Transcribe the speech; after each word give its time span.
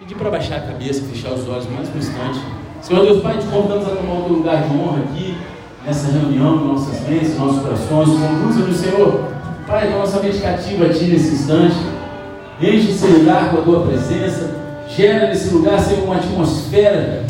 Pedir 0.00 0.14
para 0.14 0.30
baixar 0.30 0.56
a 0.56 0.60
cabeça, 0.60 1.02
fechar 1.02 1.30
os 1.34 1.46
olhos 1.46 1.68
mais 1.68 1.86
um 1.94 1.98
instante. 1.98 2.40
Senhor 2.80 3.04
Deus 3.04 3.22
Pai, 3.22 3.36
te 3.36 3.44
convidamos 3.48 3.86
a 3.86 3.90
tomar 3.90 4.14
o 4.14 4.22
teu 4.24 4.32
lugar 4.36 4.66
de 4.66 4.74
honra 4.74 5.00
aqui, 5.00 5.36
nessa 5.84 6.10
reunião, 6.10 6.56
nossas 6.56 7.06
mentes, 7.06 7.36
nossos 7.36 7.60
corações. 7.60 8.08
Conduza-nos, 8.08 8.76
Senhor, 8.78 9.28
Pai, 9.66 9.90
nossa 9.90 10.18
mente 10.20 10.38
cativa 10.38 10.86
a 10.86 10.88
Ti 10.88 11.04
nesse 11.04 11.34
instante. 11.34 11.76
Enche 12.62 12.92
esse 12.92 13.06
lugar 13.08 13.50
com 13.50 13.58
a 13.58 13.62
Tua 13.62 13.86
presença. 13.88 14.56
Gera 14.88 15.28
nesse 15.28 15.52
lugar, 15.52 15.78
Senhor, 15.78 16.02
uma 16.04 16.16
atmosfera 16.16 17.26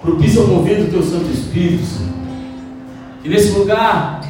propícia 0.00 0.40
ao 0.40 0.46
mover 0.46 0.82
do 0.82 0.90
Teu 0.90 1.02
Santo 1.02 1.30
Espírito, 1.30 1.84
Senhor. 1.84 2.14
Que 3.22 3.28
nesse 3.28 3.50
lugar 3.58 4.22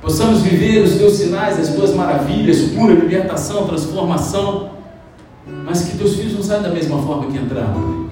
possamos 0.00 0.40
viver 0.40 0.82
os 0.82 0.94
Teus 0.94 1.12
sinais, 1.12 1.60
as 1.60 1.74
Tuas 1.74 1.94
maravilhas, 1.94 2.70
cura, 2.70 2.94
libertação, 2.94 3.66
transformação 3.66 4.80
mas 5.46 5.82
que 5.82 5.98
teus 5.98 6.16
filhos 6.16 6.34
não 6.34 6.42
saiam 6.42 6.62
da 6.62 6.68
mesma 6.70 6.98
forma 7.02 7.30
que 7.30 7.38
entraram. 7.38 8.10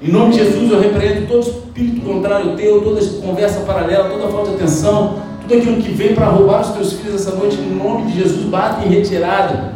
Em 0.00 0.10
nome 0.10 0.32
de 0.32 0.44
Jesus, 0.44 0.70
eu 0.70 0.80
repreendo 0.80 1.26
todo 1.26 1.40
espírito 1.40 2.02
contrário 2.02 2.54
teu, 2.54 2.82
toda 2.82 3.04
conversa 3.20 3.60
paralela, 3.60 4.10
toda 4.10 4.28
falta 4.28 4.50
de 4.50 4.56
atenção, 4.56 5.20
tudo 5.40 5.54
aquilo 5.54 5.82
que 5.82 5.90
vem 5.90 6.14
para 6.14 6.26
roubar 6.26 6.60
os 6.60 6.68
teus 6.68 6.92
filhos 6.92 7.14
essa 7.14 7.34
noite, 7.34 7.56
em 7.56 7.74
nome 7.74 8.10
de 8.10 8.20
Jesus, 8.20 8.44
bate 8.44 8.86
em 8.86 8.90
retirada. 8.90 9.74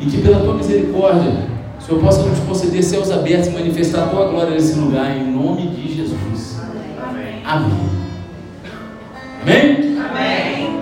E 0.00 0.06
que 0.06 0.20
pela 0.20 0.40
tua 0.40 0.54
misericórdia, 0.54 1.32
o 1.78 1.82
Senhor 1.82 2.00
possa 2.00 2.22
nos 2.22 2.38
conceder 2.40 2.82
céus 2.82 3.10
abertos 3.10 3.48
e 3.48 3.50
manifestar 3.50 4.04
a 4.04 4.06
tua 4.08 4.28
glória 4.28 4.50
nesse 4.50 4.78
lugar, 4.78 5.16
em 5.16 5.30
nome 5.30 5.68
de 5.68 5.94
Jesus. 5.94 6.58
Amém. 7.00 7.42
Amém. 7.44 7.72
Amém? 9.42 9.98
Amém. 9.98 10.80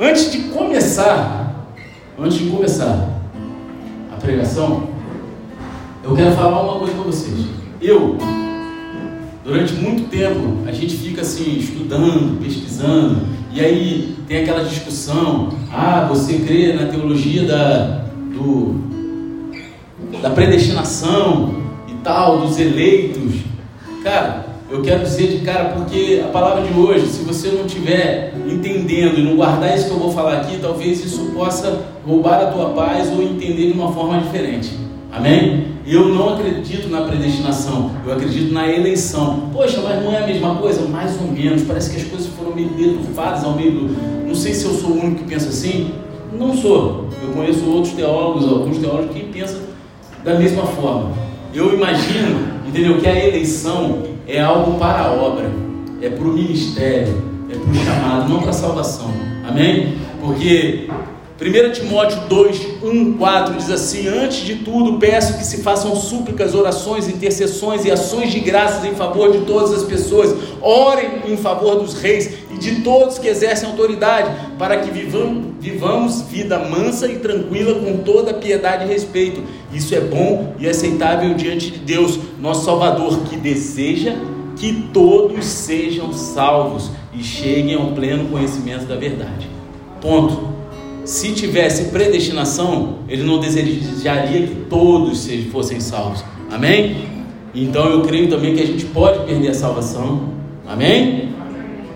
Antes 0.00 0.32
de 0.32 0.38
começar, 0.48 1.66
antes 2.18 2.38
de 2.38 2.50
começar, 2.50 3.11
pregação, 4.22 4.88
eu 6.04 6.14
quero 6.14 6.32
falar 6.32 6.62
uma 6.62 6.78
coisa 6.78 6.94
para 6.94 7.02
vocês. 7.02 7.46
Eu, 7.80 8.16
durante 9.44 9.74
muito 9.74 10.08
tempo, 10.08 10.58
a 10.66 10.72
gente 10.72 10.96
fica 10.96 11.22
assim, 11.22 11.58
estudando, 11.58 12.40
pesquisando, 12.40 13.22
e 13.52 13.60
aí 13.60 14.16
tem 14.28 14.42
aquela 14.42 14.64
discussão: 14.64 15.50
ah, 15.72 16.06
você 16.08 16.38
crê 16.38 16.72
na 16.72 16.86
teologia 16.86 17.44
da, 17.44 18.04
do, 18.32 18.80
da 20.22 20.30
predestinação 20.30 21.62
e 21.88 21.94
tal, 22.04 22.38
dos 22.40 22.58
eleitos. 22.58 23.34
Cara, 24.04 24.46
eu 24.70 24.82
quero 24.82 25.02
dizer 25.02 25.36
de 25.36 25.44
cara, 25.44 25.70
porque 25.70 26.22
a 26.24 26.28
palavra 26.28 26.62
de 26.62 26.72
hoje, 26.78 27.06
se 27.06 27.22
você 27.22 27.48
não 27.48 27.66
estiver 27.66 28.31
entendendo 28.46 29.18
e 29.18 29.22
não 29.22 29.36
guardar 29.36 29.76
isso 29.76 29.86
que 29.86 29.92
eu 29.92 29.98
vou 29.98 30.12
falar 30.12 30.38
aqui, 30.38 30.58
talvez 30.60 31.04
isso 31.04 31.32
possa 31.34 31.82
roubar 32.06 32.42
a 32.42 32.46
tua 32.46 32.70
paz 32.70 33.10
ou 33.10 33.22
entender 33.22 33.68
de 33.68 33.72
uma 33.72 33.92
forma 33.92 34.18
diferente. 34.20 34.70
Amém? 35.10 35.66
Eu 35.86 36.08
não 36.08 36.34
acredito 36.34 36.88
na 36.88 37.02
predestinação, 37.02 37.90
eu 38.06 38.12
acredito 38.12 38.52
na 38.52 38.68
eleição. 38.68 39.50
Poxa, 39.52 39.80
mas 39.82 40.02
não 40.02 40.12
é 40.12 40.22
a 40.22 40.26
mesma 40.26 40.54
coisa? 40.54 40.88
Mais 40.88 41.20
ou 41.20 41.26
menos. 41.26 41.62
Parece 41.62 41.90
que 41.90 41.96
as 41.96 42.04
coisas 42.04 42.28
foram 42.28 42.54
meio 42.54 42.68
deturpadas 42.70 43.44
ao 43.44 43.52
meio 43.52 43.72
do. 43.72 44.26
Não 44.26 44.34
sei 44.34 44.54
se 44.54 44.64
eu 44.64 44.72
sou 44.72 44.90
o 44.90 45.00
único 45.00 45.18
que 45.18 45.24
pensa 45.24 45.48
assim. 45.48 45.90
Não 46.38 46.56
sou. 46.56 47.08
Eu 47.22 47.32
conheço 47.34 47.68
outros 47.68 47.92
teólogos, 47.94 48.44
alguns 48.44 48.78
teólogos 48.78 49.14
que 49.14 49.24
pensam 49.24 49.60
da 50.24 50.38
mesma 50.38 50.64
forma. 50.64 51.10
Eu 51.52 51.74
imagino, 51.74 52.40
entendeu, 52.66 52.98
que 52.98 53.06
a 53.06 53.28
eleição 53.28 54.04
é 54.26 54.40
algo 54.40 54.78
para 54.78 55.02
a 55.02 55.12
obra, 55.12 55.50
é 56.00 56.08
para 56.08 56.24
o 56.24 56.32
ministério, 56.32 57.31
é 57.52 57.58
para 57.58 57.70
o 57.70 57.74
chamado, 57.74 58.28
não 58.28 58.40
para 58.40 58.50
a 58.50 58.54
salvação. 58.54 59.10
Amém? 59.46 59.98
Porque 60.20 60.88
1 61.40 61.72
Timóteo 61.72 62.20
2, 62.28 62.68
1, 62.82 63.14
4 63.14 63.54
diz 63.56 63.70
assim: 63.70 64.06
Antes 64.06 64.44
de 64.44 64.56
tudo, 64.56 64.98
peço 64.98 65.36
que 65.36 65.44
se 65.44 65.62
façam 65.62 65.94
súplicas, 65.96 66.54
orações, 66.54 67.08
intercessões 67.08 67.84
e 67.84 67.90
ações 67.90 68.30
de 68.30 68.40
graças 68.40 68.84
em 68.84 68.94
favor 68.94 69.32
de 69.32 69.44
todas 69.44 69.72
as 69.72 69.82
pessoas. 69.82 70.34
Orem 70.60 71.22
em 71.26 71.36
favor 71.36 71.80
dos 71.80 71.94
reis 71.94 72.32
e 72.50 72.56
de 72.56 72.82
todos 72.82 73.18
que 73.18 73.26
exercem 73.26 73.68
autoridade, 73.68 74.30
para 74.56 74.78
que 74.78 74.90
vivamos, 74.90 75.54
vivamos 75.58 76.22
vida 76.22 76.58
mansa 76.58 77.08
e 77.08 77.18
tranquila 77.18 77.74
com 77.80 77.98
toda 77.98 78.32
piedade 78.32 78.84
e 78.84 78.88
respeito. 78.88 79.42
Isso 79.72 79.94
é 79.94 80.00
bom 80.00 80.54
e 80.58 80.68
aceitável 80.68 81.34
diante 81.34 81.72
de 81.72 81.78
Deus, 81.80 82.18
nosso 82.40 82.64
Salvador, 82.64 83.18
que 83.24 83.36
deseja 83.36 84.14
que 84.56 84.88
todos 84.92 85.44
sejam 85.44 86.12
salvos 86.12 86.90
e 87.12 87.22
cheguem 87.22 87.74
ao 87.74 87.92
pleno 87.92 88.28
conhecimento 88.28 88.86
da 88.86 88.96
verdade. 88.96 89.48
Ponto 90.00 90.52
se 91.04 91.32
tivesse 91.32 91.86
predestinação, 91.86 92.98
ele 93.08 93.24
não 93.24 93.40
desejaria 93.40 94.46
que 94.46 94.54
todos 94.70 95.28
fossem 95.50 95.80
salvos. 95.80 96.24
Amém? 96.50 97.08
Então 97.52 97.86
eu 97.86 98.02
creio 98.02 98.28
também 98.28 98.54
que 98.54 98.62
a 98.62 98.66
gente 98.66 98.84
pode 98.86 99.24
perder 99.26 99.48
a 99.48 99.54
salvação. 99.54 100.28
Amém? 100.66 101.30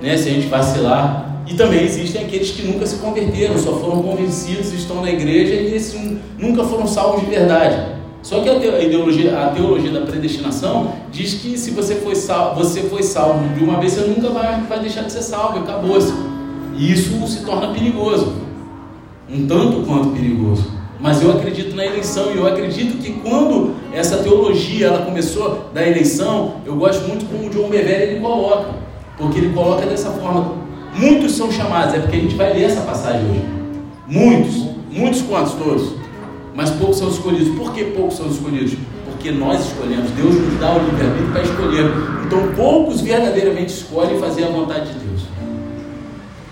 Né? 0.02 0.16
Se 0.16 0.28
a 0.28 0.32
gente 0.32 0.48
vacilar. 0.48 1.24
E 1.46 1.54
também 1.54 1.84
existem 1.84 2.24
aqueles 2.24 2.50
que 2.50 2.62
nunca 2.62 2.84
se 2.84 2.96
converteram, 2.96 3.56
só 3.56 3.78
foram 3.78 4.02
convencidos, 4.02 4.72
estão 4.72 5.00
na 5.00 5.12
igreja 5.12 5.54
e 5.54 5.76
esses 5.76 5.96
nunca 6.36 6.64
foram 6.64 6.88
salvos 6.88 7.20
de 7.20 7.30
verdade. 7.30 7.94
Só 8.26 8.40
que 8.40 8.50
a 8.50 8.58
teologia, 8.58 9.40
a 9.40 9.50
teologia 9.50 9.92
da 9.92 10.00
predestinação 10.00 10.94
diz 11.12 11.34
que 11.34 11.56
se 11.56 11.70
você 11.70 11.94
foi 11.94 12.16
salvo, 12.16 12.56
você 12.56 12.82
foi 12.82 13.00
salvo 13.00 13.54
de 13.54 13.62
uma 13.62 13.78
vez, 13.78 13.92
você 13.92 14.00
nunca 14.00 14.30
vai, 14.30 14.62
vai 14.62 14.80
deixar 14.80 15.02
de 15.02 15.12
ser 15.12 15.22
salvo, 15.22 15.60
acabou-se. 15.60 16.12
E 16.76 16.90
isso 16.90 17.24
se 17.28 17.44
torna 17.44 17.72
perigoso 17.72 18.34
um 19.30 19.46
tanto 19.46 19.86
quanto 19.86 20.08
perigoso. 20.08 20.72
Mas 20.98 21.22
eu 21.22 21.30
acredito 21.30 21.76
na 21.76 21.86
eleição 21.86 22.32
e 22.32 22.36
eu 22.36 22.48
acredito 22.48 22.98
que 23.00 23.12
quando 23.12 23.76
essa 23.94 24.16
teologia 24.16 24.88
ela 24.88 25.04
começou 25.04 25.70
da 25.72 25.86
eleição, 25.86 26.54
eu 26.66 26.74
gosto 26.74 27.06
muito 27.06 27.26
como 27.26 27.46
o 27.46 27.50
John 27.50 27.68
Bevere 27.68 28.10
ele 28.10 28.20
coloca, 28.20 28.70
porque 29.16 29.38
ele 29.38 29.54
coloca 29.54 29.86
dessa 29.86 30.10
forma: 30.10 30.52
muitos 30.96 31.30
são 31.30 31.52
chamados, 31.52 31.94
é 31.94 32.00
porque 32.00 32.16
a 32.16 32.20
gente 32.20 32.34
vai 32.34 32.52
ler 32.52 32.64
essa 32.64 32.80
passagem 32.80 33.24
hoje. 33.30 33.44
Muitos, 34.08 34.64
muitos 34.90 35.22
quantos 35.22 35.52
todos, 35.52 35.92
mas 36.56 36.70
poucos 36.70 36.96
são 36.96 37.08
escolhidos. 37.10 37.54
Por 37.54 37.72
que 37.72 37.84
poucos 37.84 38.16
são 38.16 38.26
escolhidos? 38.28 38.72
Porque 39.04 39.30
nós 39.30 39.66
escolhemos, 39.66 40.10
Deus 40.12 40.34
nos 40.34 40.58
dá 40.58 40.74
o 40.74 40.78
livre-arbítrio 40.78 41.30
para 41.30 41.42
escolher. 41.42 41.84
Então 42.24 42.52
poucos 42.56 43.02
verdadeiramente 43.02 43.74
escolhem 43.74 44.18
fazer 44.18 44.44
a 44.44 44.48
vontade 44.48 44.86
de 44.86 44.98
Deus. 44.98 45.22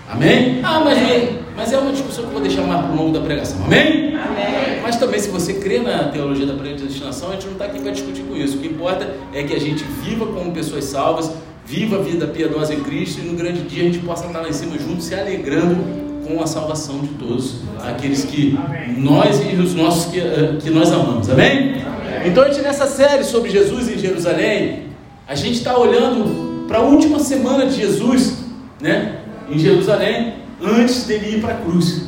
Amém? 0.07 0.61
Ah, 0.63 0.81
mas 0.85 0.97
é, 0.99 1.39
mas 1.57 1.73
é 1.73 1.77
uma 1.77 1.91
discussão 1.91 2.23
que 2.25 2.29
eu 2.29 2.33
vou 2.33 2.41
deixar 2.41 2.61
mais 2.61 2.85
para 2.85 2.93
o 2.93 2.95
longo 2.95 3.11
da 3.11 3.21
pregação. 3.21 3.65
Amém? 3.65 4.15
Amém? 4.15 4.81
Mas 4.83 4.97
também, 4.97 5.19
se 5.19 5.29
você 5.29 5.55
crê 5.55 5.79
na 5.79 6.05
teologia 6.05 6.45
da 6.45 6.53
predestinação, 6.53 7.29
a 7.29 7.33
gente 7.33 7.47
não 7.47 7.53
está 7.53 7.65
aqui 7.65 7.79
para 7.79 7.91
discutir 7.91 8.21
com 8.21 8.35
isso. 8.35 8.57
O 8.57 8.59
que 8.59 8.67
importa 8.67 9.11
é 9.33 9.43
que 9.43 9.53
a 9.53 9.59
gente 9.59 9.83
viva 10.03 10.27
como 10.27 10.51
pessoas 10.51 10.85
salvas, 10.85 11.31
viva 11.65 11.95
a 11.97 12.01
vida 12.01 12.27
piedosa 12.27 12.75
em 12.75 12.81
Cristo 12.81 13.21
e 13.21 13.23
no 13.23 13.35
grande 13.35 13.63
dia 13.63 13.81
a 13.81 13.85
gente 13.87 13.99
possa 13.99 14.27
estar 14.27 14.39
lá 14.39 14.47
em 14.47 14.53
cima 14.53 14.77
juntos, 14.77 15.05
se 15.05 15.15
alegrando 15.15 16.14
com 16.25 16.41
a 16.41 16.47
salvação 16.47 16.99
de 16.99 17.09
todos 17.09 17.57
aqueles 17.83 18.25
que 18.25 18.57
Amém. 18.57 18.99
nós 18.99 19.39
e 19.41 19.55
os 19.55 19.75
nossos 19.75 20.11
que, 20.11 20.19
eh, 20.19 20.57
que 20.59 20.69
nós 20.71 20.91
amamos. 20.91 21.29
Amém? 21.29 21.81
Amém? 21.81 22.27
Então, 22.27 22.43
a 22.43 22.47
gente 22.47 22.61
nessa 22.61 22.87
série 22.87 23.23
sobre 23.23 23.51
Jesus 23.51 23.87
em 23.87 23.97
Jerusalém, 23.97 24.87
a 25.27 25.35
gente 25.35 25.57
está 25.57 25.77
olhando 25.77 26.65
para 26.67 26.79
a 26.79 26.81
última 26.81 27.19
semana 27.19 27.67
de 27.67 27.75
Jesus, 27.75 28.37
né? 28.81 29.19
em 29.49 29.59
Jerusalém 29.59 30.35
antes 30.61 31.03
dele 31.05 31.37
ir 31.37 31.41
para 31.41 31.53
a 31.53 31.57
cruz. 31.57 32.05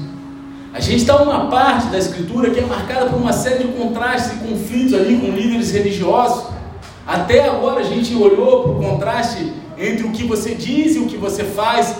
A 0.73 0.79
gente 0.79 0.97
está 0.97 1.23
numa 1.23 1.47
parte 1.47 1.88
da 1.88 1.97
escritura 1.97 2.50
que 2.50 2.59
é 2.59 2.66
marcada 2.66 3.07
por 3.07 3.19
uma 3.19 3.33
série 3.33 3.63
de 3.63 3.73
contrastes 3.73 4.33
e 4.33 4.47
conflitos 4.47 4.94
ali 4.94 5.17
com 5.17 5.27
líderes 5.27 5.72
religiosos. 5.72 6.45
Até 7.06 7.47
agora 7.47 7.81
a 7.81 7.83
gente 7.83 8.13
olhou 8.16 8.63
para 8.63 8.72
o 8.72 8.75
contraste 8.75 9.53
entre 9.77 10.06
o 10.06 10.11
que 10.11 10.23
você 10.23 10.56
diz 10.56 10.95
e 10.95 11.00
o 11.00 11.06
que 11.06 11.17
você 11.17 11.44
faz, 11.44 11.95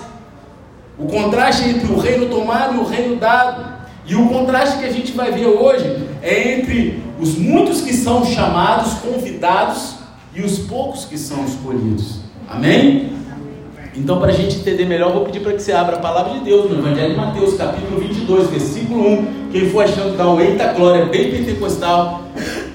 o 0.98 1.06
contraste 1.06 1.68
entre 1.68 1.92
o 1.92 1.98
reino 1.98 2.26
tomado 2.26 2.76
e 2.76 2.78
o 2.78 2.84
reino 2.84 3.16
dado. 3.16 3.78
E 4.04 4.14
o 4.16 4.28
contraste 4.28 4.78
que 4.78 4.84
a 4.84 4.92
gente 4.92 5.12
vai 5.12 5.30
ver 5.30 5.46
hoje 5.46 6.08
é 6.22 6.54
entre 6.54 7.02
os 7.20 7.36
muitos 7.36 7.82
que 7.82 7.92
são 7.92 8.24
chamados, 8.24 8.94
convidados, 8.94 9.96
e 10.34 10.42
os 10.42 10.58
poucos 10.60 11.04
que 11.04 11.18
são 11.18 11.44
escolhidos. 11.44 12.20
Amém? 12.48 13.12
Então, 13.94 14.20
para 14.20 14.30
a 14.30 14.34
gente 14.34 14.56
entender 14.56 14.84
melhor, 14.84 15.12
vou 15.12 15.24
pedir 15.24 15.40
para 15.40 15.52
que 15.52 15.60
você 15.60 15.72
abra 15.72 15.96
a 15.96 15.98
palavra 15.98 16.34
de 16.34 16.40
Deus 16.40 16.70
no 16.70 16.78
Evangelho 16.78 17.10
de 17.10 17.16
Mateus, 17.16 17.54
capítulo 17.54 18.00
22, 18.00 18.48
versículo 18.48 19.08
1. 19.08 19.50
Quem 19.50 19.70
for 19.70 19.84
achando 19.84 20.12
que 20.12 20.16
dá 20.16 20.30
um 20.30 20.40
eita 20.40 20.72
glória, 20.72 21.06
bem 21.06 21.30
pentecostal. 21.32 22.22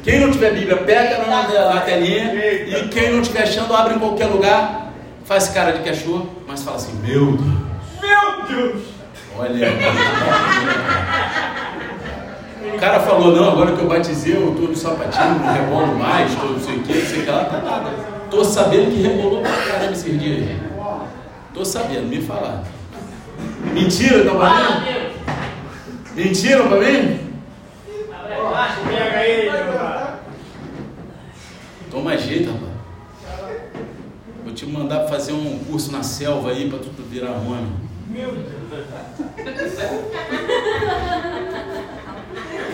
Quem 0.04 0.20
não 0.20 0.32
tiver 0.32 0.54
Bíblia, 0.54 0.78
pega 0.78 1.26
na, 1.26 1.74
na 1.74 1.82
telinha. 1.82 2.34
E 2.34 2.90
quem 2.90 3.12
não 3.12 3.22
estiver 3.22 3.44
achando, 3.44 3.74
abre 3.74 3.96
em 3.96 4.00
qualquer 4.00 4.26
lugar. 4.26 4.92
Faz 5.24 5.48
cara 5.48 5.72
de 5.72 5.90
achou, 5.90 6.28
mas 6.46 6.62
fala 6.62 6.76
assim: 6.76 6.94
Meu 7.02 7.32
Deus. 7.32 7.73
Olha. 9.38 9.68
O 12.74 12.80
cara 12.80 13.00
falou, 13.00 13.36
não, 13.36 13.52
agora 13.52 13.72
que 13.72 13.82
eu 13.82 13.88
batizei, 13.88 14.36
eu 14.36 14.56
tô 14.56 14.64
no 14.64 14.76
sapatinho, 14.76 15.40
não 15.40 15.54
rebolo 15.54 15.96
mais, 15.98 16.36
tô 16.36 16.46
não 16.48 16.60
sei 16.60 16.76
o 16.76 16.80
que, 16.84 16.94
não 16.94 17.06
sei 17.06 17.20
o 17.20 17.24
que 17.24 17.32
lá, 17.32 17.46
tá 17.46 17.60
nada. 17.60 17.90
Tô 18.30 18.44
sabendo 18.44 18.92
que 18.92 19.02
rebolou 19.02 19.42
pra 19.42 19.52
caramba 19.52 19.92
esses 19.94 20.20
dias 20.20 20.50
aí. 20.50 20.60
Tô 21.54 21.64
sabendo, 21.64 22.08
me 22.08 22.22
falar. 22.22 22.64
Mentira, 23.74 24.26
tá 24.26 24.32
valendo? 24.34 25.14
Mentira 26.16 26.64
pra 26.64 26.78
mim? 26.80 27.20
Toma 31.90 32.18
jeito, 32.18 32.52
rapaz. 32.52 32.74
Vou 34.44 34.54
te 34.54 34.66
mandar 34.66 35.08
fazer 35.08 35.32
um 35.32 35.60
curso 35.60 35.92
na 35.92 36.04
selva 36.04 36.50
aí 36.50 36.70
pra 36.70 36.80
tu 36.80 36.90
virar 37.10 37.32
homem. 37.32 37.72
Meu 38.08 38.32
Deus. 38.32 38.54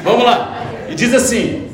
Vamos 0.03 0.23
lá. 0.23 0.65
E 0.89 0.95
diz 0.95 1.13
assim: 1.13 1.69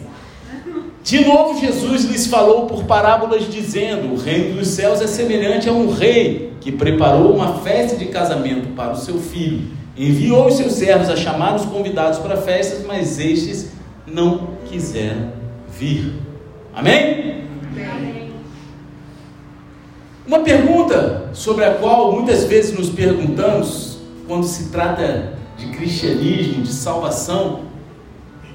De 1.03 1.23
novo 1.25 1.59
Jesus 1.59 2.05
lhes 2.05 2.27
falou 2.27 2.65
por 2.67 2.83
parábolas, 2.85 3.49
dizendo: 3.51 4.13
O 4.13 4.17
reino 4.17 4.57
dos 4.57 4.67
céus 4.69 5.01
é 5.01 5.07
semelhante 5.07 5.69
a 5.69 5.71
um 5.71 5.91
rei 5.91 6.53
que 6.59 6.71
preparou 6.71 7.33
uma 7.33 7.59
festa 7.59 7.95
de 7.95 8.05
casamento 8.05 8.69
para 8.75 8.93
o 8.93 8.97
seu 8.97 9.19
filho. 9.19 9.69
Enviou 9.97 10.47
os 10.47 10.55
seus 10.55 10.73
servos 10.73 11.09
a 11.09 11.15
chamar 11.15 11.55
os 11.55 11.65
convidados 11.65 12.19
para 12.19 12.35
festas, 12.35 12.85
mas 12.85 13.17
estes 13.19 13.71
não 14.05 14.55
quiseram 14.65 15.31
vir. 15.69 16.13
Amém? 16.73 17.45
Amém. 17.73 18.24
Uma 20.27 20.39
pergunta 20.39 21.29
sobre 21.33 21.63
a 21.65 21.75
qual 21.75 22.11
muitas 22.11 22.45
vezes 22.45 22.75
nos 22.75 22.89
perguntamos 22.89 23.99
quando 24.27 24.43
se 24.43 24.69
trata 24.69 25.33
de 25.55 25.67
cristianismo, 25.67 26.63
de 26.63 26.73
salvação, 26.73 27.59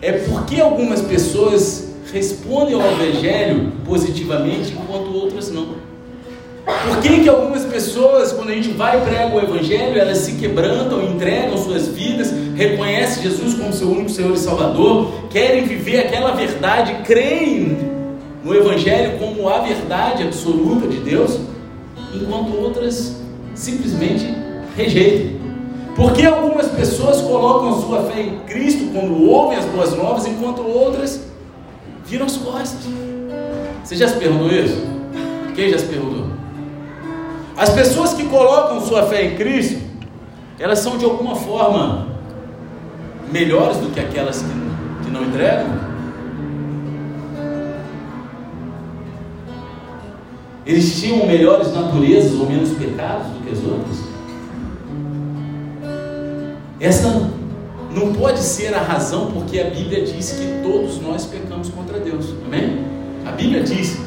é 0.03 0.11
por 0.13 0.45
que 0.47 0.61
algumas 0.61 1.01
pessoas 1.01 1.93
respondem 2.13 2.75
ao 2.75 2.81
Evangelho 2.81 3.73
positivamente 3.85 4.73
enquanto 4.73 5.15
outras 5.15 5.53
não. 5.53 5.81
Por 6.65 7.01
que, 7.01 7.21
que 7.21 7.29
algumas 7.29 7.65
pessoas, 7.65 8.33
quando 8.33 8.51
a 8.51 8.55
gente 8.55 8.71
vai 8.71 8.99
e 8.99 9.05
prega 9.05 9.35
o 9.35 9.41
Evangelho, 9.41 9.99
elas 9.99 10.19
se 10.19 10.33
quebrantam, 10.33 11.03
entregam 11.05 11.57
suas 11.57 11.87
vidas, 11.87 12.33
reconhecem 12.57 13.23
Jesus 13.23 13.55
como 13.55 13.73
seu 13.73 13.89
único 13.89 14.11
Senhor 14.11 14.35
e 14.35 14.39
Salvador, 14.39 15.13
querem 15.31 15.65
viver 15.65 16.01
aquela 16.01 16.33
verdade, 16.33 16.97
creem 17.05 17.79
no 18.45 18.55
Evangelho 18.55 19.19
como 19.19 19.49
a 19.49 19.59
verdade 19.59 20.23
absoluta 20.25 20.87
de 20.87 20.99
Deus, 20.99 21.39
enquanto 22.15 22.57
outras 22.57 23.17
simplesmente 23.55 24.35
rejeitam. 24.77 25.41
Porque 25.97 26.25
algumas 26.25 26.69
pessoas 26.69 27.21
colocam 27.21 27.81
sua 27.83 28.05
fé 28.05 28.23
em 28.23 28.39
Cristo 28.41 28.91
quando 28.93 29.23
ouvem 29.23 29.59
as 29.59 29.65
boas 29.67 29.95
novas, 29.97 30.27
enquanto 30.27 30.63
outras 30.63 31.27
viram 32.07 32.27
as 32.27 32.37
costas. 32.37 32.81
Você 33.85 33.97
já 33.97 34.09
se 34.09 34.17
perguntou 34.17 34.49
isso? 34.51 34.81
Quem 35.55 35.71
já 35.71 35.79
se 35.79 35.87
perguntou? 35.87 36.27
As 37.57 37.71
pessoas 37.71 38.15
que 38.15 38.25
colocam 38.25 38.81
sua 38.81 39.03
fé 39.05 39.25
em 39.25 39.37
Cristo, 39.37 39.81
elas 40.59 40.79
são 40.79 40.97
de 40.97 41.05
alguma 41.05 41.35
forma 41.35 42.09
melhores 43.31 43.77
do 43.79 43.91
que 43.93 44.01
aquelas 44.01 44.43
que, 44.43 45.05
que 45.05 45.11
não 45.11 45.25
entregam? 45.25 45.90
Eles 50.71 51.01
tinham 51.01 51.27
melhores 51.27 51.75
naturezas 51.75 52.39
ou 52.39 52.47
menos 52.47 52.71
pecados 52.71 53.27
do 53.27 53.45
que 53.45 53.51
as 53.51 53.59
outras? 53.65 53.97
Essa 56.79 57.29
não 57.93 58.13
pode 58.13 58.39
ser 58.39 58.73
a 58.73 58.81
razão 58.81 59.33
porque 59.33 59.59
a 59.59 59.65
Bíblia 59.65 60.05
diz 60.05 60.31
que 60.31 60.63
todos 60.63 61.03
nós 61.03 61.27
pecamos 61.27 61.71
contra 61.71 61.99
Deus. 61.99 62.27
Amém? 62.47 62.85
A 63.27 63.33
Bíblia 63.33 63.65
diz: 63.65 63.99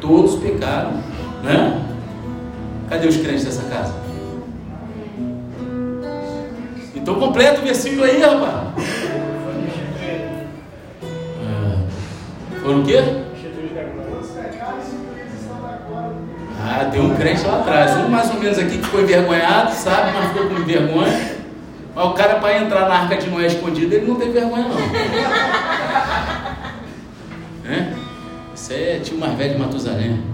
todos 0.00 0.36
pecaram, 0.36 0.92
né? 1.42 1.84
Cadê 2.88 3.08
os 3.08 3.16
crentes 3.16 3.44
dessa 3.44 3.64
casa? 3.64 3.92
Então 6.94 7.16
completa 7.16 7.60
o 7.60 7.64
versículo 7.64 8.04
aí, 8.04 8.20
rapaz. 8.20 8.68
É. 11.42 12.60
Foram 12.60 12.82
o 12.82 12.84
quê? 12.84 13.31
Ah, 16.74 16.86
tem 16.86 17.00
um 17.02 17.14
crente 17.14 17.44
lá 17.46 17.58
atrás. 17.60 17.94
Um 17.98 18.08
mais 18.08 18.30
ou 18.30 18.40
menos 18.40 18.58
aqui 18.58 18.78
que 18.78 18.84
ficou 18.84 19.02
envergonhado, 19.02 19.74
sabe, 19.74 20.12
mas 20.14 20.28
ficou 20.28 20.48
com 20.48 20.64
vergonha. 20.64 21.36
Mas 21.94 22.06
o 22.06 22.12
cara, 22.14 22.36
para 22.36 22.58
entrar 22.58 22.88
na 22.88 22.94
arca 22.94 23.18
de 23.18 23.28
Noé 23.28 23.46
escondido, 23.46 23.94
ele 23.94 24.06
não 24.06 24.14
tem 24.14 24.32
vergonha, 24.32 24.64
não. 24.68 24.76
é? 27.70 27.92
Isso 28.54 28.72
é 28.72 29.00
tio 29.00 29.18
mais 29.18 29.34
velho 29.34 29.52
de 29.52 29.58
Matusalém. 29.60 30.24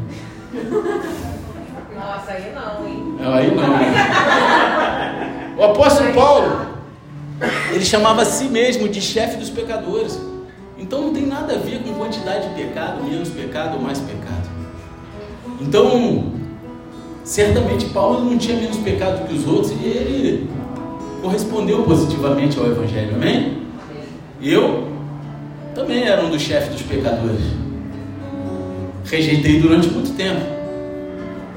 Nossa, 1.97 2.31
aí 2.31 2.53
não, 2.55 2.87
hein? 2.87 3.17
Aí 3.21 3.53
não. 3.55 3.69
Né? 3.69 5.55
O 5.59 5.65
apóstolo 5.65 6.15
Paulo, 6.15 6.69
ele 7.73 7.85
chamava 7.85 8.23
a 8.23 8.25
si 8.25 8.45
mesmo 8.45 8.89
de 8.89 9.01
chefe 9.01 9.37
dos 9.37 9.51
pecadores. 9.51 10.21
Então 10.79 11.03
não 11.03 11.13
tem 11.13 11.27
nada 11.27 11.55
a 11.55 11.59
ver 11.59 11.83
com 11.83 11.93
quantidade 11.95 12.49
de 12.49 12.55
pecado, 12.55 13.03
menos 13.03 13.29
pecado 13.31 13.75
ou 13.75 13.83
mais 13.83 13.99
pecado. 13.99 14.38
Então, 15.61 16.33
certamente 17.25 17.87
Paulo 17.87 18.25
não 18.25 18.39
tinha 18.39 18.57
menos 18.57 18.77
pecado 18.79 19.27
que 19.27 19.35
os 19.35 19.47
outros 19.47 19.73
e 19.73 19.87
ele 19.87 20.51
correspondeu 21.21 21.83
positivamente 21.83 22.59
ao 22.59 22.67
Evangelho, 22.67 23.15
amém? 23.15 23.59
Eu 24.41 24.89
também 25.75 26.05
era 26.05 26.25
um 26.25 26.31
dos 26.31 26.43
chefes 26.43 26.71
dos 26.71 26.83
pecadores. 26.83 27.41
Rejeitei 29.05 29.61
durante 29.61 29.89
muito 29.89 30.17
tempo. 30.17 30.41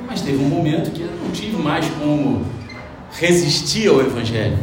Mas 0.07 0.21
teve 0.21 0.44
um 0.44 0.48
momento 0.48 0.92
que 0.92 1.01
eu 1.01 1.09
não 1.24 1.31
tive 1.31 1.57
mais 1.57 1.88
como 1.89 2.45
resistir 3.12 3.88
ao 3.88 4.00
Evangelho. 4.01 4.57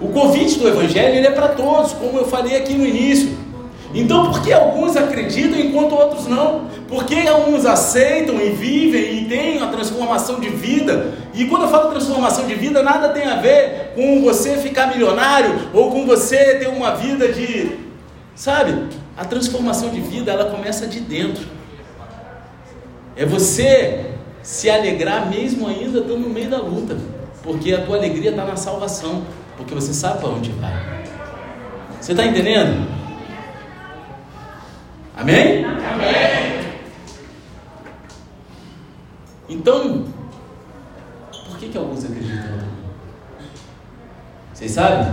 O 0.00 0.08
convite 0.08 0.58
do 0.58 0.68
Evangelho 0.68 1.16
ele 1.16 1.26
é 1.26 1.30
para 1.30 1.48
todos, 1.48 1.92
como 1.92 2.18
eu 2.18 2.26
falei 2.26 2.56
aqui 2.56 2.74
no 2.74 2.86
início. 2.86 3.36
Então, 3.94 4.30
por 4.30 4.42
que 4.42 4.52
alguns 4.52 4.96
acreditam 4.96 5.58
enquanto 5.58 5.92
outros 5.92 6.26
não? 6.26 6.66
Por 6.88 7.04
que 7.04 7.28
alguns 7.28 7.66
aceitam 7.66 8.40
e 8.40 8.48
vivem 8.48 9.18
e 9.18 9.24
têm 9.26 9.62
a 9.62 9.66
transformação 9.66 10.40
de 10.40 10.48
vida? 10.48 11.12
E 11.34 11.44
quando 11.44 11.62
eu 11.62 11.68
falo 11.68 11.90
transformação 11.90 12.46
de 12.46 12.54
vida, 12.54 12.82
nada 12.82 13.10
tem 13.10 13.24
a 13.24 13.36
ver 13.36 13.92
com 13.94 14.22
você 14.22 14.56
ficar 14.56 14.86
milionário 14.86 15.68
ou 15.74 15.90
com 15.92 16.06
você 16.06 16.54
ter 16.54 16.66
uma 16.68 16.94
vida 16.94 17.28
de. 17.28 17.76
Sabe? 18.34 18.88
A 19.18 19.24
transformação 19.24 19.90
de 19.90 20.00
vida 20.00 20.32
ela 20.32 20.46
começa 20.46 20.86
de 20.86 21.00
dentro. 21.00 21.46
É 23.14 23.26
você 23.26 24.06
se 24.42 24.70
alegrar 24.70 25.28
mesmo 25.28 25.68
ainda 25.68 25.98
estando 25.98 26.20
no 26.20 26.30
meio 26.30 26.48
da 26.48 26.58
luta, 26.58 26.96
porque 27.42 27.74
a 27.74 27.82
tua 27.82 27.98
alegria 27.98 28.30
está 28.30 28.46
na 28.46 28.56
salvação, 28.56 29.24
porque 29.58 29.74
você 29.74 29.92
sabe 29.92 30.20
para 30.20 30.30
onde 30.30 30.52
vai. 30.52 31.04
Você 32.00 32.12
está 32.12 32.24
entendendo? 32.24 32.88
Amém? 35.16 35.64
Amém. 35.64 36.57
Então, 39.48 40.04
por 41.48 41.58
que, 41.58 41.68
que 41.68 41.78
alguns 41.78 42.04
acreditam? 42.04 42.58
Vocês 44.52 44.72
sabem? 44.72 45.08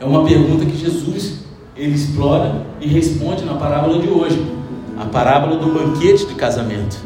É 0.00 0.04
uma 0.04 0.24
pergunta 0.24 0.64
que 0.64 0.76
Jesus 0.76 1.44
ele 1.76 1.94
explora 1.94 2.66
e 2.80 2.88
responde 2.88 3.44
na 3.44 3.54
parábola 3.54 4.00
de 4.00 4.08
hoje, 4.08 4.44
a 4.98 5.04
parábola 5.04 5.56
do 5.56 5.72
banquete 5.72 6.26
de 6.26 6.34
casamento. 6.34 6.98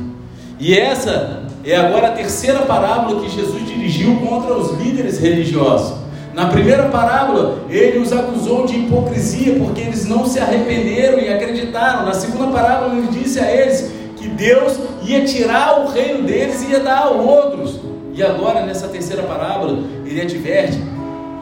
E 0.58 0.76
essa 0.76 1.44
é 1.64 1.76
agora 1.76 2.08
a 2.08 2.12
terceira 2.12 2.60
parábola 2.60 3.20
que 3.20 3.28
Jesus 3.28 3.66
dirigiu 3.66 4.16
contra 4.16 4.54
os 4.56 4.78
líderes 4.78 5.18
religiosos. 5.18 5.98
Na 6.32 6.46
primeira 6.46 6.88
parábola, 6.88 7.58
ele 7.68 7.98
os 7.98 8.12
acusou 8.12 8.66
de 8.66 8.76
hipocrisia 8.76 9.54
porque 9.56 9.82
eles 9.82 10.06
não 10.06 10.24
se 10.26 10.40
arrependeram 10.40 11.18
e 11.18 11.32
acreditaram. 11.32 12.04
Na 12.04 12.12
segunda 12.12 12.48
parábola, 12.48 12.94
ele 12.94 13.08
disse 13.08 13.38
a 13.38 13.50
eles 13.50 13.92
Deus 14.34 14.78
ia 15.02 15.24
tirar 15.24 15.80
o 15.80 15.88
reino 15.88 16.24
deles 16.24 16.62
e 16.62 16.72
ia 16.72 16.80
dar 16.80 17.04
a 17.04 17.10
outros. 17.10 17.80
E 18.12 18.22
agora, 18.22 18.64
nessa 18.64 18.88
terceira 18.88 19.22
parábola, 19.22 19.82
ele 20.04 20.20
adverte 20.20 20.78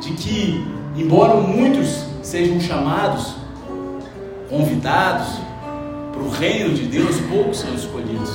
de 0.00 0.12
que, 0.12 0.66
embora 0.96 1.34
muitos 1.34 2.04
sejam 2.22 2.60
chamados, 2.60 3.34
convidados 4.48 5.28
para 6.12 6.22
o 6.22 6.30
reino 6.30 6.74
de 6.74 6.84
Deus, 6.84 7.16
poucos 7.30 7.58
são 7.58 7.74
escolhidos. 7.74 8.30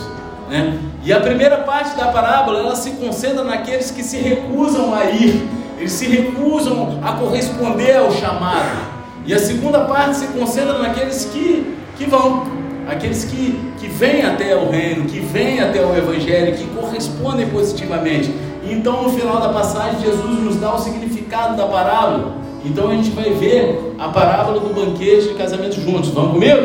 Né? 0.49 0.79
E 1.03 1.11
a 1.11 1.19
primeira 1.19 1.57
parte 1.59 1.95
da 1.97 2.07
parábola 2.07 2.59
ela 2.59 2.75
se 2.75 2.91
concentra 2.91 3.43
naqueles 3.43 3.91
que 3.91 4.03
se 4.03 4.17
recusam 4.17 4.93
a 4.93 5.05
ir 5.05 5.47
eles 5.77 5.91
se 5.91 6.07
recusam 6.07 6.99
a 7.03 7.13
corresponder 7.13 7.97
ao 7.97 8.11
chamado. 8.11 8.97
E 9.25 9.33
a 9.33 9.39
segunda 9.39 9.81
parte 9.85 10.17
se 10.17 10.27
concentra 10.27 10.79
naqueles 10.79 11.25
que, 11.25 11.77
que 11.97 12.05
vão, 12.05 12.47
aqueles 12.87 13.25
que, 13.25 13.59
que 13.79 13.87
vêm 13.87 14.23
até 14.23 14.55
o 14.55 14.69
reino, 14.69 15.05
que 15.05 15.19
vêm 15.19 15.59
até 15.59 15.85
o 15.85 15.95
Evangelho, 15.95 16.55
que 16.55 16.65
correspondem 16.67 17.47
positivamente. 17.49 18.33
Então, 18.63 19.03
no 19.03 19.09
final 19.09 19.39
da 19.39 19.49
passagem, 19.49 20.01
Jesus 20.01 20.39
nos 20.39 20.55
dá 20.57 20.73
o 20.73 20.79
significado 20.79 21.55
da 21.55 21.65
parábola. 21.65 22.35
Então, 22.65 22.89
a 22.89 22.93
gente 22.95 23.11
vai 23.11 23.31
ver 23.31 23.93
a 23.97 24.09
parábola 24.09 24.59
do 24.59 24.73
banquete 24.73 25.29
de 25.29 25.33
casamento 25.35 25.79
juntos. 25.79 26.09
Vamos 26.09 26.33
comigo? 26.33 26.61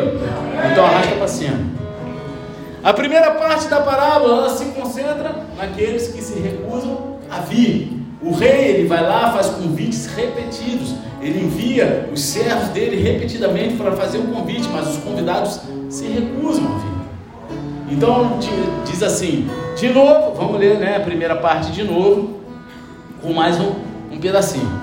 Então, 0.71 0.85
arrasta 0.85 1.15
para 1.15 1.27
cima. 1.27 1.73
A 2.83 2.93
primeira 2.93 3.31
parte 3.31 3.67
da 3.67 3.79
parábola 3.79 4.39
ela 4.39 4.49
se 4.49 4.65
concentra 4.65 5.45
naqueles 5.57 6.09
que 6.09 6.21
se 6.21 6.37
recusam 6.39 7.17
a 7.31 7.39
vir. 7.39 8.01
O 8.21 8.33
rei, 8.33 8.71
ele 8.71 8.87
vai 8.87 9.01
lá, 9.01 9.31
faz 9.31 9.47
convites 9.47 10.07
repetidos. 10.07 10.93
Ele 11.21 11.45
envia 11.45 12.09
os 12.13 12.21
servos 12.21 12.69
dele 12.69 13.01
repetidamente 13.01 13.75
para 13.75 13.93
fazer 13.93 14.17
um 14.17 14.27
convite, 14.27 14.67
mas 14.73 14.89
os 14.89 14.97
convidados 14.97 15.61
se 15.93 16.07
recusam 16.07 16.65
a 16.65 16.77
vir. 16.79 17.93
Então 17.95 18.39
diz 18.83 19.03
assim, 19.03 19.47
de 19.77 19.89
novo, 19.89 20.33
vamos 20.35 20.59
ler 20.59 20.79
né, 20.79 20.97
a 20.97 20.99
primeira 20.99 21.35
parte 21.35 21.71
de 21.71 21.83
novo, 21.83 22.39
com 23.21 23.31
mais 23.31 23.59
um, 23.59 23.73
um 24.11 24.17
pedacinho. 24.19 24.81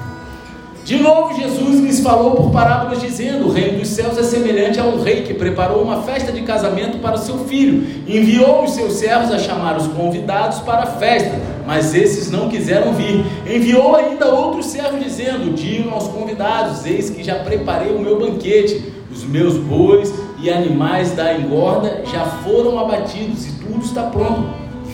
De 0.84 0.98
novo, 0.98 1.34
Jesus 1.34 1.80
lhes 1.80 2.00
falou 2.00 2.36
por 2.36 2.50
parábolas, 2.50 3.00
dizendo: 3.00 3.48
O 3.48 3.52
reino 3.52 3.78
dos 3.78 3.88
céus 3.88 4.16
é 4.16 4.22
semelhante 4.22 4.80
a 4.80 4.84
um 4.84 5.02
rei 5.02 5.22
que 5.22 5.34
preparou 5.34 5.82
uma 5.82 6.02
festa 6.02 6.32
de 6.32 6.40
casamento 6.42 6.98
para 6.98 7.16
o 7.16 7.18
seu 7.18 7.38
filho. 7.40 7.86
Enviou 8.08 8.64
os 8.64 8.70
seus 8.70 8.94
servos 8.94 9.30
a 9.30 9.38
chamar 9.38 9.76
os 9.76 9.86
convidados 9.88 10.60
para 10.60 10.84
a 10.84 10.86
festa, 10.86 11.38
mas 11.66 11.94
esses 11.94 12.30
não 12.30 12.48
quiseram 12.48 12.94
vir. 12.94 13.24
Enviou 13.46 13.94
ainda 13.94 14.34
outros 14.34 14.66
servos, 14.66 15.04
dizendo: 15.04 15.52
Digam 15.52 15.92
aos 15.92 16.08
convidados: 16.08 16.86
Eis 16.86 17.10
que 17.10 17.22
já 17.22 17.36
preparei 17.40 17.94
o 17.94 17.98
meu 17.98 18.18
banquete. 18.18 19.00
Os 19.12 19.24
meus 19.24 19.56
bois 19.56 20.12
e 20.42 20.50
animais 20.50 21.12
da 21.12 21.34
engorda 21.34 22.02
já 22.04 22.24
foram 22.24 22.78
abatidos 22.78 23.46
e 23.46 23.52
tudo 23.52 23.84
está 23.84 24.04
pronto. 24.04 24.48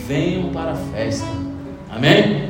Venham 0.07 0.49
para 0.49 0.71
a 0.71 0.75
festa. 0.75 1.27
Amém? 1.89 2.47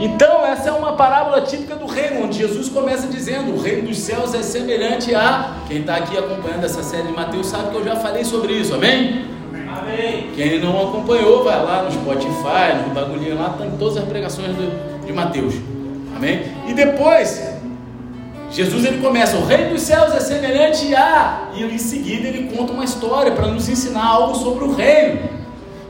Então, 0.00 0.46
essa 0.46 0.68
é 0.68 0.72
uma 0.72 0.92
parábola 0.92 1.40
típica 1.40 1.74
do 1.74 1.86
reino, 1.86 2.24
onde 2.24 2.38
Jesus 2.38 2.68
começa 2.68 3.08
dizendo: 3.08 3.52
o 3.54 3.60
reino 3.60 3.88
dos 3.88 3.98
céus 3.98 4.32
é 4.32 4.42
semelhante 4.42 5.12
a. 5.14 5.56
Quem 5.66 5.80
está 5.80 5.96
aqui 5.96 6.16
acompanhando 6.16 6.64
essa 6.64 6.82
série 6.82 7.08
de 7.08 7.12
Mateus 7.12 7.48
sabe 7.48 7.70
que 7.70 7.76
eu 7.76 7.84
já 7.84 7.96
falei 7.96 8.24
sobre 8.24 8.52
isso, 8.52 8.74
amém? 8.74 9.24
Amém. 9.52 10.30
Quem 10.34 10.60
não 10.60 10.88
acompanhou, 10.88 11.42
vai 11.42 11.62
lá 11.62 11.82
no 11.82 11.90
Spotify, 11.90 12.86
no 12.86 12.94
bagulhinho 12.94 13.36
lá, 13.36 13.56
tem 13.58 13.70
todas 13.72 13.96
as 13.96 14.04
pregações 14.04 14.54
do, 14.54 15.04
de 15.04 15.12
Mateus, 15.12 15.54
amém? 16.16 16.42
E 16.68 16.74
depois, 16.74 17.57
Jesus 18.50 18.84
ele 18.84 18.98
começa: 18.98 19.36
o 19.36 19.44
reino 19.44 19.70
dos 19.70 19.82
céus 19.82 20.14
é 20.14 20.20
semelhante 20.20 20.94
a. 20.94 21.50
E 21.54 21.62
em 21.62 21.78
seguida 21.78 22.28
ele 22.28 22.54
conta 22.56 22.72
uma 22.72 22.84
história 22.84 23.32
para 23.32 23.48
nos 23.48 23.68
ensinar 23.68 24.06
algo 24.06 24.34
sobre 24.34 24.64
o 24.64 24.74
reino. 24.74 25.38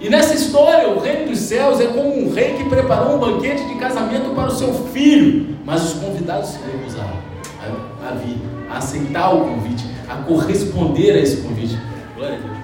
E 0.01 0.09
nessa 0.09 0.35
história, 0.35 0.89
o 0.89 1.01
reino 1.01 1.29
dos 1.29 1.41
céus 1.41 1.81
é 1.81 1.87
como 1.87 2.17
um 2.17 2.33
rei 2.33 2.55
que 2.55 2.69
preparou 2.69 3.17
um 3.17 3.19
banquete 3.19 3.65
de 3.67 3.75
casamento 3.75 4.31
para 4.33 4.47
o 4.47 4.55
seu 4.55 4.73
filho, 4.93 5.59
mas 5.65 5.83
os 5.83 5.95
convidados 5.95 6.51
se 6.51 6.59
recusaram 6.59 7.19
a, 7.61 8.09
a 8.09 8.13
vir, 8.13 8.39
a 8.71 8.79
aceitar 8.79 9.35
o 9.35 9.41
convite, 9.41 9.85
a 10.09 10.17
corresponder 10.17 11.17
a 11.17 11.19
esse 11.19 11.39
convite. 11.39 11.77
Glória 12.17 12.37
a 12.37 12.41
Deus. 12.41 12.59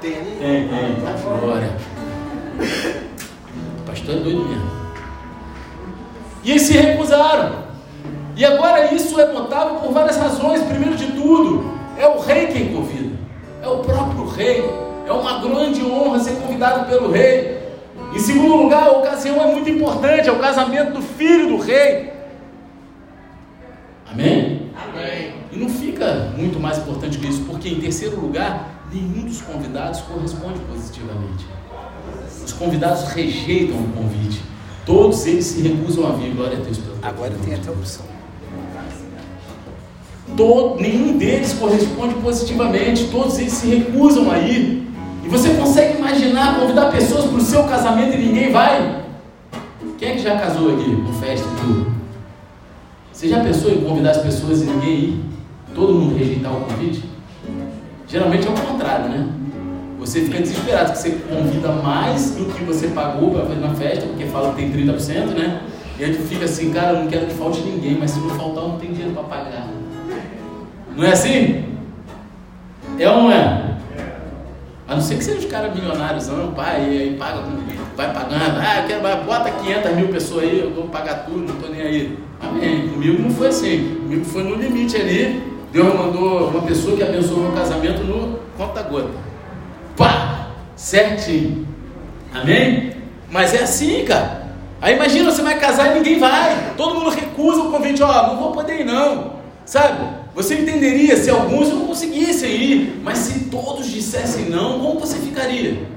Tem, 0.00 0.12
tem, 0.12 0.24
tem, 0.40 0.68
tem, 0.68 0.68
tem, 0.68 1.00
tá 1.02 1.12
glória. 1.40 1.76
O 3.78 3.82
pastor 3.84 4.14
é 4.14 4.18
doido 4.18 4.44
mesmo. 4.44 4.70
E 6.44 6.50
eles 6.52 6.62
se 6.62 6.74
recusaram. 6.74 7.65
E 8.36 8.44
agora 8.44 8.92
isso 8.94 9.18
é 9.18 9.32
notável 9.32 9.76
por 9.76 9.92
várias 9.92 10.18
razões. 10.18 10.62
Primeiro 10.62 10.94
de 10.94 11.06
tudo, 11.12 11.72
é 11.98 12.06
o 12.06 12.20
rei 12.20 12.48
quem 12.48 12.74
convida, 12.74 13.16
é 13.62 13.66
o 13.66 13.78
próprio 13.78 14.26
rei. 14.28 14.62
É 15.06 15.12
uma 15.12 15.38
grande 15.38 15.82
honra 15.84 16.18
ser 16.18 16.34
convidado 16.34 16.86
pelo 16.86 17.10
rei. 17.10 17.56
Em 18.12 18.18
segundo 18.18 18.56
lugar, 18.56 18.88
a 18.88 18.92
ocasião 18.92 19.40
é 19.40 19.52
muito 19.52 19.70
importante, 19.70 20.28
é 20.28 20.32
o 20.32 20.38
casamento 20.38 20.92
do 20.92 21.00
filho 21.00 21.48
do 21.48 21.58
rei. 21.58 22.12
Amém? 24.10 24.70
Amém. 24.76 25.34
E 25.52 25.56
não 25.56 25.68
fica 25.68 26.32
muito 26.36 26.58
mais 26.58 26.78
importante 26.78 27.18
que 27.18 27.26
isso, 27.26 27.44
porque 27.44 27.68
em 27.68 27.80
terceiro 27.80 28.20
lugar, 28.20 28.84
nenhum 28.92 29.24
dos 29.24 29.40
convidados 29.40 30.00
corresponde 30.00 30.58
positivamente. 30.60 31.46
Os 32.44 32.52
convidados 32.52 33.04
rejeitam 33.04 33.76
o 33.76 33.92
convite. 33.92 34.42
Todos 34.84 35.24
eles 35.26 35.46
se 35.46 35.62
recusam 35.62 36.06
a 36.06 36.10
vir. 36.10 36.34
Glória 36.34 36.58
a 36.58 36.60
Deus. 36.60 36.80
Agora 37.02 37.32
tem 37.44 37.54
até 37.54 37.70
opção. 37.70 38.15
Todo, 40.36 40.80
nenhum 40.80 41.16
deles 41.16 41.54
corresponde 41.54 42.14
positivamente. 42.16 43.08
Todos 43.08 43.38
eles 43.38 43.52
se 43.52 43.68
recusam 43.68 44.30
a 44.30 44.38
ir. 44.38 44.86
E 45.24 45.28
você 45.28 45.54
consegue 45.54 45.98
imaginar 45.98 46.60
convidar 46.60 46.90
pessoas 46.92 47.24
para 47.24 47.36
o 47.36 47.40
seu 47.40 47.64
casamento 47.64 48.14
e 48.14 48.18
ninguém 48.18 48.52
vai? 48.52 49.02
Quem 49.98 50.10
é 50.10 50.12
que 50.12 50.22
já 50.22 50.36
casou 50.38 50.74
aqui 50.74 50.94
com 50.94 51.12
festa 51.14 51.46
e 51.46 51.60
tudo? 51.60 51.92
Você 53.12 53.28
já 53.28 53.42
pensou 53.42 53.72
em 53.72 53.80
convidar 53.80 54.10
as 54.10 54.18
pessoas 54.18 54.62
e 54.62 54.66
ninguém 54.66 54.94
ir? 54.94 55.24
Todo 55.74 55.94
mundo 55.94 56.16
rejeitar 56.16 56.52
o 56.52 56.60
convite? 56.60 57.02
Geralmente 58.06 58.46
é 58.46 58.50
o 58.50 58.54
contrário, 58.54 59.08
né? 59.08 59.26
Você 59.98 60.20
fica 60.20 60.40
desesperado 60.40 60.92
que 60.92 60.98
você 60.98 61.10
convida 61.10 61.72
mais 61.72 62.36
do 62.36 62.44
que 62.52 62.62
você 62.62 62.88
pagou 62.88 63.30
para 63.30 63.46
fazer 63.46 63.60
na 63.60 63.74
festa, 63.74 64.06
porque 64.06 64.26
fala 64.26 64.54
que 64.54 64.56
tem 64.56 64.70
30%, 64.70 65.34
né? 65.34 65.62
E 65.98 66.04
aí 66.04 66.14
tu 66.14 66.22
fica 66.22 66.44
assim, 66.44 66.70
cara, 66.70 66.92
eu 66.92 67.00
não 67.00 67.06
quero 67.08 67.26
que 67.26 67.34
falte 67.34 67.62
ninguém, 67.62 67.96
mas 67.98 68.12
se 68.12 68.20
não 68.20 68.30
faltar, 68.30 68.62
eu 68.62 68.68
não 68.68 68.78
tem 68.78 68.92
dinheiro 68.92 69.12
para 69.12 69.24
pagar. 69.24 69.68
Não 70.96 71.04
é 71.04 71.12
assim? 71.12 71.64
É 72.98 73.08
ou 73.10 73.24
não 73.24 73.32
é? 73.32 73.76
A 74.88 74.94
não 74.94 75.02
ser 75.02 75.16
que 75.16 75.24
seja 75.24 75.38
os 75.38 75.44
caras 75.44 75.74
milionários, 75.74 76.28
não, 76.28 76.52
pai, 76.52 76.76
aí 76.76 77.16
paga, 77.18 77.42
vai 77.96 78.12
pagando, 78.14 78.60
ah, 78.60 78.84
quero, 78.86 79.02
bota 79.24 79.50
500 79.50 79.96
mil 79.96 80.08
pessoas 80.08 80.44
aí, 80.44 80.60
eu 80.60 80.72
vou 80.72 80.84
pagar 80.84 81.26
tudo, 81.26 81.40
não 81.40 81.54
estou 81.54 81.70
nem 81.70 81.82
aí. 81.82 82.18
Amém. 82.40 82.88
Comigo 82.88 83.22
não 83.22 83.30
foi 83.30 83.48
assim, 83.48 83.96
comigo 84.02 84.24
foi 84.24 84.44
no 84.44 84.54
limite 84.54 84.96
ali. 84.96 85.42
Deus 85.72 85.94
mandou 85.94 86.48
uma 86.48 86.62
pessoa 86.62 86.96
que 86.96 87.02
abençoou 87.02 87.40
meu 87.40 87.52
casamento 87.52 88.02
no 88.04 88.38
conta-gota. 88.56 89.10
Pá! 89.96 90.46
Certinho. 90.76 91.66
Amém? 92.32 92.92
Mas 93.30 93.52
é 93.54 93.64
assim, 93.64 94.04
cara. 94.04 94.46
Aí 94.80 94.94
imagina, 94.94 95.30
você 95.30 95.42
vai 95.42 95.58
casar 95.58 95.90
e 95.90 95.94
ninguém 95.96 96.18
vai. 96.18 96.74
Todo 96.76 96.94
mundo 96.94 97.10
recusa 97.10 97.62
o 97.62 97.70
convite, 97.70 98.02
ó, 98.02 98.28
não 98.28 98.38
vou 98.38 98.52
poder 98.52 98.80
ir 98.80 98.84
não. 98.84 99.32
Sabe? 99.64 100.25
Você 100.36 100.54
entenderia 100.54 101.16
se 101.16 101.30
alguns 101.30 101.70
não 101.70 101.86
conseguissem 101.86 102.50
ir, 102.50 103.00
mas 103.02 103.16
se 103.16 103.46
todos 103.46 103.90
dissessem 103.90 104.50
não, 104.50 104.78
como 104.80 105.00
você 105.00 105.16
ficaria? 105.16 105.88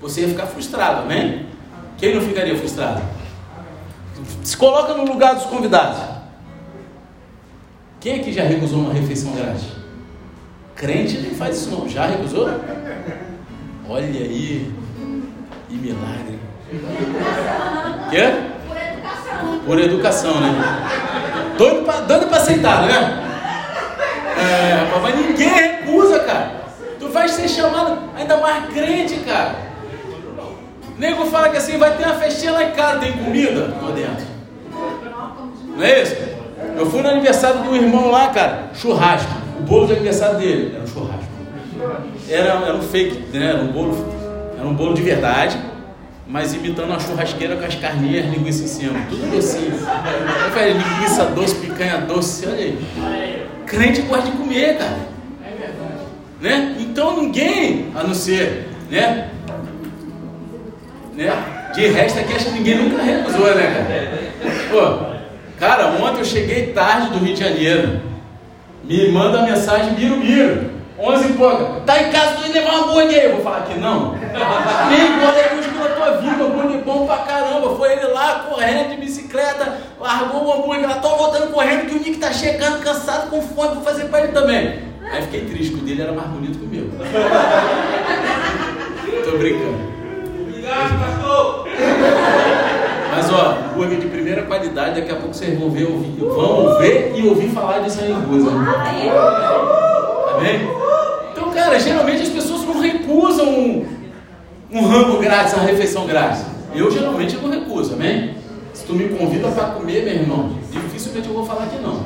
Você 0.00 0.20
ia 0.20 0.28
ficar 0.28 0.46
frustrado, 0.46 1.02
amém? 1.02 1.46
Quem 1.98 2.14
não 2.14 2.22
ficaria 2.22 2.56
frustrado? 2.56 3.02
Se 4.44 4.56
coloca 4.56 4.94
no 4.94 5.04
lugar 5.04 5.34
dos 5.34 5.46
convidados. 5.46 5.98
Quem 7.98 8.20
aqui 8.20 8.32
já 8.32 8.44
recusou 8.44 8.78
uma 8.78 8.92
refeição 8.94 9.32
grátis? 9.32 9.64
Crente 10.76 11.18
nem 11.18 11.32
faz 11.32 11.56
isso 11.56 11.70
não. 11.70 11.88
Já 11.88 12.06
recusou? 12.06 12.48
Olha 13.88 14.06
aí. 14.06 14.72
E 15.68 15.74
milagre. 15.74 16.38
Quê? 18.10 18.32
Por 18.68 18.76
educação. 18.76 19.58
Por 19.66 19.78
educação, 19.80 20.40
né? 20.40 20.54
Doido 21.58 22.28
para 22.28 22.36
aceitar, 22.36 22.86
né? 22.86 23.27
É, 24.38 25.00
mas 25.00 25.16
ninguém 25.16 25.48
recusa, 25.48 26.20
cara. 26.20 26.52
Tu 26.98 27.08
vai 27.08 27.28
ser 27.28 27.48
chamado, 27.48 27.98
ainda 28.16 28.36
mais 28.38 28.72
crente, 28.72 29.16
cara. 29.20 29.54
Nego 30.98 31.26
fala 31.26 31.48
que 31.48 31.56
assim, 31.56 31.78
vai 31.78 31.96
ter 31.96 32.04
uma 32.04 32.14
festinha 32.14 32.52
lá 32.52 32.64
em 32.64 32.72
casa, 32.72 32.98
tem 32.98 33.12
comida? 33.12 33.72
Tô 33.80 33.92
dentro. 33.92 34.26
Não 35.76 35.84
é 35.84 36.02
isso? 36.02 36.16
Eu 36.76 36.86
fui 36.90 37.02
no 37.02 37.08
aniversário 37.08 37.62
do 37.62 37.74
irmão 37.74 38.10
lá, 38.10 38.28
cara, 38.28 38.70
churrasco. 38.74 39.30
O 39.60 39.62
bolo 39.62 39.86
de 39.86 39.92
aniversário 39.92 40.38
dele 40.38 40.72
era 40.74 40.82
um 40.82 40.86
churrasco. 40.86 41.28
Era, 42.28 42.48
era 42.66 42.74
um 42.74 42.82
fake, 42.82 43.36
né? 43.36 43.50
Era 43.50 43.58
um 43.58 43.68
bolo, 43.68 44.14
era 44.58 44.66
um 44.66 44.74
bolo 44.74 44.94
de 44.94 45.02
verdade, 45.02 45.58
mas 46.26 46.52
imitando 46.52 46.90
uma 46.90 46.98
churrasqueira 46.98 47.56
com 47.56 47.64
as 47.64 47.76
carninhas, 47.76 48.26
linguiça 48.26 48.64
em 48.64 48.66
cima. 48.66 48.98
Tudo 49.08 49.30
docinho. 49.30 49.72
Eu 49.72 50.50
falei, 50.50 50.72
linguiça 50.72 51.24
doce, 51.26 51.54
picanha 51.56 51.98
doce, 51.98 52.44
olha 52.46 52.56
aí. 52.56 52.78
Crente 53.68 54.02
gosta 54.02 54.30
de 54.30 54.36
comer, 54.36 54.78
cara. 54.78 54.98
É 55.44 55.50
verdade. 55.50 56.00
Né? 56.40 56.76
Então 56.80 57.20
ninguém, 57.20 57.92
a 57.94 58.02
não 58.02 58.14
ser, 58.14 58.68
né? 58.90 59.28
né? 61.14 61.32
De 61.74 61.86
resto 61.88 62.18
aqui 62.18 62.32
acho 62.34 62.46
que 62.46 62.52
ninguém 62.52 62.78
nunca 62.78 63.02
recusou, 63.02 63.54
né, 63.54 63.66
cara? 63.66 64.68
Pô, 64.70 65.18
cara, 65.58 65.88
ontem 66.02 66.20
eu 66.20 66.24
cheguei 66.24 66.72
tarde 66.72 67.10
do 67.10 67.18
Rio 67.18 67.34
de 67.34 67.40
Janeiro. 67.40 68.00
Me 68.84 69.12
manda 69.12 69.42
mensagem, 69.42 69.92
miro, 69.92 70.16
miro. 70.16 70.70
11 70.98 71.28
e 71.28 71.32
pouco. 71.34 71.80
Tá 71.80 72.02
em 72.02 72.10
casa, 72.10 72.36
tu 72.36 72.50
levar 72.50 72.70
uma 72.70 72.84
hambúrguer 72.84 73.20
aí. 73.20 73.26
Eu 73.26 73.34
vou 73.34 73.42
falar 73.42 73.66
que 73.66 73.78
não. 73.78 74.14
Nem 74.14 75.24
olha 75.24 75.44
aí 75.44 75.58
tua 76.08 76.16
vida, 76.18 76.44
hambúrguer 76.44 76.84
bom 76.84 77.06
pra 77.06 77.18
caramba. 77.18 77.76
Foi 77.76 77.92
ele 77.92 78.06
lá 78.06 78.46
correndo 78.48 78.88
de 78.90 78.96
bicicleta, 78.96 79.78
largou 80.00 80.46
o 80.46 80.52
hambúrguer 80.52 80.88
lá, 80.88 80.96
tô 80.96 81.14
voltando 81.16 81.52
correndo 81.52 81.86
que 81.86 81.94
o 81.94 81.98
Nick 81.98 82.16
tá 82.16 82.32
chegando 82.32 82.82
cansado, 82.82 83.30
com 83.30 83.40
fome, 83.42 83.74
vou 83.74 83.84
fazer 83.84 84.04
pra 84.04 84.22
ele 84.22 84.32
também. 84.32 84.88
Aí 85.10 85.22
fiquei 85.22 85.46
triste, 85.46 85.74
o 85.74 85.78
dele 85.78 86.02
era 86.02 86.12
mais 86.12 86.28
bonito 86.28 86.58
que 86.58 86.64
o 86.64 86.68
meu. 86.68 86.84
Tô 89.24 89.38
brincando. 89.38 89.78
Obrigado, 90.40 90.98
pastor! 90.98 91.66
Mas 93.10 93.32
ó, 93.32 93.56
hambúrguer 93.72 94.00
de 94.00 94.06
primeira 94.06 94.42
qualidade, 94.42 95.00
daqui 95.00 95.12
a 95.12 95.16
pouco 95.16 95.34
vocês 95.34 95.58
vão 95.58 95.70
ver, 95.70 95.86
ouvir, 95.86 96.14
vão 96.18 96.78
ver 96.78 97.14
e 97.16 97.26
ouvir 97.26 97.48
falar 97.50 97.78
disso 97.80 98.00
aí 98.02 98.12
em 98.12 98.20
Guza. 98.20 98.50
Amém? 100.36 100.78
Cara, 101.54 101.80
geralmente 101.80 102.22
as 102.22 102.28
pessoas 102.28 102.62
não 102.62 102.78
recusam 102.80 103.84
um, 104.70 104.86
rango 104.86 105.18
grátis, 105.18 105.54
uma 105.54 105.64
refeição 105.64 106.06
grátis. 106.06 106.44
Eu 106.74 106.90
geralmente 106.90 107.36
não 107.36 107.50
recuso, 107.50 107.94
amém? 107.94 108.36
Se 108.72 108.84
tu 108.84 108.94
me 108.94 109.08
convida 109.08 109.48
para 109.48 109.66
comer, 109.70 110.04
meu 110.04 110.14
irmão, 110.14 110.58
dificilmente 110.70 111.28
eu 111.28 111.34
vou 111.34 111.46
falar 111.46 111.66
que 111.66 111.78
não. 111.78 112.04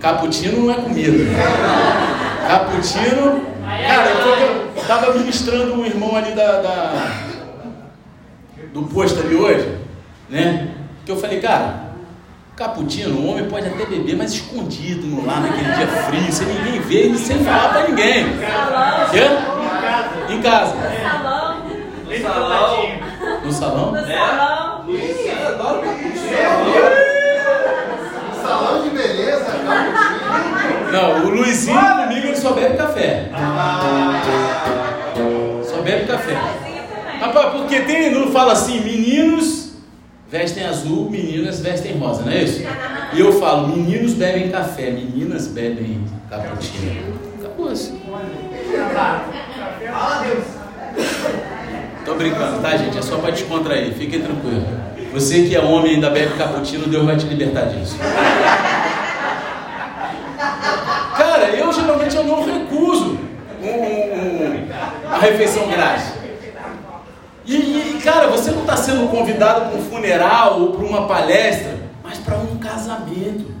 Cappuccino 0.00 0.64
não 0.64 0.72
é 0.72 0.74
comida. 0.74 1.18
Cappuccino 2.48 3.50
Cara, 3.86 4.10
eu 4.10 4.80
estava 4.80 5.14
ministrando 5.14 5.74
um 5.74 5.86
irmão 5.86 6.16
ali 6.16 6.32
da, 6.32 6.60
da, 6.60 7.12
do 8.72 8.82
posto 8.82 9.20
ali 9.20 9.34
hoje, 9.34 9.76
né? 10.28 10.74
Que 11.04 11.12
eu 11.12 11.16
falei, 11.16 11.40
cara, 11.40 11.90
cappuccino, 12.56 13.20
o 13.20 13.26
homem 13.26 13.48
pode 13.48 13.68
até 13.68 13.84
beber, 13.86 14.16
mas 14.16 14.32
escondido 14.32 15.24
lá 15.24 15.40
naquele 15.40 15.72
dia 15.72 15.86
frio, 15.86 16.32
sem 16.32 16.46
ninguém 16.48 16.80
ver 16.80 17.10
e 17.12 17.18
sem 17.18 17.38
falar 17.44 17.68
pra 17.70 17.88
ninguém. 17.88 18.26
Quê? 19.10 19.59
Em 20.28 20.42
casa. 20.42 20.74
No 20.74 20.82
salão. 21.08 21.62
No 22.04 22.18
salão. 22.18 23.00
No 23.42 23.52
salão? 23.52 23.92
No 23.92 24.06
salão. 24.06 24.84
Eu 24.88 25.48
adoro 25.48 25.80
cappuccino. 25.82 26.30
Salão 28.42 28.82
de 28.82 28.90
beleza, 28.90 29.44
cappuccino. 29.44 30.90
Não, 30.92 31.24
o 31.24 31.30
Luizinho 31.30 31.78
comigo 31.78 32.26
ele 32.26 32.36
só 32.36 32.52
bebe 32.52 32.76
café. 32.76 33.30
Só 35.64 35.82
bebe 35.82 36.06
café. 36.06 36.34
Também. 36.34 37.20
Rapaz, 37.20 37.52
porque 37.52 37.80
tem, 37.80 38.10
não 38.12 38.32
fala 38.32 38.52
assim, 38.52 38.80
meninos 38.80 39.74
vestem 40.28 40.64
azul, 40.66 41.10
meninas 41.10 41.60
vestem 41.60 41.98
rosa, 41.98 42.22
não 42.22 42.32
é 42.32 42.42
isso? 42.42 42.62
E 43.12 43.20
eu 43.20 43.32
falo, 43.38 43.68
meninos 43.68 44.14
bebem 44.14 44.48
café, 44.50 44.90
meninas 44.90 45.46
bebem 45.48 46.04
cappuccino. 46.28 47.20
Acabou 47.38 47.68
assim. 47.68 48.00
Tô 52.04 52.14
brincando, 52.14 52.60
tá, 52.60 52.76
gente? 52.76 52.98
É 52.98 53.02
só 53.02 53.18
pra 53.18 53.30
descontrair, 53.30 53.92
fiquem 53.94 54.20
tranquilos. 54.20 54.64
Você 55.12 55.44
que 55.44 55.56
é 55.56 55.60
homem 55.60 55.92
e 55.92 55.94
ainda 55.96 56.10
bebe 56.10 56.36
cappuccino, 56.36 56.86
Deus 56.86 57.04
vai 57.04 57.16
te 57.16 57.26
libertar 57.26 57.66
disso. 57.66 57.96
Cara, 61.16 61.50
eu 61.50 61.72
geralmente 61.72 62.16
eu 62.16 62.24
não 62.24 62.44
recuso 62.44 63.18
um, 63.62 63.66
um, 63.66 64.68
a 65.12 65.18
refeição 65.18 65.68
grátis. 65.68 66.12
E, 67.44 67.54
e, 67.56 68.00
cara, 68.04 68.28
você 68.28 68.52
não 68.52 68.60
está 68.60 68.76
sendo 68.76 69.08
convidado 69.10 69.66
para 69.66 69.78
um 69.78 69.82
funeral 69.82 70.60
ou 70.60 70.72
para 70.72 70.86
uma 70.86 71.08
palestra, 71.08 71.78
mas 72.02 72.18
para 72.18 72.36
um 72.36 72.56
casamento. 72.58 73.52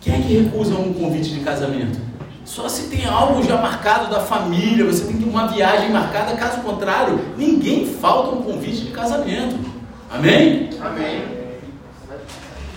Quem 0.00 0.14
é 0.14 0.18
que 0.18 0.36
recusa 0.42 0.74
um 0.74 0.92
convite 0.92 1.30
de 1.32 1.40
casamento? 1.40 1.98
Só 2.46 2.68
se 2.68 2.84
tem 2.84 3.04
algo 3.04 3.42
já 3.42 3.60
marcado 3.60 4.08
da 4.08 4.20
família, 4.20 4.84
você 4.84 5.04
tem 5.04 5.28
uma 5.28 5.48
viagem 5.48 5.90
marcada, 5.90 6.36
caso 6.36 6.60
contrário, 6.60 7.18
ninguém 7.36 7.84
falta 7.84 8.36
um 8.36 8.42
convite 8.42 8.84
de 8.84 8.92
casamento. 8.92 9.58
Amém? 10.08 10.70
Amém. 10.80 11.24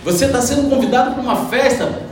Você 0.04 0.24
está 0.24 0.42
sendo 0.42 0.68
convidado 0.68 1.12
para 1.12 1.22
uma 1.22 1.46
festa, 1.46 2.02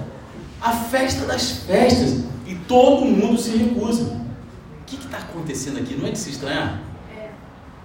a 0.63 0.71
festa 0.71 1.27
das 1.27 1.51
festas, 1.67 2.21
e 2.47 2.55
todo 2.55 3.05
mundo 3.05 3.37
se 3.37 3.51
recusa. 3.57 4.05
O 4.05 4.85
que 4.87 4.95
está 4.95 5.19
acontecendo 5.19 5.79
aqui? 5.79 5.97
Não 5.97 6.07
é 6.07 6.13
de 6.13 6.19
se 6.19 6.31
estranhar? 6.31 6.81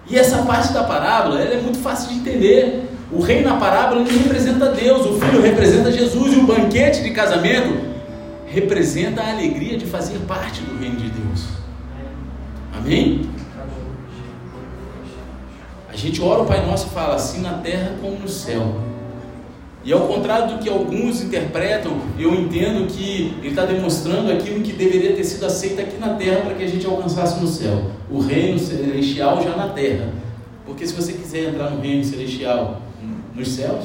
E 0.06 0.16
essa 0.16 0.44
parte 0.44 0.72
da 0.72 0.84
parábola 0.84 1.40
ela 1.40 1.54
é 1.54 1.60
muito 1.60 1.78
fácil 1.78 2.10
de 2.10 2.20
entender. 2.20 2.88
O 3.10 3.20
rei 3.20 3.42
na 3.42 3.56
parábola 3.56 4.02
ele 4.02 4.18
representa 4.18 4.70
Deus, 4.70 5.04
o 5.04 5.18
filho 5.18 5.42
representa 5.42 5.90
Jesus 5.90 6.32
e 6.32 6.36
o 6.36 6.46
banquete 6.46 7.02
de 7.02 7.10
casamento 7.10 7.93
representa 8.54 9.20
a 9.20 9.32
alegria 9.32 9.76
de 9.76 9.84
fazer 9.84 10.18
parte 10.20 10.60
do 10.60 10.78
reino 10.78 10.96
de 10.96 11.10
Deus. 11.10 11.44
Amém? 12.72 13.28
A 15.88 15.96
gente 15.96 16.22
ora 16.22 16.42
o 16.42 16.46
Pai 16.46 16.64
Nosso 16.64 16.86
e 16.86 16.90
fala 16.90 17.16
assim 17.16 17.40
na 17.40 17.54
terra 17.54 17.96
como 18.00 18.18
no 18.18 18.28
céu. 18.28 18.80
E 19.84 19.92
ao 19.92 20.06
contrário 20.06 20.56
do 20.56 20.62
que 20.62 20.68
alguns 20.68 21.20
interpretam, 21.20 21.98
eu 22.18 22.34
entendo 22.34 22.86
que 22.86 23.34
ele 23.38 23.48
está 23.48 23.66
demonstrando 23.66 24.32
aquilo 24.32 24.62
que 24.62 24.72
deveria 24.72 25.14
ter 25.14 25.24
sido 25.24 25.44
aceito 25.44 25.80
aqui 25.80 25.98
na 25.98 26.14
terra 26.14 26.40
para 26.42 26.54
que 26.54 26.64
a 26.64 26.68
gente 26.68 26.86
alcançasse 26.86 27.40
no 27.40 27.46
céu. 27.46 27.90
O 28.10 28.20
reino 28.20 28.58
celestial 28.58 29.42
já 29.42 29.54
na 29.56 29.68
terra. 29.68 30.08
Porque 30.64 30.86
se 30.86 30.94
você 30.94 31.12
quiser 31.12 31.50
entrar 31.50 31.70
no 31.70 31.80
reino 31.80 32.02
celestial 32.04 32.80
nos 33.34 33.48
céus, 33.48 33.84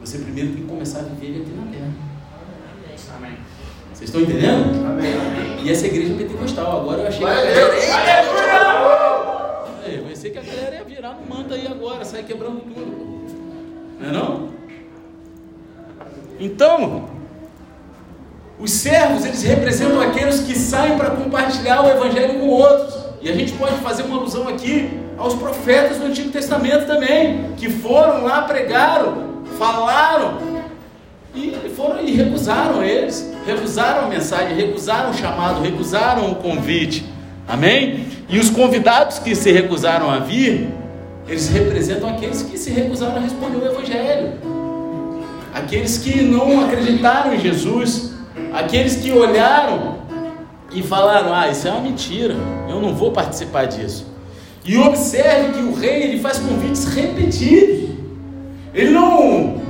você 0.00 0.18
primeiro 0.18 0.50
tem 0.52 0.62
que 0.62 0.68
começar 0.68 1.00
a 1.00 1.02
viver 1.02 1.40
aqui 1.40 1.50
na 1.50 1.66
terra. 1.72 2.11
Vocês 4.02 4.16
estão 4.16 4.20
entendendo? 4.22 4.84
Amém. 4.84 5.14
E 5.62 5.70
essa 5.70 5.86
igreja 5.86 6.12
é 6.12 6.16
pentecostal. 6.16 6.80
Agora 6.80 7.02
eu 7.02 7.06
achei 7.06 7.20
que 7.20 7.24
a 7.24 7.34
galera. 7.34 7.60
É, 9.86 9.94
eu 9.96 10.02
pensei 10.02 10.30
que 10.32 10.38
a 10.38 10.42
galera 10.42 10.74
ia 10.76 10.84
virar 10.84 11.14
no 11.20 11.32
manto 11.32 11.54
aí 11.54 11.68
agora, 11.68 12.04
sair 12.04 12.24
quebrando 12.24 12.62
tudo. 12.62 13.22
Não 14.00 14.08
é 14.08 14.12
não? 14.12 14.48
Então, 16.40 17.10
os 18.58 18.72
servos, 18.72 19.24
eles 19.24 19.44
representam 19.44 20.00
aqueles 20.00 20.40
que 20.40 20.58
saem 20.58 20.96
para 20.96 21.10
compartilhar 21.10 21.82
o 21.82 21.90
evangelho 21.90 22.40
com 22.40 22.48
outros. 22.48 23.00
E 23.20 23.30
a 23.30 23.34
gente 23.34 23.52
pode 23.52 23.76
fazer 23.76 24.02
uma 24.02 24.16
alusão 24.16 24.48
aqui 24.48 24.90
aos 25.16 25.34
profetas 25.34 25.98
do 25.98 26.06
Antigo 26.06 26.30
Testamento 26.30 26.88
também, 26.88 27.52
que 27.56 27.70
foram 27.70 28.24
lá, 28.24 28.42
pregaram, 28.42 29.44
falaram 29.56 30.51
e 31.34 31.72
foram 31.74 32.02
e 32.02 32.12
recusaram 32.12 32.82
eles, 32.82 33.32
recusaram 33.46 34.06
a 34.06 34.08
mensagem, 34.08 34.54
recusaram 34.54 35.10
o 35.10 35.14
chamado, 35.14 35.62
recusaram 35.62 36.30
o 36.30 36.34
convite. 36.36 37.04
Amém? 37.48 38.06
E 38.28 38.38
os 38.38 38.50
convidados 38.50 39.18
que 39.18 39.34
se 39.34 39.50
recusaram 39.50 40.10
a 40.10 40.18
vir, 40.18 40.68
eles 41.26 41.48
representam 41.48 42.10
aqueles 42.10 42.42
que 42.42 42.58
se 42.58 42.70
recusaram 42.70 43.16
a 43.16 43.20
responder 43.20 43.56
o 43.56 43.66
Evangelho, 43.66 44.32
aqueles 45.54 45.98
que 45.98 46.22
não 46.22 46.64
acreditaram 46.64 47.34
em 47.34 47.40
Jesus, 47.40 48.12
aqueles 48.52 48.96
que 48.96 49.10
olharam 49.10 49.96
e 50.70 50.82
falaram: 50.82 51.34
Ah, 51.34 51.48
isso 51.48 51.66
é 51.66 51.70
uma 51.70 51.80
mentira, 51.80 52.36
eu 52.68 52.80
não 52.80 52.94
vou 52.94 53.10
participar 53.10 53.66
disso. 53.66 54.06
E 54.64 54.76
observe 54.76 55.54
que 55.54 55.60
o 55.60 55.74
rei 55.74 56.02
ele 56.02 56.20
faz 56.20 56.38
convites 56.38 56.84
repetidos, 56.84 57.90
ele 58.74 58.90
não 58.90 59.60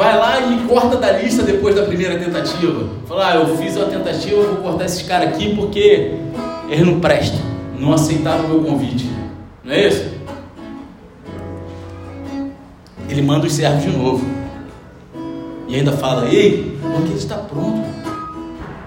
vai 0.00 0.16
lá 0.18 0.40
e 0.40 0.66
corta 0.66 0.96
da 0.96 1.12
lista 1.12 1.42
depois 1.42 1.74
da 1.74 1.82
primeira 1.82 2.18
tentativa. 2.18 2.88
Fala, 3.06 3.32
ah, 3.32 3.36
eu 3.36 3.54
fiz 3.58 3.76
uma 3.76 3.84
tentativa, 3.84 4.42
vou 4.44 4.56
cortar 4.56 4.86
esses 4.86 5.02
caras 5.02 5.28
aqui 5.28 5.54
porque 5.54 6.14
eles 6.70 6.86
não 6.86 6.98
prestam, 7.00 7.38
não 7.78 7.92
aceitaram 7.92 8.46
o 8.46 8.48
meu 8.48 8.62
convite. 8.62 9.10
Não 9.62 9.74
é 9.74 9.88
isso? 9.88 10.10
Ele 13.10 13.20
manda 13.20 13.46
os 13.46 13.52
servos 13.52 13.82
de 13.82 13.90
novo. 13.90 14.24
E 15.68 15.76
ainda 15.76 15.92
fala, 15.92 16.26
ei, 16.30 16.78
o 16.82 16.98
banquete 16.98 17.18
está 17.18 17.34
pronto. 17.34 17.86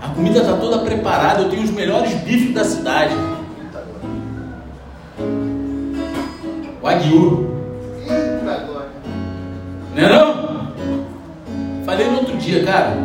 A 0.02 0.10
comida 0.16 0.40
está 0.40 0.58
toda 0.58 0.80
preparada, 0.80 1.44
eu 1.44 1.50
tenho 1.50 1.62
os 1.62 1.70
melhores 1.70 2.12
bifes 2.22 2.56
da 2.56 2.64
cidade. 2.64 3.14
O 6.82 6.88
aguiú. 6.88 7.54
Não 9.96 10.04
é 10.04 10.10
não? 10.10 10.43
Falei 11.86 12.08
no 12.08 12.18
outro 12.20 12.38
dia, 12.38 12.64
cara, 12.64 12.96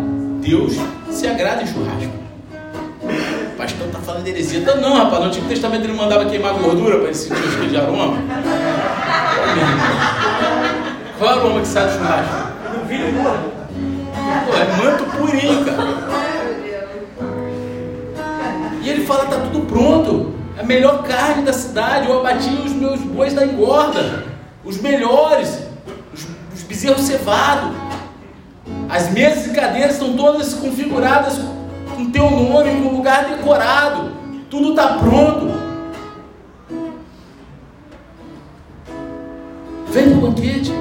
Deus 0.40 0.76
se 1.10 1.26
agrada 1.26 1.62
em 1.62 1.66
churrasco. 1.66 2.12
O 3.02 3.56
pastor 3.56 3.88
tá 3.88 3.98
falando 3.98 4.24
de 4.24 4.30
heresia. 4.30 4.60
Então, 4.60 4.80
não, 4.80 4.94
rapaz, 4.94 5.20
no 5.20 5.26
Antigo 5.26 5.48
Testamento 5.48 5.84
ele 5.84 5.94
mandava 5.94 6.26
queimar 6.26 6.54
gordura 6.54 6.98
para 6.98 7.06
ele 7.06 7.14
sentir 7.14 7.42
os 7.42 7.70
de 7.70 7.76
aroma. 7.76 8.18
Qual 11.18 11.30
é 11.30 11.34
o 11.34 11.38
aroma 11.38 11.60
que 11.60 11.66
sai 11.66 11.86
do 11.86 11.92
churrasco? 11.92 12.48
Pô, 14.46 14.54
é 14.54 14.64
manto 14.76 15.04
purinho, 15.16 15.64
cara. 15.64 16.08
E 18.80 18.88
ele 18.88 19.04
fala, 19.04 19.26
tá 19.26 19.40
tudo 19.40 19.66
pronto. 19.66 20.34
É 20.56 20.60
a 20.60 20.64
melhor 20.64 21.02
carne 21.02 21.42
da 21.42 21.52
cidade. 21.52 22.08
Eu 22.08 22.20
abati 22.20 22.48
os 22.64 22.72
meus 22.72 23.00
bois 23.00 23.34
da 23.34 23.44
engorda. 23.44 24.24
Os 24.64 24.80
melhores. 24.80 25.58
Os, 26.14 26.26
os 26.54 26.62
bezerros 26.62 27.02
cevados. 27.02 27.76
As 28.88 29.10
mesas 29.10 29.46
e 29.46 29.50
cadeiras 29.50 29.92
estão 29.92 30.16
todas 30.16 30.54
configuradas 30.54 31.38
com 31.94 32.10
teu 32.10 32.30
nome, 32.30 32.82
com 32.82 32.96
lugar 32.96 33.28
decorado. 33.28 34.12
Tudo 34.48 34.70
está 34.70 34.98
pronto. 34.98 35.52
Vem 39.90 40.10
para 40.10 40.18
o 40.18 40.20
banquete. 40.20 40.72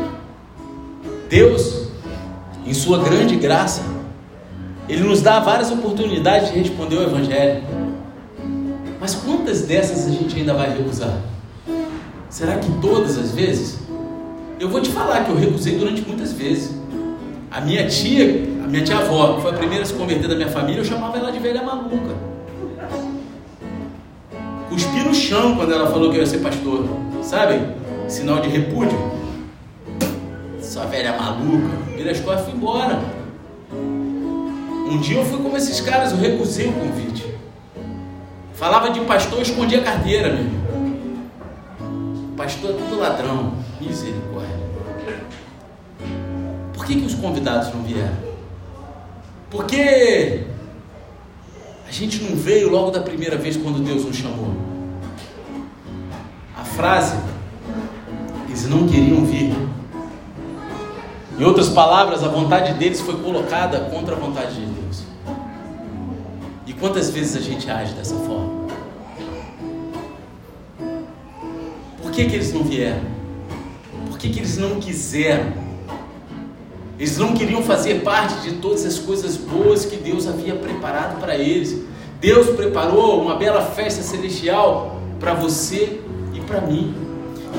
Deus, 1.30 1.88
em 2.66 2.74
sua 2.74 3.00
grande 3.00 3.36
graça, 3.36 3.82
Ele 4.88 5.04
nos 5.04 5.22
dá 5.22 5.40
várias 5.40 5.70
oportunidades 5.70 6.52
de 6.52 6.60
responder 6.60 6.96
o 6.96 7.04
Evangelho. 7.04 7.64
Mas 9.02 9.16
quantas 9.16 9.64
dessas 9.64 10.08
a 10.08 10.12
gente 10.12 10.38
ainda 10.38 10.54
vai 10.54 10.70
recusar? 10.78 11.18
Será 12.30 12.58
que 12.58 12.72
todas 12.80 13.18
as 13.18 13.32
vezes? 13.32 13.80
Eu 14.60 14.70
vou 14.70 14.82
te 14.82 14.90
falar 14.90 15.26
que 15.26 15.32
eu 15.32 15.36
recusei 15.36 15.78
durante 15.78 16.02
muitas 16.08 16.32
vezes. 16.32 16.77
A 17.58 17.62
minha 17.62 17.88
tia, 17.88 18.24
a 18.64 18.68
minha 18.68 18.84
tia 18.84 19.00
avó, 19.00 19.34
que 19.34 19.42
foi 19.42 19.50
a 19.50 19.54
primeira 19.56 19.84
a 19.84 19.88
se 19.88 19.96
converter 19.96 20.28
da 20.28 20.36
minha 20.36 20.48
família, 20.48 20.80
eu 20.80 20.86
chamava 20.86 21.18
ela 21.18 21.32
de 21.32 21.40
velha 21.40 21.64
maluca. 21.64 22.16
Cuspi 24.70 25.00
no 25.00 25.12
chão 25.12 25.56
quando 25.56 25.74
ela 25.74 25.90
falou 25.90 26.12
que 26.12 26.18
eu 26.18 26.22
ia 26.22 26.28
ser 26.28 26.38
pastor. 26.38 26.86
Sabe? 27.24 27.60
Sinal 28.08 28.42
de 28.42 28.50
repúdio. 28.50 28.96
Sua 30.62 30.86
velha 30.86 31.18
maluca. 31.18 31.76
Virei 31.96 32.12
as 32.12 32.20
costas 32.20 32.42
e 32.42 32.52
fui 32.52 32.60
embora. 32.60 33.00
Um 33.74 35.02
dia 35.02 35.18
eu 35.18 35.26
fui 35.26 35.42
como 35.42 35.58
esses 35.58 35.82
caras, 35.82 36.12
eu 36.12 36.20
recusei 36.20 36.68
o 36.68 36.74
convite. 36.74 37.26
Falava 38.54 38.92
de 38.92 39.00
pastor, 39.00 39.42
escondia 39.42 39.80
a 39.80 39.84
carteira, 39.84 40.32
meu. 40.32 40.46
Pastor 42.38 42.70
é 42.70 42.74
tudo 42.74 43.00
ladrão. 43.00 43.54
Misericórdia. 43.82 44.27
Que, 46.88 46.96
que 46.96 47.06
os 47.06 47.16
convidados 47.16 47.74
não 47.74 47.84
vieram? 47.84 48.16
Porque 49.52 50.46
a 51.86 51.92
gente 51.92 52.24
não 52.24 52.34
veio 52.38 52.70
logo 52.70 52.92
da 52.92 53.02
primeira 53.02 53.36
vez 53.36 53.58
quando 53.58 53.84
Deus 53.84 54.06
nos 54.06 54.16
chamou. 54.16 54.54
A 56.56 56.64
frase, 56.64 57.18
eles 58.48 58.70
não 58.70 58.88
queriam 58.88 59.26
vir. 59.26 59.54
Em 61.38 61.44
outras 61.44 61.68
palavras, 61.68 62.24
a 62.24 62.30
vontade 62.30 62.74
deles 62.76 63.02
foi 63.02 63.22
colocada 63.22 63.82
contra 63.90 64.16
a 64.16 64.18
vontade 64.18 64.56
de 64.56 64.66
Deus. 64.66 65.04
E 66.66 66.72
quantas 66.72 67.10
vezes 67.10 67.36
a 67.36 67.42
gente 67.42 67.70
age 67.70 67.94
dessa 67.96 68.16
forma? 68.16 68.66
Por 72.02 72.12
que, 72.12 72.24
que 72.30 72.36
eles 72.36 72.54
não 72.54 72.64
vieram? 72.64 73.04
Por 74.10 74.18
que, 74.18 74.30
que 74.30 74.40
eles 74.40 74.58
não 74.58 74.80
quiseram? 74.80 75.67
Eles 76.98 77.18
não 77.18 77.34
queriam 77.34 77.62
fazer 77.62 78.02
parte 78.02 78.42
de 78.42 78.56
todas 78.56 78.84
as 78.86 78.98
coisas 78.98 79.38
boas 79.38 79.86
que 79.86 79.98
Deus 79.98 80.28
havia 80.28 80.56
preparado 80.56 81.20
para 81.20 81.36
eles. 81.36 81.84
Deus 82.20 82.56
preparou 82.56 83.22
uma 83.22 83.36
bela 83.36 83.62
festa 83.62 84.02
celestial 84.02 85.00
para 85.20 85.34
você 85.36 86.00
e 86.34 86.40
para 86.40 86.62
mim. 86.62 86.96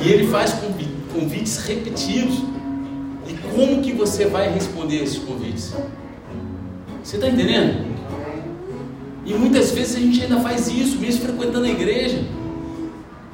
E 0.03 0.11
Ele 0.11 0.27
faz 0.27 0.57
convites 1.12 1.59
repetidos. 1.59 2.42
E 3.29 3.35
como 3.55 3.81
que 3.81 3.92
você 3.92 4.27
vai 4.27 4.53
responder 4.53 5.03
esses 5.03 5.18
convites? 5.18 5.72
Você 7.03 7.16
está 7.16 7.29
entendendo? 7.29 7.87
E 9.24 9.35
muitas 9.35 9.70
vezes 9.70 9.96
a 9.96 10.01
gente 10.01 10.22
ainda 10.22 10.40
faz 10.40 10.68
isso, 10.68 10.98
mesmo 10.98 11.22
frequentando 11.22 11.66
a 11.66 11.70
igreja. 11.70 12.24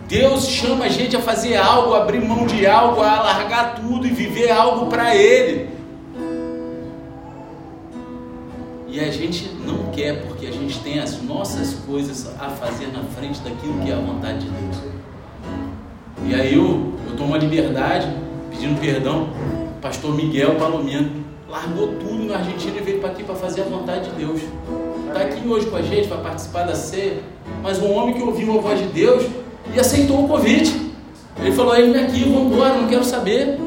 Deus 0.06 0.46
chama 0.48 0.84
a 0.84 0.88
gente 0.88 1.16
a 1.16 1.20
fazer 1.20 1.56
algo, 1.56 1.94
abrir 1.94 2.20
mão 2.20 2.46
de 2.46 2.66
algo, 2.66 3.00
a 3.00 3.22
largar 3.22 3.76
tudo 3.76 4.06
e 4.06 4.10
viver 4.10 4.50
algo 4.50 4.86
para 4.86 5.16
Ele. 5.16 5.73
E 8.94 9.00
a 9.00 9.10
gente 9.10 9.50
não 9.66 9.90
quer 9.90 10.24
porque 10.24 10.46
a 10.46 10.52
gente 10.52 10.78
tem 10.78 11.00
as 11.00 11.20
nossas 11.20 11.74
coisas 11.84 12.32
a 12.38 12.48
fazer 12.50 12.92
na 12.92 13.02
frente 13.02 13.40
daquilo 13.40 13.80
que 13.80 13.90
é 13.90 13.92
a 13.92 13.98
vontade 13.98 14.44
de 14.44 14.50
Deus. 14.50 14.76
E 16.28 16.32
aí 16.32 16.54
eu, 16.54 16.92
eu 17.10 17.16
tomo 17.16 17.34
a 17.34 17.38
liberdade, 17.38 18.06
pedindo 18.52 18.80
perdão, 18.80 19.30
pastor 19.82 20.14
Miguel 20.14 20.54
Palomino 20.54 21.24
largou 21.50 21.88
tudo 21.98 22.22
na 22.26 22.36
Argentina 22.36 22.76
e 22.78 22.84
veio 22.84 23.00
para 23.00 23.10
aqui 23.10 23.24
para 23.24 23.34
fazer 23.34 23.62
a 23.62 23.64
vontade 23.64 24.10
de 24.10 24.14
Deus. 24.14 24.40
Está 25.08 25.22
aqui 25.22 25.44
hoje 25.44 25.66
com 25.66 25.74
a 25.74 25.82
gente 25.82 26.06
para 26.06 26.18
participar 26.18 26.62
da 26.62 26.76
ceia, 26.76 27.18
mas 27.64 27.82
um 27.82 27.92
homem 27.92 28.14
que 28.14 28.22
ouviu 28.22 28.56
a 28.56 28.62
voz 28.62 28.78
de 28.78 28.86
Deus 28.86 29.24
e 29.74 29.80
aceitou 29.80 30.24
o 30.24 30.28
convite. 30.28 30.92
Ele 31.40 31.50
falou: 31.50 31.74
vem 31.74 31.96
aqui, 31.96 32.22
vamos 32.32 32.52
embora, 32.52 32.74
não 32.74 32.86
quero 32.86 33.02
saber. 33.02 33.58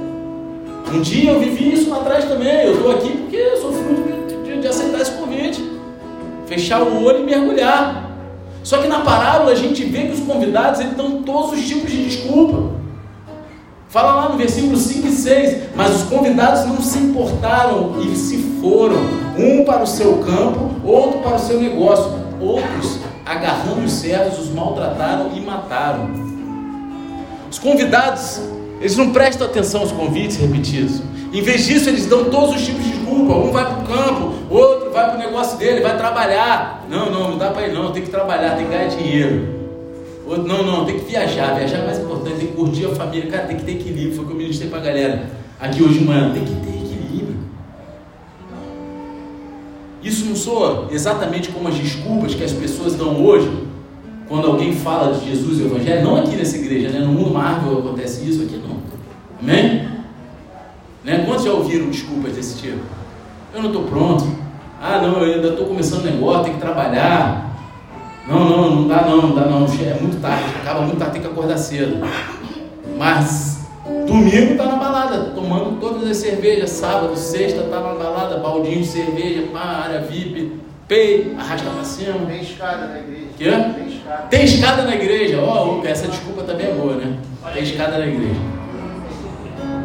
Um 0.90 1.02
dia 1.02 1.32
eu 1.32 1.40
vivi 1.42 1.74
isso 1.74 1.90
lá 1.90 1.98
atrás 1.98 2.24
também. 2.24 2.64
Eu 2.64 2.76
estou 2.76 2.92
aqui 2.92 3.10
porque 3.10 3.36
eu 3.36 3.58
sou 3.58 3.74
fruto 3.74 4.04
de 4.04 4.17
aceitar 4.70 5.02
esse 5.02 5.12
convite, 5.12 5.64
fechar 6.46 6.82
o 6.82 7.04
olho 7.04 7.20
e 7.20 7.24
mergulhar. 7.24 8.10
Só 8.64 8.80
que 8.80 8.88
na 8.88 9.00
parábola 9.00 9.52
a 9.52 9.56
gente 9.56 9.84
vê 9.86 10.08
que 10.08 10.14
os 10.14 10.20
convidados 10.20 10.80
eles 10.80 10.96
dão 10.96 11.24
todos 11.24 11.58
os 11.58 11.66
tipos 11.66 11.90
de 11.90 12.04
desculpa. 12.06 12.76
Fala 13.90 14.16
lá 14.16 14.30
no 14.30 14.38
versículo 14.38 14.76
5 14.76 15.08
e 15.08 15.12
6, 15.12 15.58
mas 15.76 15.96
os 15.96 16.04
convidados 16.04 16.66
não 16.66 16.82
se 16.82 16.98
importaram 17.00 17.96
e 18.02 18.16
se 18.16 18.38
foram, 18.62 18.98
um 19.38 19.64
para 19.64 19.84
o 19.84 19.88
seu 19.88 20.18
campo, 20.18 20.70
outro 20.84 21.20
para 21.20 21.38
o 21.38 21.40
seu 21.40 21.62
negócio, 21.62 22.12
outros, 22.42 23.00
agarrando 23.26 23.86
os 23.86 23.92
servos, 23.94 24.40
os 24.40 24.50
maltrataram 24.50 25.32
e 25.34 25.40
mataram. 25.40 26.10
Os 27.50 27.58
convidados, 27.58 28.42
eles 28.80 28.96
não 28.96 29.12
prestam 29.12 29.48
atenção 29.48 29.82
aos 29.82 29.92
convites 29.92 30.38
repetidos. 30.38 31.02
Em 31.34 31.42
vez 31.42 31.66
disso, 31.66 31.90
eles 31.90 32.06
dão 32.06 32.26
todos 32.26 32.56
os 32.56 32.66
tipos 32.66 32.84
de 32.84 32.92
desculpa. 32.92 33.34
Um 33.34 33.52
vai 33.52 33.66
para 33.66 33.80
o 33.80 33.88
campo, 33.88 34.34
outro 34.50 34.92
vai 34.92 35.06
para 35.06 35.16
o 35.16 35.20
negócio 35.20 35.58
dele, 35.58 35.82
vai 35.82 35.98
trabalhar. 35.98 36.86
Não, 36.90 37.12
não, 37.12 37.32
não 37.32 37.38
dá 37.38 37.52
para 37.52 37.68
ir 37.68 37.74
não, 37.74 37.92
tem 37.92 38.04
que 38.04 38.10
trabalhar, 38.10 38.56
tem 38.56 38.66
que 38.66 38.72
ganhar 38.72 38.88
dinheiro. 38.88 39.58
Outro, 40.26 40.48
não, 40.48 40.64
não, 40.64 40.86
tem 40.86 41.00
que 41.00 41.06
viajar, 41.06 41.56
viajar 41.56 41.78
é 41.78 41.86
mais 41.86 42.00
importante, 42.00 42.38
tem 42.38 42.48
que 42.48 42.54
curtir 42.54 42.86
a 42.86 42.90
família, 42.90 43.32
cara, 43.32 43.48
tem 43.48 43.58
que 43.58 43.64
ter 43.64 43.72
equilíbrio. 43.74 44.14
Foi 44.14 44.24
o 44.24 44.28
que 44.28 44.34
eu 44.34 44.38
ministrei 44.38 44.70
para 44.70 44.80
a 44.80 44.82
galera 44.82 45.30
aqui 45.60 45.82
hoje 45.82 46.00
de 46.00 46.06
manhã, 46.06 46.32
tem 46.34 46.44
que 46.44 46.54
ter 46.54 46.70
equilíbrio. 46.70 47.38
Isso 50.04 50.26
não 50.26 50.36
soa 50.36 50.88
exatamente 50.92 51.50
como 51.50 51.68
as 51.68 51.76
desculpas 51.76 52.36
que 52.36 52.44
as 52.44 52.52
pessoas 52.52 52.96
dão 52.96 53.26
hoje 53.26 53.67
quando 54.28 54.48
alguém 54.48 54.74
fala 54.74 55.14
de 55.14 55.30
Jesus 55.30 55.60
e 55.60 55.64
o 55.64 55.66
Evangelho, 55.68 56.04
não 56.04 56.18
aqui 56.18 56.36
nessa 56.36 56.58
igreja, 56.58 56.90
né? 56.90 57.00
no 57.00 57.14
mundo 57.14 57.32
Marvel 57.34 57.80
acontece 57.80 58.28
isso, 58.28 58.44
aqui 58.44 58.58
não. 58.58 58.78
Amém? 59.42 59.88
Né? 61.04 61.24
Quantos 61.26 61.46
já 61.46 61.54
ouviram 61.54 61.90
desculpas 61.90 62.34
desse 62.34 62.62
tipo? 62.62 62.80
Eu 63.54 63.62
não 63.62 63.70
estou 63.70 63.84
pronto. 63.84 64.28
Ah, 64.82 65.02
não, 65.02 65.24
eu 65.24 65.36
ainda 65.36 65.50
estou 65.50 65.66
começando 65.66 66.04
negócio, 66.04 66.44
tem 66.44 66.54
que 66.54 66.60
trabalhar. 66.60 67.48
Não, 68.28 68.48
não, 68.48 68.76
não 68.76 68.88
dá 68.88 69.02
não, 69.04 69.22
não 69.22 69.36
dá 69.36 69.46
não. 69.46 69.66
É 69.66 69.98
muito 70.02 70.22
tarde, 70.22 70.44
acaba 70.62 70.82
muito 70.82 70.98
tarde, 70.98 71.14
tem 71.14 71.22
que 71.22 71.28
acordar 71.28 71.58
cedo. 71.58 72.06
Mas 72.98 73.66
domingo 74.06 74.52
está 74.52 74.66
na 74.66 74.76
balada, 74.76 75.32
tomando 75.34 75.80
todas 75.80 76.10
as 76.10 76.18
cervejas. 76.18 76.72
Sábado, 76.72 77.16
sexta, 77.16 77.62
está 77.62 77.80
na 77.80 77.94
balada, 77.94 78.38
baldinho 78.40 78.82
de 78.82 78.88
cerveja, 78.88 79.48
pá, 79.54 79.84
área 79.86 80.02
VIP, 80.02 80.52
pei, 80.88 81.36
arrasta 81.38 81.70
para 81.70 81.84
cima. 81.84 82.26
Tem 82.26 82.42
escada 82.42 82.88
na 82.88 83.00
igreja. 83.00 83.28
Quê? 83.38 83.52
Tem 83.52 83.88
escada. 83.88 84.28
Tem 84.30 84.44
escada 84.46 84.84
na 84.84 84.96
igreja. 84.96 85.42
Ó, 85.42 85.80
oh, 85.82 85.86
essa 85.86 86.08
desculpa 86.08 86.44
também 86.44 86.68
é 86.68 86.74
boa, 86.74 86.96
né? 86.96 87.18
Tem 87.54 87.64
escada 87.64 87.98
na 87.98 88.08
igreja. 88.08 88.40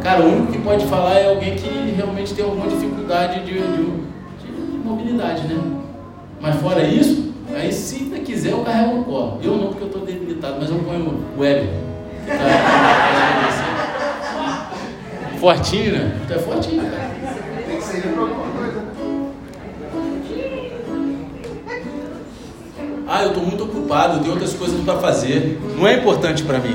Cara, 0.02 0.22
o 0.22 0.32
único 0.32 0.52
que 0.52 0.58
pode 0.58 0.86
falar 0.86 1.14
é 1.14 1.28
alguém 1.28 1.54
que 1.54 1.94
realmente 1.96 2.34
tem 2.34 2.44
alguma 2.44 2.68
dificuldade 2.68 3.44
de, 3.44 3.52
de, 3.54 3.84
de 4.42 4.78
mobilidade, 4.84 5.46
né? 5.46 5.62
Mas 6.40 6.56
fora 6.56 6.82
isso, 6.82 7.32
aí 7.54 7.72
se 7.72 8.12
quiser 8.24 8.50
eu 8.52 8.64
carrego 8.64 8.96
no 8.96 9.04
colo. 9.04 9.38
Eu 9.42 9.56
não, 9.56 9.68
porque 9.68 9.84
eu 9.84 9.88
estou 9.88 10.04
debilitado, 10.04 10.56
mas 10.58 10.70
eu 10.70 10.78
ponho 10.78 11.22
o 11.36 11.40
web. 11.40 11.68
Tá? 12.26 12.34
Fortinho, 15.38 15.92
né? 15.92 16.20
Tu 16.26 16.34
é 16.34 16.38
fortinho, 16.38 16.82
cara. 16.82 17.10
Tem 17.66 17.76
que 17.76 17.82
servir 17.82 18.12
pra 18.12 18.22
alguma 18.22 18.51
Ah, 23.14 23.24
eu 23.24 23.28
estou 23.28 23.44
muito 23.44 23.64
ocupado, 23.64 24.16
eu 24.16 24.20
tenho 24.20 24.32
outras 24.32 24.54
coisas 24.54 24.82
para 24.82 24.98
fazer. 24.98 25.60
Não 25.76 25.86
é 25.86 25.98
importante 25.98 26.44
para 26.44 26.58
mim. 26.58 26.74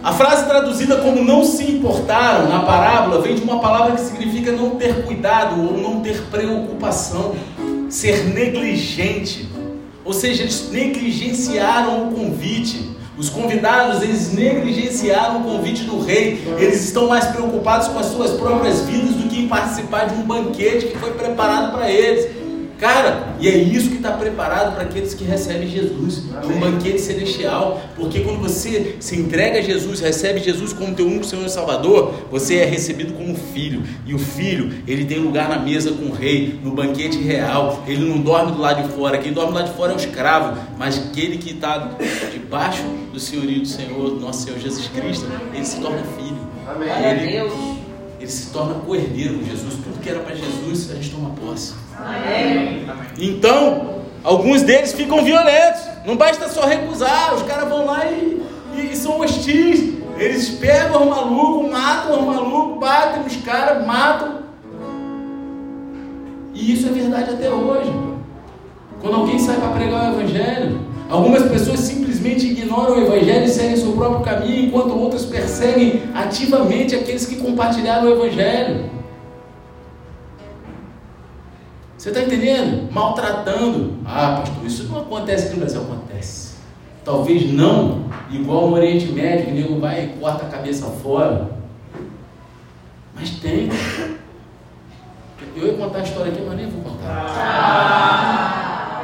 A 0.00 0.12
frase 0.12 0.46
traduzida 0.46 0.98
como 0.98 1.24
não 1.24 1.42
se 1.42 1.68
importaram 1.72 2.48
na 2.48 2.60
parábola 2.60 3.20
vem 3.20 3.34
de 3.34 3.42
uma 3.42 3.58
palavra 3.58 3.96
que 3.96 4.02
significa 4.02 4.52
não 4.52 4.76
ter 4.76 5.04
cuidado 5.06 5.60
ou 5.60 5.76
não 5.76 6.02
ter 6.02 6.22
preocupação, 6.30 7.34
ser 7.90 8.32
negligente. 8.32 9.48
Ou 10.04 10.12
seja, 10.12 10.44
eles 10.44 10.70
negligenciaram 10.70 12.10
o 12.10 12.12
convite. 12.14 12.94
Os 13.18 13.28
convidados, 13.28 14.02
eles 14.02 14.32
negligenciaram 14.32 15.40
o 15.40 15.42
convite 15.42 15.82
do 15.82 16.00
rei. 16.00 16.46
Eles 16.58 16.84
estão 16.84 17.08
mais 17.08 17.24
preocupados 17.24 17.88
com 17.88 17.98
as 17.98 18.06
suas 18.06 18.30
próprias 18.30 18.82
vidas 18.82 19.16
do 19.16 19.28
que 19.28 19.40
em 19.40 19.48
participar 19.48 20.04
de 20.04 20.14
um 20.14 20.22
banquete 20.22 20.86
que 20.86 20.96
foi 20.96 21.10
preparado 21.10 21.72
para 21.72 21.90
eles. 21.90 22.43
Cara, 22.84 23.28
e 23.40 23.48
é 23.48 23.56
isso 23.56 23.88
que 23.88 23.96
está 23.96 24.12
preparado 24.12 24.74
para 24.74 24.82
aqueles 24.82 25.14
que 25.14 25.24
recebem 25.24 25.66
Jesus, 25.66 26.24
um 26.44 26.60
banquete 26.60 27.00
celestial, 27.00 27.80
porque 27.96 28.20
quando 28.20 28.42
você 28.42 28.96
se 29.00 29.16
entrega 29.16 29.58
a 29.58 29.62
Jesus, 29.62 30.00
recebe 30.00 30.38
Jesus 30.40 30.74
como 30.74 30.94
teu 30.94 31.06
único 31.06 31.24
Senhor 31.24 31.46
e 31.46 31.48
Salvador, 31.48 32.12
você 32.30 32.56
é 32.56 32.66
recebido 32.66 33.14
como 33.14 33.34
filho, 33.34 33.82
e 34.04 34.12
o 34.12 34.18
filho, 34.18 34.70
ele 34.86 35.06
tem 35.06 35.18
lugar 35.18 35.48
na 35.48 35.58
mesa 35.60 35.92
com 35.92 36.10
o 36.10 36.12
rei, 36.12 36.60
no 36.62 36.72
banquete 36.72 37.16
real, 37.22 37.82
ele 37.86 38.04
não 38.06 38.20
dorme 38.20 38.52
do 38.52 38.60
lado 38.60 38.86
de 38.86 38.94
fora, 38.94 39.16
quem 39.16 39.32
dorme 39.32 39.52
do 39.52 39.58
lado 39.60 39.70
de 39.70 39.76
fora 39.78 39.92
é 39.92 39.96
o 39.96 39.98
escravo, 39.98 40.60
mas 40.78 40.98
aquele 40.98 41.38
que 41.38 41.52
está 41.52 41.96
debaixo 42.30 42.82
do 43.10 43.18
senhorio 43.18 43.62
do 43.62 43.66
Senhor, 43.66 44.20
nosso 44.20 44.44
Senhor 44.44 44.58
Jesus 44.58 44.88
Cristo, 44.88 45.26
ele 45.54 45.64
se 45.64 45.80
torna 45.80 46.02
filho. 46.18 46.36
Amém. 46.68 46.88
Ele, 47.02 47.32
Deus. 47.32 47.52
ele 48.20 48.30
se 48.30 48.50
torna 48.50 48.74
co-herdeiro 48.74 49.38
com 49.38 49.44
Jesus, 49.46 49.72
tudo 49.72 50.02
que 50.02 50.10
era 50.10 50.20
para 50.20 50.33
Jesus, 51.24 51.32
a 51.32 51.32
gente 51.32 51.34
toma 51.34 51.34
posse. 51.50 51.74
Amém. 51.98 52.86
Então, 53.18 53.94
alguns 54.22 54.62
deles 54.62 54.92
ficam 54.92 55.22
violentos. 55.24 55.82
Não 56.04 56.16
basta 56.16 56.48
só 56.48 56.66
recusar, 56.66 57.34
os 57.34 57.42
caras 57.42 57.68
vão 57.68 57.86
lá 57.86 58.04
e, 58.06 58.42
e- 58.76 58.92
e 58.92 58.96
são 58.96 59.20
hostis. 59.20 59.94
Eles 60.18 60.50
pegam 60.50 61.02
os 61.02 61.16
malucos, 61.16 61.70
matam 61.70 62.20
os 62.20 62.26
malucos, 62.26 62.78
batem 62.78 63.22
nos 63.24 63.36
caras, 63.36 63.84
matam. 63.86 64.44
E 66.54 66.72
isso 66.72 66.86
é 66.86 66.90
verdade 66.90 67.30
até 67.32 67.50
hoje. 67.50 67.90
Quando 69.00 69.16
alguém 69.16 69.38
sai 69.38 69.56
para 69.56 69.68
pregar 69.70 70.12
o 70.12 70.20
Evangelho, 70.20 70.80
algumas 71.10 71.42
pessoas 71.50 71.80
simplesmente 71.80 72.46
ignoram 72.46 72.96
o 72.96 73.00
Evangelho 73.04 73.44
e 73.44 73.48
seguem 73.48 73.76
seu 73.76 73.92
próprio 73.92 74.20
caminho, 74.20 74.66
enquanto 74.66 74.96
outras 74.96 75.24
perseguem 75.26 76.02
ativamente 76.14 76.94
aqueles 76.94 77.26
que 77.26 77.36
compartilharam 77.36 78.06
o 78.08 78.12
Evangelho. 78.12 78.84
Você 82.04 82.10
está 82.10 82.20
entendendo? 82.20 82.92
Maltratando. 82.92 83.98
Ah, 84.04 84.40
pastor, 84.40 84.66
isso 84.66 84.92
não 84.92 85.00
acontece 85.00 85.46
aqui 85.46 85.54
no 85.54 85.60
Brasil. 85.60 85.80
Acontece. 85.80 86.56
Talvez 87.02 87.50
não 87.50 88.10
igual 88.30 88.68
no 88.68 88.76
Oriente 88.76 89.06
Médio, 89.06 89.46
que 89.46 89.52
o 89.52 89.54
nego 89.54 89.80
vai 89.80 90.04
e 90.04 90.08
corta 90.20 90.44
a 90.44 90.50
cabeça 90.50 90.84
fora. 91.02 91.48
Mas 93.14 93.30
tem. 93.30 93.70
Eu 95.56 95.66
ia 95.66 95.78
contar 95.78 96.00
a 96.00 96.02
história 96.02 96.30
aqui, 96.30 96.42
mas 96.46 96.56
nem 96.58 96.68
vou 96.68 96.82
contar. 96.82 97.32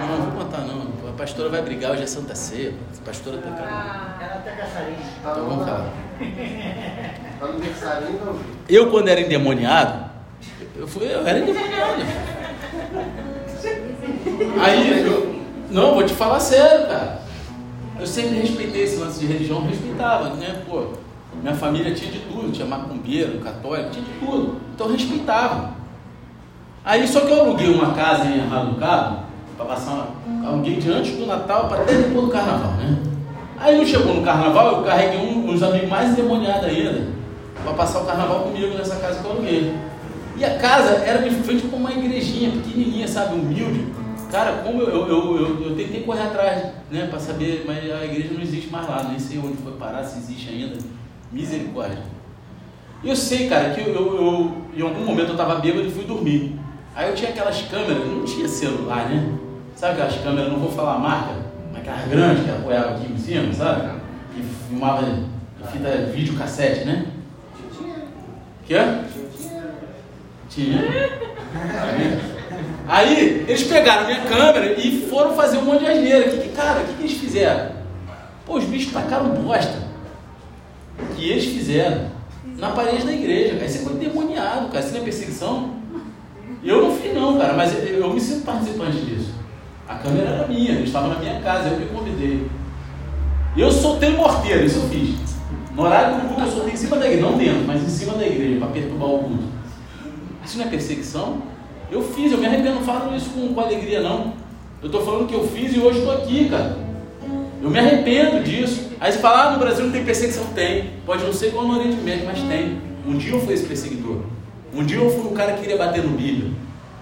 Não, 0.02 0.18
não 0.18 0.24
vou 0.26 0.44
contar 0.44 0.58
não. 0.58 0.82
A 1.08 1.12
pastora 1.16 1.48
vai 1.48 1.62
brigar, 1.62 1.92
hoje 1.92 2.02
é 2.02 2.06
Santa 2.06 2.34
Ceia. 2.34 2.74
A 3.00 3.02
pastora 3.06 3.38
tem 3.38 3.50
que. 3.50 3.62
Ela 3.62 4.12
até 4.20 4.50
caçarinho. 4.50 4.98
Tá 5.22 5.30
Então 5.30 5.46
vamos 5.46 5.64
falar. 5.64 5.90
Tá 7.40 7.46
no 7.46 7.58
mixarinho, 7.60 8.20
não. 8.26 8.38
Eu, 8.68 8.90
quando 8.90 9.08
era 9.08 9.22
endemoniado, 9.22 10.10
eu, 10.76 10.86
fui, 10.86 11.06
eu 11.06 11.26
era 11.26 11.38
endemoniado. 11.38 12.02
Aí, 14.60 15.06
eu, 15.06 15.40
não, 15.70 15.94
vou 15.94 16.04
te 16.04 16.14
falar 16.14 16.40
sério, 16.40 16.86
cara. 16.86 17.20
Eu 17.98 18.06
sempre 18.06 18.40
respeitei 18.40 18.82
esse 18.82 18.96
lance 18.96 19.20
de 19.20 19.26
religião, 19.26 19.66
respeitava, 19.66 20.30
né? 20.30 20.62
Pô, 20.68 20.84
minha 21.42 21.54
família 21.54 21.94
tinha 21.94 22.10
de 22.10 22.20
tudo, 22.20 22.50
tinha 22.50 22.66
macumbeiro, 22.66 23.38
católico, 23.40 23.90
tinha 23.90 24.04
de 24.04 24.12
tudo. 24.24 24.60
Então 24.74 24.86
eu 24.86 24.92
respeitava. 24.94 25.74
Aí, 26.84 27.06
só 27.06 27.20
que 27.20 27.30
eu 27.30 27.40
aluguei 27.40 27.68
uma 27.72 27.92
casa 27.92 28.24
em 28.24 28.40
Arrado 28.40 28.70
do 28.70 28.80
Cabo, 28.80 29.24
para 29.56 29.66
passar 29.66 29.92
uma, 30.26 30.48
aluguei 30.48 30.78
antes 30.90 31.16
do 31.16 31.26
Natal 31.26 31.68
para 31.68 31.82
até 31.82 31.94
depois 31.94 32.26
do 32.26 32.32
Carnaval, 32.32 32.72
né? 32.72 32.98
Aí 33.58 33.76
não 33.76 33.84
chegou 33.84 34.14
no 34.14 34.22
Carnaval, 34.22 34.78
eu 34.78 34.82
carreguei 34.84 35.20
um, 35.20 35.50
uns 35.50 35.62
amigos 35.62 35.90
mais 35.90 36.10
endemoniados 36.10 36.64
ainda, 36.64 37.08
para 37.62 37.74
passar 37.74 38.00
o 38.00 38.06
Carnaval 38.06 38.40
comigo 38.44 38.74
nessa 38.76 38.96
casa 38.96 39.20
que 39.20 39.24
eu 39.26 39.32
aluguei. 39.32 39.74
E 40.40 40.44
a 40.44 40.56
casa 40.58 41.04
era 41.04 41.18
de 41.20 41.28
frente 41.42 41.66
com 41.66 41.76
uma 41.76 41.92
igrejinha 41.92 42.50
pequenininha, 42.50 43.06
sabe, 43.06 43.34
humilde. 43.34 43.88
Cara, 44.32 44.62
como 44.64 44.80
eu, 44.80 44.88
eu, 45.06 45.36
eu, 45.36 45.62
eu, 45.64 45.76
tentei 45.76 46.02
correr 46.02 46.22
atrás, 46.22 46.72
né, 46.90 47.08
para 47.10 47.18
saber, 47.20 47.64
mas 47.66 47.78
a 47.92 48.04
igreja 48.06 48.32
não 48.32 48.40
existe 48.40 48.70
mais 48.70 48.88
lá, 48.88 49.02
nem 49.02 49.18
sei 49.18 49.36
onde 49.38 49.58
foi 49.58 49.72
parar, 49.72 50.02
se 50.02 50.18
existe 50.18 50.48
ainda. 50.48 50.78
Misericórdia. 51.30 51.98
E 53.04 53.10
eu 53.10 53.16
sei, 53.16 53.50
cara, 53.50 53.68
que 53.74 53.82
eu, 53.82 53.88
eu, 53.88 54.14
eu- 54.16 54.56
em 54.74 54.80
algum 54.80 55.04
momento 55.04 55.28
eu 55.28 55.32
estava 55.32 55.56
bêbado 55.56 55.86
e 55.86 55.90
fui 55.90 56.04
dormir. 56.04 56.58
Aí 56.96 57.10
eu 57.10 57.14
tinha 57.14 57.28
aquelas 57.30 57.60
câmeras, 57.62 58.06
não 58.06 58.24
tinha 58.24 58.48
celular, 58.48 59.10
né? 59.10 59.34
Sabe 59.76 59.92
aquelas 59.92 60.16
câmeras, 60.22 60.50
não 60.50 60.58
vou 60.58 60.70
falar 60.72 60.94
a 60.94 60.98
marca, 60.98 61.34
mas 61.70 61.82
aquelas 61.82 62.08
grandes 62.08 62.44
que 62.44 62.50
apoiava 62.50 62.90
aqui 62.94 63.12
em 63.12 63.18
cima, 63.18 63.52
sabe? 63.52 63.90
Que 64.34 64.42
filmava 64.68 65.06
fita 65.70 65.90
vídeo 66.14 66.34
cassete, 66.38 66.86
né? 66.86 67.04
Que 68.66 68.74
é? 68.74 69.04
Tinha. 70.50 70.80
Aí 72.88 73.44
eles 73.48 73.62
pegaram 73.62 74.06
minha 74.06 74.22
câmera 74.22 74.78
e 74.78 75.06
foram 75.08 75.34
fazer 75.34 75.58
um 75.58 75.64
monte 75.64 75.84
de 75.84 75.86
asneira. 75.86 76.28
Que, 76.28 76.38
que, 76.38 76.48
cara, 76.48 76.80
o 76.80 76.84
que, 76.84 76.94
que 76.94 77.02
eles 77.02 77.18
fizeram? 77.18 77.70
Pô, 78.44 78.58
os 78.58 78.64
bichos 78.64 78.92
tacaram 78.92 79.30
bosta. 79.30 79.88
Que 81.16 81.30
eles 81.30 81.44
fizeram 81.46 82.10
na 82.58 82.70
parede 82.70 83.06
da 83.06 83.12
igreja, 83.12 83.54
cara. 83.54 83.66
Isso 83.66 83.78
é 83.78 83.82
coisa 83.82 83.98
demoniado, 83.98 84.68
cara. 84.72 84.84
Isso 84.84 84.92
não 84.92 85.00
é 85.00 85.04
perseguição. 85.04 85.70
Eu 86.64 86.82
não 86.82 86.96
fiz 86.96 87.14
não, 87.14 87.38
cara, 87.38 87.54
mas 87.54 87.72
eu, 87.72 87.84
eu 87.84 88.12
me 88.12 88.20
sinto 88.20 88.44
participante 88.44 88.98
disso. 88.98 89.32
A 89.88 89.94
câmera 89.94 90.30
era 90.30 90.48
minha, 90.48 90.72
eles 90.72 90.88
estavam 90.88 91.10
na 91.10 91.18
minha 91.18 91.40
casa, 91.40 91.68
eu 91.68 91.78
me 91.78 91.86
convidei. 91.86 92.46
Eu 93.56 93.72
soltei 93.72 94.10
morteiro, 94.10 94.64
isso 94.64 94.78
eu 94.80 94.88
fiz. 94.88 95.16
No 95.74 95.84
horário 95.84 96.16
do 96.16 96.28
culto 96.28 96.42
eu 96.42 96.50
soltei 96.50 96.72
em 96.74 96.76
cima 96.76 96.96
da 96.96 97.06
igreja, 97.06 97.22
não 97.22 97.38
dentro, 97.38 97.64
mas 97.66 97.82
em 97.82 97.88
cima 97.88 98.14
da 98.14 98.26
igreja, 98.26 98.58
para 98.58 98.68
perturbar 98.68 99.08
o 99.08 99.18
culto. 99.20 99.59
Isso 100.50 100.58
não 100.58 100.64
é 100.64 100.68
perseguição? 100.68 101.42
Eu 101.92 102.02
fiz, 102.02 102.32
eu 102.32 102.38
me 102.38 102.44
arrependo, 102.44 102.74
não 102.74 102.82
falo 102.82 103.14
isso 103.14 103.30
com, 103.30 103.54
com 103.54 103.60
alegria, 103.60 104.00
não. 104.00 104.32
Eu 104.82 104.86
estou 104.86 105.00
falando 105.04 105.28
que 105.28 105.34
eu 105.34 105.46
fiz 105.46 105.76
e 105.76 105.78
hoje 105.78 106.00
estou 106.00 106.12
aqui, 106.12 106.48
cara. 106.48 106.76
Eu 107.62 107.70
me 107.70 107.78
arrependo 107.78 108.42
disso. 108.42 108.90
Aí 108.98 109.12
você 109.12 109.20
fala, 109.20 109.44
ah, 109.44 109.52
no 109.52 109.60
Brasil 109.60 109.84
não 109.84 109.92
tem 109.92 110.04
perseguição? 110.04 110.44
Tem. 110.46 110.90
Pode 111.06 111.22
não 111.22 111.32
ser 111.32 111.48
igual 111.50 111.68
no 111.68 111.78
Oriente 111.78 112.00
Médio, 112.02 112.26
mas 112.26 112.40
tem. 112.40 112.80
Um 113.06 113.16
dia 113.16 113.30
eu 113.30 113.40
fui 113.40 113.54
esse 113.54 113.64
perseguidor. 113.64 114.22
Um 114.74 114.84
dia 114.84 114.98
eu 114.98 115.08
fui 115.08 115.30
o 115.30 115.34
cara 115.34 115.52
que 115.52 115.60
queria 115.60 115.76
bater 115.76 116.02
no 116.02 116.16
Bíblia. 116.16 116.50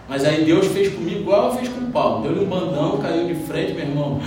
Mas 0.06 0.26
aí 0.26 0.44
Deus 0.44 0.66
fez 0.66 0.92
comigo 0.92 1.20
igual 1.20 1.56
fez 1.56 1.70
com 1.70 1.80
o 1.80 1.90
Paulo. 1.90 2.24
Deu-lhe 2.24 2.40
um 2.40 2.48
bandão, 2.50 2.98
caiu 2.98 3.26
de 3.26 3.34
frente, 3.46 3.72
meu 3.72 3.84
irmão. 3.84 4.20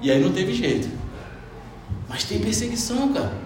E 0.00 0.12
aí 0.12 0.22
não 0.22 0.30
teve 0.30 0.54
jeito. 0.54 0.88
Mas 2.08 2.22
tem 2.22 2.38
perseguição, 2.38 3.12
cara. 3.12 3.45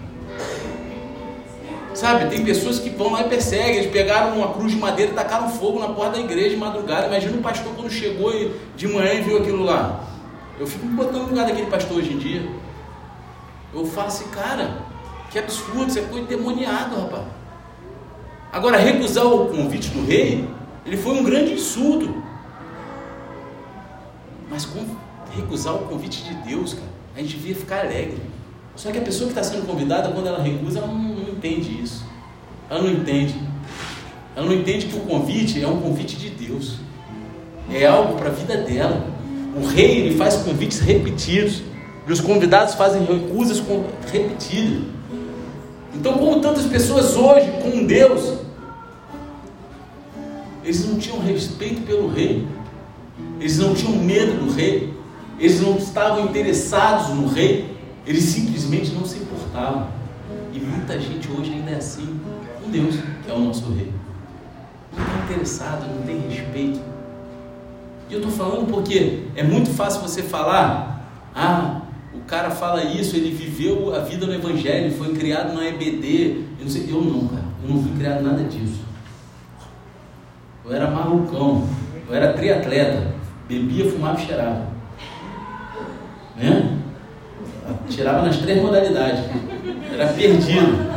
Sabe, 2.01 2.31
tem 2.31 2.43
pessoas 2.43 2.79
que 2.79 2.89
vão 2.89 3.11
lá 3.11 3.21
e 3.21 3.29
perseguem. 3.29 3.75
Eles 3.75 3.91
pegaram 3.91 4.35
uma 4.35 4.51
cruz 4.53 4.71
de 4.71 4.77
madeira 4.79 5.11
e 5.11 5.13
tacaram 5.13 5.47
fogo 5.47 5.77
na 5.77 5.89
porta 5.89 6.13
da 6.13 6.19
igreja 6.19 6.49
de 6.49 6.55
madrugada. 6.55 7.05
Imagina 7.05 7.37
o 7.37 7.41
pastor 7.41 7.75
quando 7.75 7.91
chegou 7.91 8.33
de 8.75 8.87
manhã 8.87 9.13
e 9.13 9.21
viu 9.21 9.37
aquilo 9.37 9.63
lá. 9.63 10.03
Eu 10.59 10.65
fico 10.65 10.83
me 10.83 10.95
botando 10.95 11.21
no 11.21 11.29
lugar 11.29 11.45
daquele 11.45 11.67
pastor 11.67 11.97
hoje 11.97 12.13
em 12.13 12.17
dia. 12.17 12.49
Eu 13.71 13.85
falo 13.85 14.07
assim, 14.07 14.27
cara, 14.29 14.79
que 15.29 15.37
absurdo, 15.37 15.89
isso 15.89 15.99
é 15.99 16.01
coisa 16.01 16.25
demoniado, 16.25 16.99
rapaz. 16.99 17.25
Agora, 18.51 18.79
recusar 18.79 19.27
o 19.27 19.49
convite 19.49 19.89
do 19.89 20.03
rei, 20.03 20.49
ele 20.83 20.97
foi 20.97 21.13
um 21.13 21.23
grande 21.23 21.53
insulto. 21.53 22.11
Mas 24.49 24.67
recusar 25.35 25.75
o 25.75 25.85
convite 25.85 26.23
de 26.23 26.33
Deus, 26.49 26.73
cara, 26.73 26.87
a 27.15 27.19
gente 27.19 27.37
devia 27.37 27.53
ficar 27.53 27.81
alegre. 27.81 28.19
Só 28.75 28.91
que 28.91 28.97
a 28.97 29.01
pessoa 29.01 29.31
que 29.31 29.39
está 29.39 29.43
sendo 29.43 29.67
convidada, 29.67 30.09
quando 30.09 30.25
ela 30.25 30.41
recusa, 30.41 30.79
ela 30.79 30.87
não 30.87 31.10
entende 31.41 31.81
isso. 31.81 32.05
Ela 32.69 32.83
não 32.83 32.91
entende. 32.91 33.35
Ela 34.35 34.45
não 34.45 34.53
entende 34.53 34.85
que 34.85 34.95
o 34.95 35.01
convite 35.01 35.61
é 35.61 35.67
um 35.67 35.81
convite 35.81 36.15
de 36.15 36.29
Deus. 36.29 36.77
É 37.71 37.87
algo 37.87 38.13
para 38.13 38.29
a 38.29 38.31
vida 38.31 38.57
dela. 38.57 39.07
O 39.55 39.65
rei 39.65 39.99
ele 39.99 40.15
faz 40.15 40.35
convites 40.37 40.79
repetidos. 40.79 41.63
E 42.07 42.11
os 42.11 42.21
convidados 42.21 42.75
fazem 42.75 43.03
recusas 43.03 43.61
repetidas. 44.11 44.83
Então, 45.93 46.13
como 46.13 46.39
tantas 46.39 46.65
pessoas 46.65 47.15
hoje 47.15 47.51
com 47.61 47.85
Deus, 47.85 48.39
eles 50.63 50.87
não 50.87 50.97
tinham 50.97 51.19
respeito 51.19 51.81
pelo 51.81 52.07
rei, 52.07 52.47
eles 53.39 53.59
não 53.59 53.73
tinham 53.73 53.93
medo 53.97 54.45
do 54.45 54.51
rei, 54.51 54.93
eles 55.37 55.59
não 55.59 55.77
estavam 55.77 56.25
interessados 56.25 57.09
no 57.09 57.27
rei, 57.27 57.75
eles 58.07 58.23
simplesmente 58.23 58.91
não 58.91 59.05
se 59.05 59.17
importavam. 59.17 60.00
E 60.53 60.59
muita 60.59 60.99
gente 60.99 61.31
hoje 61.31 61.53
ainda 61.53 61.71
é 61.71 61.75
assim 61.75 62.19
com 62.61 62.69
Deus, 62.69 62.95
que 63.23 63.31
é 63.31 63.33
o 63.33 63.39
nosso 63.39 63.71
rei. 63.73 63.91
Não 64.95 65.03
está 65.03 65.25
interessado, 65.25 65.87
não 65.95 66.03
tem 66.03 66.19
respeito. 66.29 66.81
E 68.09 68.13
eu 68.13 68.19
estou 68.19 68.33
falando 68.33 68.69
porque 68.69 69.23
é 69.35 69.43
muito 69.43 69.69
fácil 69.69 70.01
você 70.01 70.21
falar, 70.21 71.09
ah, 71.33 71.81
o 72.13 72.19
cara 72.21 72.51
fala 72.51 72.83
isso, 72.83 73.15
ele 73.15 73.31
viveu 73.31 73.95
a 73.95 73.99
vida 73.99 74.25
no 74.25 74.33
Evangelho, 74.33 74.91
foi 74.91 75.13
criado 75.13 75.53
na 75.53 75.65
EBD. 75.65 76.43
Eu 76.59 76.65
não 76.65 76.69
sei, 76.69 76.85
eu 76.89 77.01
não, 77.01 77.27
cara. 77.27 77.45
Eu 77.63 77.69
não 77.69 77.81
fui 77.81 77.95
criado 77.95 78.21
nada 78.21 78.43
disso. 78.43 78.81
Eu 80.65 80.73
era 80.73 80.91
malucão, 80.91 81.67
eu 82.07 82.13
era 82.13 82.33
triatleta, 82.33 83.13
bebia, 83.47 83.89
fumava 83.89 84.19
e 84.19 84.25
cheirava. 84.25 84.67
Né? 86.35 86.77
Tirava 87.89 88.23
nas 88.23 88.37
três 88.37 88.61
modalidades. 88.61 89.23
Era 90.01 90.13
perdido. 90.13 90.91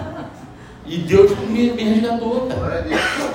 E 0.86 0.96
Deus 0.96 1.38
me, 1.40 1.72
me 1.72 1.82
resgatou, 1.82 2.48
cara. 2.48 2.86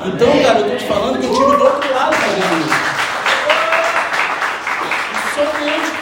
Então, 0.03 0.41
cara, 0.41 0.59
eu 0.61 0.71
tô 0.71 0.75
te 0.75 0.83
falando 0.85 1.19
que 1.19 1.25
eu 1.27 1.33
tive 1.33 1.57
do 1.57 1.63
outro 1.63 1.93
lado 1.93 2.15
fazendo 2.15 2.59
isso. 2.59 2.73
Somente. 5.35 5.99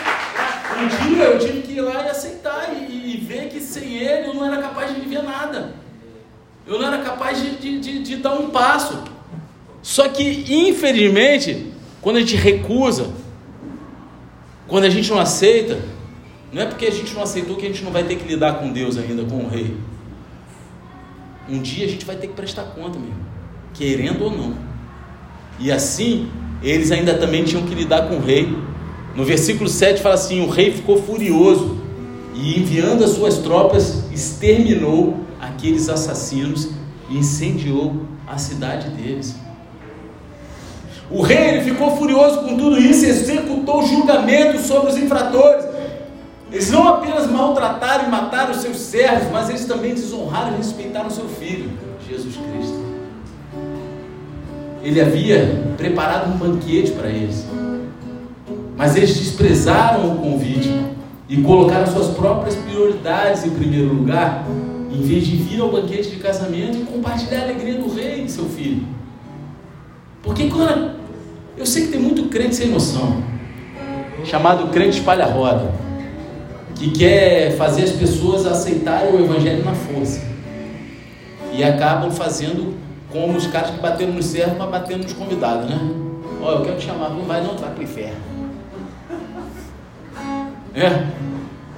Um 0.79 0.87
dia 0.87 1.23
eu 1.25 1.39
tive 1.39 1.61
que 1.63 1.73
ir 1.73 1.81
lá 1.81 2.05
e 2.05 2.09
aceitar 2.09 2.69
e, 2.73 3.13
e 3.13 3.17
ver 3.17 3.49
que 3.49 3.59
sem 3.59 3.97
ele 3.97 4.29
eu 4.29 4.35
não 4.35 4.45
era 4.45 4.61
capaz 4.61 4.95
de 4.95 5.01
viver 5.01 5.23
nada. 5.23 5.73
Eu 6.65 6.79
não 6.79 6.87
era 6.87 6.99
capaz 6.99 7.41
de, 7.41 7.57
de, 7.57 7.79
de, 7.79 8.03
de 8.03 8.15
dar 8.17 8.35
um 8.35 8.49
passo. 8.49 9.03
Só 9.81 10.07
que, 10.07 10.45
infelizmente, 10.47 11.73
quando 12.01 12.17
a 12.17 12.19
gente 12.21 12.37
recusa, 12.37 13.09
quando 14.65 14.85
a 14.85 14.89
gente 14.89 15.09
não 15.11 15.19
aceita, 15.19 15.77
não 16.51 16.61
é 16.61 16.65
porque 16.65 16.85
a 16.85 16.91
gente 16.91 17.13
não 17.13 17.23
aceitou 17.23 17.55
que 17.55 17.65
a 17.65 17.69
gente 17.69 17.83
não 17.83 17.91
vai 17.91 18.03
ter 18.03 18.15
que 18.15 18.27
lidar 18.27 18.59
com 18.59 18.71
Deus 18.71 18.97
ainda, 18.97 19.23
com 19.23 19.43
o 19.43 19.49
rei. 19.49 19.75
Um 21.49 21.61
dia 21.61 21.85
a 21.85 21.89
gente 21.89 22.05
vai 22.05 22.15
ter 22.15 22.27
que 22.27 22.33
prestar 22.33 22.63
conta 22.63 22.97
mesmo, 22.99 23.15
querendo 23.73 24.23
ou 24.23 24.31
não. 24.31 24.55
E 25.59 25.71
assim, 25.71 26.29
eles 26.61 26.91
ainda 26.91 27.13
também 27.15 27.43
tinham 27.43 27.63
que 27.63 27.73
lidar 27.73 28.07
com 28.07 28.15
o 28.15 28.21
rei. 28.21 28.55
No 29.15 29.23
versículo 29.23 29.69
7 29.69 30.01
fala 30.01 30.15
assim: 30.15 30.41
o 30.41 30.49
rei 30.49 30.71
ficou 30.71 31.01
furioso 31.01 31.77
e, 32.33 32.59
enviando 32.59 33.03
as 33.03 33.11
suas 33.11 33.39
tropas, 33.39 34.03
exterminou 34.11 35.17
aqueles 35.39 35.89
assassinos 35.89 36.69
e 37.09 37.17
incendiou 37.17 38.05
a 38.27 38.37
cidade 38.37 38.89
deles. 38.89 39.35
O 41.09 41.21
rei 41.21 41.49
ele 41.49 41.61
ficou 41.61 41.95
furioso 41.95 42.41
com 42.41 42.57
tudo 42.57 42.77
isso 42.77 43.05
e 43.05 43.09
executou 43.09 43.85
julgamento 43.87 44.59
sobre 44.59 44.91
os 44.91 44.97
infratores. 44.97 45.66
Eles 46.57 46.71
não 46.71 46.87
apenas 46.87 47.29
maltrataram 47.29 48.07
e 48.07 48.09
mataram 48.09 48.49
os 48.49 48.57
seus 48.57 48.77
servos, 48.77 49.29
mas 49.31 49.47
eles 49.47 49.65
também 49.65 49.93
desonraram 49.93 50.55
e 50.55 50.57
respeitaram 50.57 51.05
o 51.05 51.11
seu 51.11 51.29
filho, 51.29 51.69
Jesus 52.09 52.35
Cristo. 52.35 52.83
ele 54.81 54.99
havia 54.99 55.75
preparado 55.77 56.33
um 56.33 56.37
banquete 56.37 56.93
para 56.93 57.09
eles. 57.09 57.45
Mas 58.75 58.95
eles 58.95 59.15
desprezaram 59.19 60.11
o 60.11 60.17
convite 60.17 60.73
e 61.29 61.43
colocaram 61.43 61.85
suas 61.85 62.07
próprias 62.07 62.55
prioridades 62.55 63.45
em 63.45 63.51
primeiro 63.51 63.93
lugar, 63.93 64.43
em 64.91 65.01
vez 65.03 65.27
de 65.27 65.35
vir 65.35 65.61
ao 65.61 65.69
banquete 65.69 66.09
de 66.09 66.15
casamento 66.15 66.75
e 66.75 66.85
compartilhar 66.85 67.41
a 67.41 67.43
alegria 67.43 67.75
do 67.75 67.93
rei 67.93 68.23
e 68.23 68.29
seu 68.31 68.45
filho. 68.45 68.83
Porque 70.23 70.49
quando 70.49 70.95
eu 71.55 71.67
sei 71.67 71.85
que 71.85 71.91
tem 71.91 72.01
muito 72.01 72.23
crente 72.29 72.55
sem 72.55 72.69
noção, 72.69 73.21
chamado 74.25 74.69
crente 74.69 74.97
espalha-roda, 74.97 75.85
que 76.77 76.91
quer 76.91 77.57
fazer 77.57 77.83
as 77.83 77.91
pessoas 77.91 78.45
aceitarem 78.45 79.13
o 79.13 79.23
evangelho 79.23 79.63
na 79.65 79.73
força. 79.73 80.21
E 81.53 81.63
acabam 81.63 82.11
fazendo 82.11 82.75
como 83.11 83.37
os 83.37 83.47
caras 83.47 83.71
que 83.71 83.79
bateram 83.79 84.13
no 84.13 84.21
servo, 84.21 84.55
mas 84.59 84.69
batendo 84.69 85.03
nos 85.03 85.13
convidados, 85.13 85.69
né? 85.69 85.79
Ó, 86.41 86.51
eu 86.53 86.61
quero 86.61 86.77
te 86.77 86.85
chamar, 86.85 87.09
não 87.09 87.23
vai 87.23 87.43
não, 87.43 87.57
vai 87.57 87.71
pro 87.71 87.83
inferno. 87.83 88.15
É? 90.75 91.07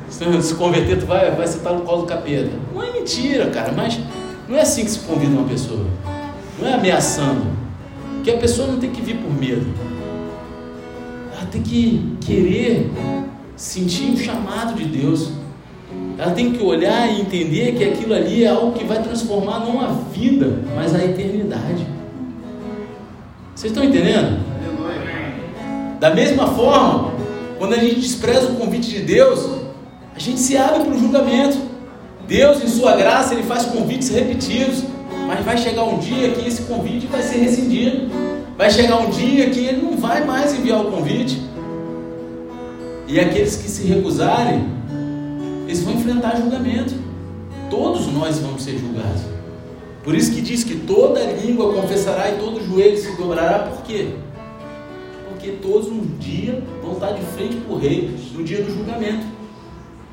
Se 0.09 0.41
se 0.41 0.55
converter, 0.55 0.99
tu 0.99 1.05
vai, 1.05 1.31
vai 1.31 1.47
sentar 1.47 1.73
no 1.73 1.81
colo 1.81 2.01
do 2.01 2.07
capeta. 2.07 2.51
Não 2.73 2.83
é 2.83 2.91
mentira, 2.91 3.49
cara, 3.51 3.71
mas 3.71 3.99
não 4.49 4.57
é 4.57 4.61
assim 4.61 4.83
que 4.83 4.91
se 4.91 4.99
convida 4.99 5.31
uma 5.31 5.47
pessoa. 5.47 5.85
Não 6.59 6.67
é 6.67 6.73
ameaçando. 6.73 7.45
Que 8.23 8.31
a 8.31 8.37
pessoa 8.37 8.67
não 8.67 8.79
tem 8.79 8.89
que 8.89 9.01
vir 9.01 9.15
por 9.17 9.31
medo. 9.31 9.65
Ela 11.31 11.45
tem 11.45 11.61
que 11.61 12.17
querer 12.19 12.91
sentir 13.59 14.13
o 14.13 14.17
chamado 14.17 14.73
de 14.73 14.85
Deus. 14.85 15.31
Ela 16.17 16.31
tem 16.31 16.53
que 16.53 16.63
olhar 16.63 17.11
e 17.11 17.19
entender 17.19 17.73
que 17.75 17.83
aquilo 17.83 18.13
ali 18.13 18.45
é 18.45 18.47
algo 18.47 18.71
que 18.71 18.85
vai 18.85 19.03
transformar 19.03 19.59
não 19.59 19.81
a 19.81 19.87
vida, 20.13 20.59
mas 20.73 20.95
a 20.95 21.03
eternidade. 21.03 21.85
Vocês 23.53 23.71
estão 23.71 23.83
entendendo? 23.83 24.39
Da 25.99 26.15
mesma 26.15 26.47
forma, 26.47 27.11
quando 27.57 27.73
a 27.73 27.77
gente 27.77 27.99
despreza 27.99 28.47
o 28.47 28.55
convite 28.55 28.89
de 28.91 28.99
Deus, 28.99 29.45
a 30.15 30.19
gente 30.19 30.39
se 30.39 30.55
abre 30.55 30.85
para 30.85 30.93
o 30.93 30.97
julgamento. 30.97 31.57
Deus, 32.25 32.63
em 32.63 32.67
sua 32.67 32.95
graça, 32.95 33.33
ele 33.33 33.43
faz 33.43 33.65
convites 33.65 34.07
repetidos, 34.09 34.85
mas 35.27 35.43
vai 35.43 35.57
chegar 35.57 35.83
um 35.83 35.97
dia 35.97 36.31
que 36.31 36.47
esse 36.47 36.61
convite 36.61 37.07
vai 37.07 37.21
ser 37.21 37.39
rescindido. 37.39 38.09
Vai 38.57 38.69
chegar 38.69 38.99
um 38.99 39.09
dia 39.09 39.49
que 39.49 39.59
ele 39.59 39.81
não 39.81 39.97
vai 39.97 40.23
mais 40.23 40.53
enviar 40.57 40.79
o 40.79 40.91
convite. 40.91 41.48
E 43.09 43.19
aqueles 43.19 43.55
que 43.55 43.67
se 43.67 43.87
recusarem, 43.87 44.67
eles 45.65 45.81
vão 45.81 45.95
enfrentar 45.95 46.37
julgamento. 46.37 46.93
Todos 47.67 48.05
nós 48.05 48.37
vamos 48.37 48.61
ser 48.61 48.77
julgados. 48.77 49.23
Por 50.03 50.13
isso 50.13 50.31
que 50.31 50.41
diz 50.41 50.63
que 50.63 50.75
toda 50.75 51.19
língua 51.19 51.73
confessará 51.73 52.29
e 52.29 52.37
todo 52.37 52.63
joelho 52.63 52.95
se 52.95 53.17
dobrará. 53.17 53.59
Por 53.59 53.81
quê? 53.81 54.09
Porque 55.27 55.53
todos 55.53 55.87
um 55.87 56.01
dia 56.19 56.61
vão 56.83 56.93
estar 56.93 57.13
de 57.13 57.21
frente 57.35 57.55
para 57.55 57.73
o 57.73 57.79
rei 57.79 58.15
no 58.31 58.43
dia 58.43 58.61
do 58.61 58.71
julgamento. 58.71 59.25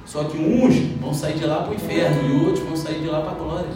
Só 0.06 0.24
que 0.24 0.38
uns 0.38 0.74
vão 0.98 1.12
sair 1.12 1.34
de 1.34 1.44
lá 1.44 1.64
para 1.64 1.72
o 1.72 1.74
inferno 1.74 2.28
e 2.28 2.46
outros 2.46 2.60
vão 2.60 2.76
sair 2.76 3.00
de 3.00 3.08
lá 3.08 3.20
para 3.20 3.32
a 3.32 3.34
glória. 3.34 3.68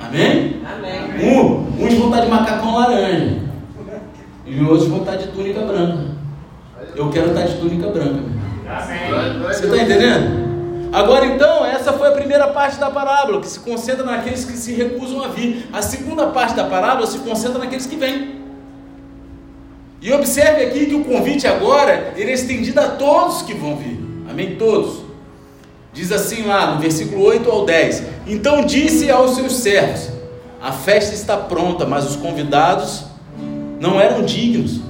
Amém? 0.00 0.60
Amém. 0.66 1.34
Um, 1.34 1.86
uns 1.86 1.94
vão 1.94 2.10
estar 2.10 2.20
de 2.20 2.30
macacão 2.30 2.74
laranja 2.74 3.40
e 4.44 4.62
outros 4.64 4.88
vão 4.88 4.98
estar 4.98 5.16
de 5.16 5.28
túnica 5.28 5.62
branca. 5.62 6.21
Eu 6.94 7.10
quero 7.10 7.28
estar 7.28 7.42
de 7.42 7.56
túnica 7.56 7.88
branca. 7.88 8.20
irmão. 9.26 9.48
Você 9.48 9.64
está 9.64 9.76
entendendo? 9.76 10.42
Agora 10.92 11.24
então, 11.24 11.64
essa 11.64 11.94
foi 11.94 12.08
a 12.08 12.12
primeira 12.12 12.48
parte 12.48 12.78
da 12.78 12.90
parábola, 12.90 13.40
que 13.40 13.48
se 13.48 13.60
concentra 13.60 14.04
naqueles 14.04 14.44
que 14.44 14.52
se 14.52 14.74
recusam 14.74 15.24
a 15.24 15.28
vir. 15.28 15.66
A 15.72 15.80
segunda 15.80 16.26
parte 16.26 16.54
da 16.54 16.64
parábola 16.64 17.06
se 17.06 17.18
concentra 17.20 17.58
naqueles 17.58 17.86
que 17.86 17.96
vêm. 17.96 18.42
E 20.02 20.12
observe 20.12 20.64
aqui 20.64 20.86
que 20.86 20.94
o 20.94 21.04
convite 21.04 21.46
agora 21.46 22.12
ele 22.14 22.30
é 22.30 22.34
estendido 22.34 22.78
a 22.78 22.88
todos 22.88 23.40
que 23.40 23.54
vão 23.54 23.76
vir. 23.76 23.98
Amém? 24.28 24.56
Todos. 24.56 25.02
Diz 25.94 26.12
assim 26.12 26.42
lá 26.42 26.74
no 26.74 26.80
versículo 26.80 27.24
8 27.24 27.50
ao 27.50 27.64
10: 27.64 28.02
Então 28.26 28.62
disse 28.62 29.10
aos 29.10 29.34
seus 29.34 29.54
servos: 29.54 30.10
A 30.60 30.72
festa 30.72 31.14
está 31.14 31.38
pronta, 31.38 31.86
mas 31.86 32.04
os 32.04 32.16
convidados 32.16 33.04
não 33.80 33.98
eram 33.98 34.24
dignos. 34.24 34.81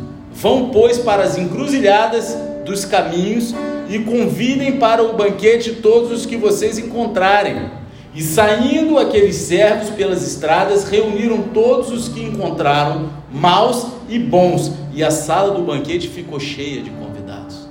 Vão, 0.42 0.70
pois, 0.70 0.98
para 0.98 1.22
as 1.22 1.38
encruzilhadas 1.38 2.36
dos 2.64 2.84
caminhos 2.84 3.54
e 3.88 4.00
convidem 4.00 4.76
para 4.76 5.00
o 5.00 5.12
banquete 5.12 5.74
todos 5.74 6.10
os 6.10 6.26
que 6.26 6.36
vocês 6.36 6.78
encontrarem. 6.78 7.70
E 8.12 8.20
saindo 8.20 8.98
aqueles 8.98 9.36
servos 9.36 9.90
pelas 9.90 10.26
estradas, 10.26 10.88
reuniram 10.88 11.42
todos 11.54 11.92
os 11.92 12.08
que 12.08 12.24
encontraram, 12.24 13.08
maus 13.32 13.86
e 14.08 14.18
bons, 14.18 14.72
e 14.92 15.04
a 15.04 15.12
sala 15.12 15.54
do 15.54 15.62
banquete 15.62 16.08
ficou 16.08 16.40
cheia 16.40 16.82
de 16.82 16.90
convidados. 16.90 17.68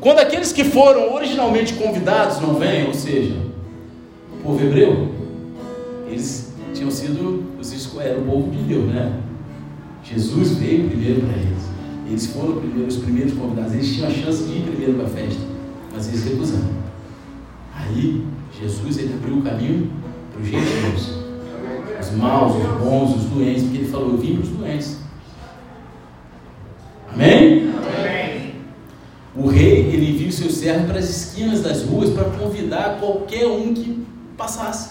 Quando 0.00 0.18
aqueles 0.18 0.52
que 0.52 0.64
foram 0.64 1.14
originalmente 1.14 1.74
convidados 1.74 2.40
não 2.40 2.54
vêm, 2.56 2.88
ou 2.88 2.94
seja, 2.94 3.36
o 4.32 4.42
povo 4.42 4.64
hebreu, 4.64 5.10
eles 6.08 6.52
tinham 6.74 6.90
sido 6.90 7.54
os 7.56 7.72
era 8.00 8.18
o 8.18 8.24
povo 8.24 8.50
de 8.50 8.58
Deus, 8.58 8.84
né? 8.86 9.12
Jesus 10.04 10.58
veio 10.58 10.88
primeiro 10.88 11.22
para 11.22 11.36
eles. 11.36 11.64
Eles 12.06 12.26
foram 12.26 12.58
primeiro, 12.58 12.88
os 12.88 12.98
primeiros 12.98 13.32
convidados. 13.32 13.72
Eles 13.72 13.94
tinham 13.94 14.08
a 14.08 14.10
chance 14.10 14.44
de 14.44 14.58
ir 14.58 14.62
primeiro 14.62 14.94
para 14.94 15.06
a 15.06 15.08
festa, 15.08 15.40
mas 15.92 16.08
eles 16.08 16.24
recusaram. 16.24 16.74
Aí 17.74 18.24
Jesus 18.60 18.98
ele 18.98 19.14
abriu 19.14 19.38
o 19.38 19.42
caminho 19.42 19.90
para 20.32 20.42
os 20.42 20.48
gentios, 20.48 21.18
os 22.00 22.16
maus, 22.16 22.54
os 22.56 22.84
bons, 22.84 23.16
os 23.16 23.24
doentes, 23.24 23.62
porque 23.62 23.78
ele 23.78 23.88
falou: 23.88 24.10
Eu 24.10 24.18
vim 24.18 24.34
para 24.34 24.42
os 24.42 24.48
doentes. 24.50 24.98
Amém? 27.12 27.72
O 29.36 29.48
rei 29.48 29.90
ele 29.92 30.10
envia 30.10 30.28
os 30.28 30.34
seus 30.36 30.54
servos 30.54 30.86
para 30.86 30.98
as 30.98 31.08
esquinas 31.08 31.62
das 31.62 31.82
ruas 31.82 32.10
para 32.10 32.24
convidar 32.24 32.98
qualquer 33.00 33.46
um 33.46 33.74
que 33.74 34.06
passasse, 34.36 34.90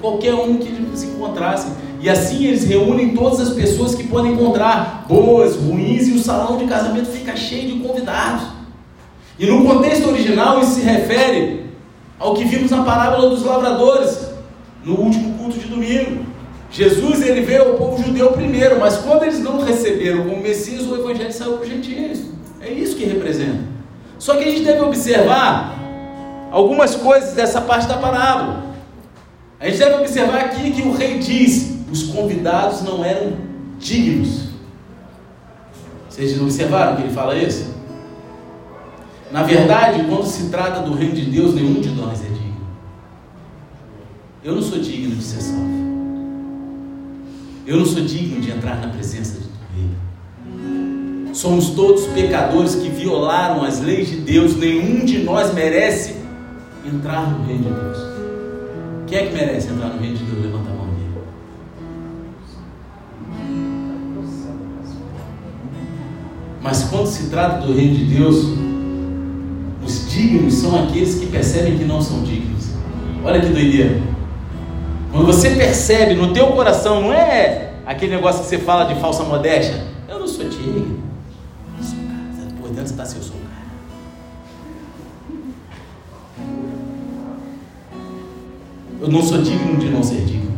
qualquer 0.00 0.34
um 0.34 0.58
que 0.58 0.96
se 0.96 1.06
encontrasse. 1.06 1.72
E 2.04 2.10
assim 2.10 2.44
eles 2.44 2.64
reúnem 2.64 3.14
todas 3.14 3.40
as 3.40 3.54
pessoas 3.54 3.94
que 3.94 4.04
podem 4.04 4.32
encontrar, 4.32 5.06
boas, 5.08 5.56
ruins, 5.56 6.06
e 6.06 6.12
o 6.12 6.18
salão 6.18 6.58
de 6.58 6.66
casamento 6.66 7.06
fica 7.06 7.34
cheio 7.34 7.72
de 7.72 7.82
convidados. 7.82 8.42
E 9.38 9.46
no 9.46 9.64
contexto 9.64 10.10
original 10.10 10.60
isso 10.60 10.72
se 10.72 10.82
refere 10.82 11.64
ao 12.18 12.34
que 12.34 12.44
vimos 12.44 12.70
na 12.70 12.82
parábola 12.82 13.30
dos 13.30 13.42
lavradores, 13.42 14.18
no 14.84 14.96
último 14.96 15.38
culto 15.38 15.58
de 15.58 15.66
domingo. 15.66 16.26
Jesus 16.70 17.22
ele 17.22 17.40
veio 17.40 17.70
ao 17.70 17.74
povo 17.78 18.04
judeu 18.04 18.32
primeiro, 18.32 18.78
mas 18.78 18.98
quando 18.98 19.22
eles 19.22 19.40
não 19.40 19.64
receberam 19.64 20.24
como 20.24 20.42
Messias, 20.42 20.82
o 20.82 20.94
evangelho 20.96 21.32
saiu 21.32 21.54
para 21.54 21.62
os 21.62 21.68
gentios. 21.70 22.20
É 22.60 22.70
isso 22.70 22.96
que 22.96 23.06
representa. 23.06 23.60
Só 24.18 24.36
que 24.36 24.44
a 24.44 24.50
gente 24.50 24.62
deve 24.62 24.82
observar 24.82 25.74
algumas 26.50 26.94
coisas 26.96 27.32
dessa 27.32 27.62
parte 27.62 27.88
da 27.88 27.96
parábola. 27.96 28.62
A 29.58 29.70
gente 29.70 29.78
deve 29.78 29.94
observar 30.02 30.40
aqui 30.40 30.70
que 30.70 30.82
o 30.82 30.92
rei 30.92 31.18
diz: 31.18 31.73
os 31.94 32.02
convidados 32.02 32.82
não 32.82 33.04
eram 33.04 33.34
dignos. 33.78 34.48
Vocês 36.08 36.40
observaram 36.40 36.96
que 36.96 37.02
ele 37.02 37.14
fala 37.14 37.36
isso? 37.36 37.72
Na 39.30 39.44
verdade, 39.44 40.04
quando 40.08 40.26
se 40.26 40.48
trata 40.48 40.80
do 40.80 40.94
reino 40.94 41.14
de 41.14 41.26
Deus, 41.26 41.54
nenhum 41.54 41.80
de 41.80 41.90
nós 41.90 42.20
é 42.20 42.28
digno. 42.28 42.66
Eu 44.42 44.56
não 44.56 44.62
sou 44.62 44.80
digno 44.80 45.14
de 45.14 45.22
ser 45.22 45.40
salvo. 45.40 45.74
Eu 47.64 47.76
não 47.76 47.86
sou 47.86 48.02
digno 48.04 48.40
de 48.40 48.50
entrar 48.50 48.80
na 48.80 48.88
presença 48.88 49.38
do 49.38 49.48
Rei. 49.74 51.32
Somos 51.32 51.70
todos 51.70 52.06
pecadores 52.08 52.74
que 52.74 52.88
violaram 52.88 53.62
as 53.62 53.80
leis 53.80 54.08
de 54.08 54.16
Deus. 54.16 54.56
Nenhum 54.56 55.04
de 55.04 55.18
nós 55.18 55.54
merece 55.54 56.16
entrar 56.84 57.30
no 57.30 57.46
reino 57.46 57.62
de 57.62 57.70
Deus. 57.70 57.98
Quem 59.06 59.18
é 59.18 59.26
que 59.26 59.32
merece 59.32 59.68
entrar 59.68 59.90
no 59.90 60.00
reino 60.00 60.16
de 60.16 60.24
Deus? 60.24 60.53
Mas 66.64 66.84
quando 66.84 67.06
se 67.06 67.28
trata 67.28 67.66
do 67.66 67.74
reino 67.74 67.94
de 67.94 68.04
Deus, 68.06 68.36
os 69.84 70.10
dignos 70.10 70.54
são 70.54 70.82
aqueles 70.82 71.16
que 71.16 71.26
percebem 71.26 71.76
que 71.76 71.84
não 71.84 72.00
são 72.00 72.22
dignos. 72.22 72.70
Olha 73.22 73.38
que 73.38 73.48
doideira. 73.48 74.00
Quando 75.12 75.26
você 75.26 75.50
percebe 75.50 76.14
no 76.14 76.32
teu 76.32 76.46
coração, 76.52 77.02
não 77.02 77.12
é 77.12 77.74
aquele 77.84 78.16
negócio 78.16 78.42
que 78.42 78.48
você 78.48 78.56
fala 78.56 78.84
de 78.84 78.98
falsa 78.98 79.24
modéstia. 79.24 79.84
Eu 80.08 80.18
não 80.18 80.26
sou 80.26 80.48
digno. 80.48 81.02
Eu 81.76 81.84
sou 81.84 81.98
cara. 81.98 82.50
Por 82.58 82.68
dentro 82.70 82.84
está 82.84 83.02
assim, 83.02 83.18
eu 83.18 83.22
sou 83.22 83.36
cara. 83.36 83.66
Eu 89.02 89.08
não 89.08 89.22
sou 89.22 89.42
digno 89.42 89.76
de 89.76 89.90
não 89.90 90.02
ser 90.02 90.22
digno. 90.24 90.54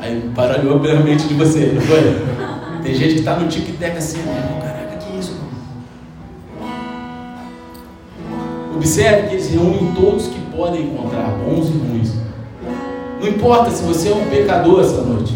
Aí 0.00 0.20
baralhou 0.34 0.76
a 0.76 1.00
mente 1.00 1.28
de 1.28 1.34
você, 1.34 1.66
não 1.74 1.82
foi? 1.82 2.33
Tem 2.84 2.94
gente 2.94 3.14
que 3.14 3.20
está 3.20 3.36
no 3.36 3.48
tic-tac 3.48 3.96
assim, 3.96 4.18
"Meu, 4.18 4.60
caraca, 4.60 4.98
que 4.98 5.18
isso? 5.18 5.34
Observe 8.76 9.28
que 9.28 9.34
eles 9.36 9.48
reúnem 9.48 9.94
todos 9.94 10.26
que 10.26 10.38
podem 10.54 10.82
encontrar, 10.82 11.30
bons 11.30 11.70
e 11.70 11.78
ruins. 11.78 12.12
Não 13.18 13.26
importa 13.26 13.70
se 13.70 13.82
você 13.84 14.10
é 14.10 14.14
um 14.14 14.28
pecador 14.28 14.82
essa 14.82 15.00
noite. 15.00 15.34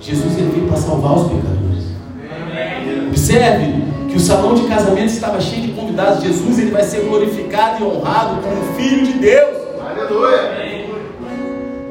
Jesus 0.00 0.38
ele 0.38 0.50
veio 0.50 0.68
para 0.68 0.76
salvar 0.76 1.16
os 1.16 1.22
pecadores. 1.24 1.84
Observe 3.08 3.82
que 4.08 4.16
o 4.16 4.20
salão 4.20 4.54
de 4.54 4.68
casamento 4.68 5.08
estava 5.08 5.40
cheio 5.40 5.62
de 5.62 5.72
convidados. 5.72 6.22
Jesus 6.22 6.60
ele 6.60 6.70
vai 6.70 6.84
ser 6.84 7.00
glorificado 7.00 7.82
e 7.82 7.86
honrado 7.86 8.40
como 8.40 8.72
filho 8.76 9.04
de 9.04 9.14
Deus. 9.14 9.56
Aleluia. 9.80 10.86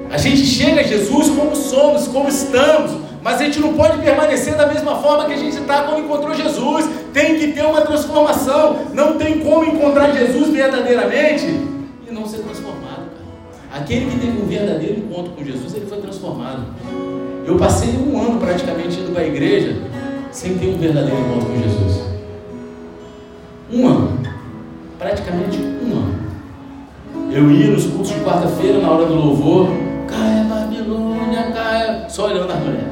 A 0.09 0.17
gente 0.17 0.45
chega 0.45 0.79
a 0.79 0.83
Jesus 0.83 1.29
como 1.31 1.53
somos, 1.53 2.07
como 2.07 2.29
estamos, 2.29 3.06
mas 3.21 3.41
a 3.41 3.45
gente 3.45 3.59
não 3.59 3.73
pode 3.73 3.97
permanecer 3.99 4.55
da 4.55 4.67
mesma 4.67 4.95
forma 4.97 5.25
que 5.25 5.33
a 5.33 5.37
gente 5.37 5.57
está 5.57 5.83
quando 5.83 6.05
encontrou 6.05 6.33
Jesus. 6.33 6.89
Tem 7.13 7.37
que 7.37 7.51
ter 7.51 7.65
uma 7.65 7.81
transformação. 7.81 8.87
Não 8.93 9.17
tem 9.17 9.39
como 9.39 9.65
encontrar 9.65 10.11
Jesus 10.11 10.49
verdadeiramente 10.49 11.45
e 11.45 12.13
não 12.13 12.25
ser 12.25 12.39
transformado. 12.39 13.07
Cara. 13.67 13.81
Aquele 13.81 14.11
que 14.11 14.19
teve 14.19 14.41
um 14.41 14.45
verdadeiro 14.45 14.99
encontro 14.99 15.31
com 15.33 15.43
Jesus, 15.43 15.73
ele 15.73 15.87
foi 15.87 15.99
transformado. 15.99 16.63
Eu 17.45 17.57
passei 17.57 17.89
um 17.89 18.19
ano 18.19 18.39
praticamente 18.39 18.99
indo 18.99 19.11
para 19.11 19.23
a 19.23 19.27
igreja 19.27 19.75
sem 20.31 20.57
ter 20.57 20.67
um 20.67 20.77
verdadeiro 20.77 21.19
encontro 21.19 21.47
com 21.47 21.61
Jesus. 21.61 22.03
Um 23.71 23.87
ano. 23.87 24.19
Praticamente 24.99 25.57
um 25.57 25.97
ano. 25.97 26.27
Eu 27.31 27.51
ia 27.51 27.67
nos 27.67 27.85
cultos 27.85 28.09
de 28.09 28.19
quarta-feira, 28.21 28.79
na 28.79 28.89
hora 28.89 29.05
do 29.05 29.13
louvor, 29.13 29.67
caia 30.07 30.43
Babilônia, 30.43 31.51
caia, 31.51 32.09
só 32.09 32.27
olhando 32.27 32.51
as 32.51 32.59
mulheres. 32.59 32.86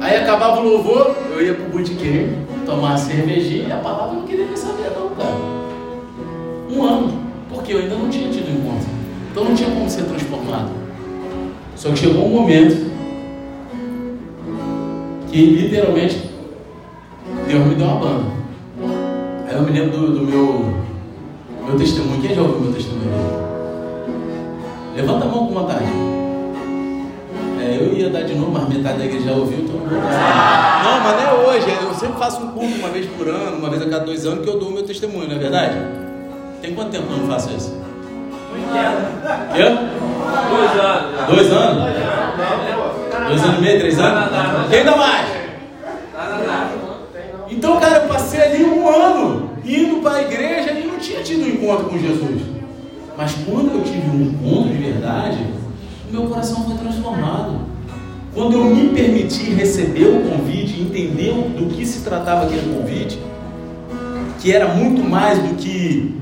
Aí 0.00 0.16
acabava 0.18 0.60
o 0.60 0.68
louvor, 0.68 1.16
eu 1.32 1.42
ia 1.42 1.54
pro 1.54 1.78
botequim, 1.78 2.46
tomar 2.64 2.90
uma 2.90 2.98
cervejinha 2.98 3.68
e 3.68 3.72
a 3.72 3.76
palavra 3.78 4.14
não 4.14 4.26
queria 4.26 4.46
nem 4.46 4.56
saber 4.56 4.90
não, 4.94 5.08
cara. 5.10 5.34
Um 6.70 6.84
ano, 6.84 7.22
porque 7.48 7.72
eu 7.72 7.78
ainda 7.78 7.96
não 7.96 8.08
tinha 8.08 8.30
tido 8.30 8.50
encontro. 8.50 8.88
Então 9.30 9.44
não 9.44 9.54
tinha 9.54 9.70
como 9.70 9.88
ser 9.88 10.04
transformado. 10.04 10.70
Só 11.74 11.90
que 11.90 11.98
chegou 11.98 12.24
um 12.24 12.30
momento 12.30 12.90
que 15.30 15.44
literalmente 15.44 16.30
Deus 17.46 17.66
me 17.66 17.74
deu 17.74 17.86
uma 17.86 18.00
banda. 18.00 18.24
Aí 19.48 19.54
eu 19.54 19.62
me 19.62 19.70
lembro 19.70 19.98
do, 19.98 20.18
do 20.18 20.26
meu, 20.26 20.74
meu 21.66 21.76
testemunho. 21.78 22.20
Quem 22.20 22.34
já 22.34 22.42
ouviu 22.42 22.60
meu 22.60 22.72
testemunho? 22.72 23.10
Levanta 24.96 25.26
a 25.26 25.28
mão 25.28 25.46
com 25.46 25.54
vontade. 25.54 25.84
É, 27.66 27.78
eu 27.80 27.92
ia 27.92 28.08
dar 28.08 28.22
de 28.22 28.32
novo, 28.32 28.52
mas 28.52 28.68
metade 28.68 28.98
da 28.98 29.04
igreja 29.04 29.24
já 29.24 29.32
ouviu, 29.32 29.58
então 29.58 29.74
não 29.74 29.88
vou 29.88 30.00
dar. 30.00 30.84
Não, 30.84 31.00
mas 31.00 31.16
não 31.16 31.30
é 31.30 31.48
hoje. 31.48 31.66
Eu 31.82 31.94
sempre 31.94 32.16
faço 32.16 32.40
um 32.40 32.52
culto 32.52 32.76
uma 32.76 32.88
vez 32.90 33.06
por 33.06 33.26
ano, 33.26 33.56
uma 33.56 33.68
vez 33.68 33.82
a 33.82 33.86
cada 33.86 34.04
dois 34.04 34.24
anos, 34.24 34.44
que 34.44 34.48
eu 34.48 34.58
dou 34.60 34.68
o 34.68 34.72
meu 34.72 34.84
testemunho, 34.84 35.26
não 35.26 35.34
é 35.34 35.38
verdade? 35.38 35.74
Tem 36.62 36.72
quanto 36.74 36.90
tempo 36.90 37.08
que 37.08 37.12
eu 37.12 37.18
não 37.18 37.26
faço 37.26 37.50
isso? 37.56 37.76
Quê? 39.52 39.62
Dois 40.48 40.80
anos. 40.80 41.26
Dois 41.26 41.52
anos? 41.52 41.84
Dois 43.26 43.42
anos 43.42 43.58
e 43.58 43.60
meio, 43.60 43.78
três 43.80 43.98
anos? 43.98 44.30
Quem 44.70 44.84
dá 44.84 44.96
mais? 44.96 45.26
Então, 47.50 47.80
cara, 47.80 47.96
eu 47.96 48.08
passei 48.08 48.40
ali 48.40 48.64
um 48.64 48.88
ano 48.88 49.50
indo 49.64 50.00
para 50.02 50.18
a 50.18 50.22
igreja 50.22 50.70
e 50.70 50.86
não 50.86 50.98
tinha 50.98 51.20
tido 51.22 51.42
um 51.42 51.48
encontro 51.48 51.86
com 51.86 51.98
Jesus. 51.98 52.42
Mas 53.16 53.34
quando 53.44 53.72
eu 53.72 53.82
tive 53.82 54.08
um 54.08 54.22
encontro 54.22 54.70
de 54.70 54.78
verdade, 54.78 55.38
meu 56.16 56.28
coração 56.28 56.64
foi 56.64 56.76
transformado. 56.76 57.60
Quando 58.32 58.54
eu 58.54 58.64
me 58.64 58.88
permiti 58.88 59.50
receber 59.50 60.06
o 60.06 60.30
convite, 60.30 60.80
entender 60.80 61.32
do 61.32 61.66
que 61.66 61.84
se 61.84 62.02
tratava 62.02 62.46
aquele 62.46 62.74
convite, 62.74 63.18
que 64.40 64.52
era 64.52 64.74
muito 64.74 65.02
mais 65.04 65.38
do 65.38 65.54
que 65.56 66.16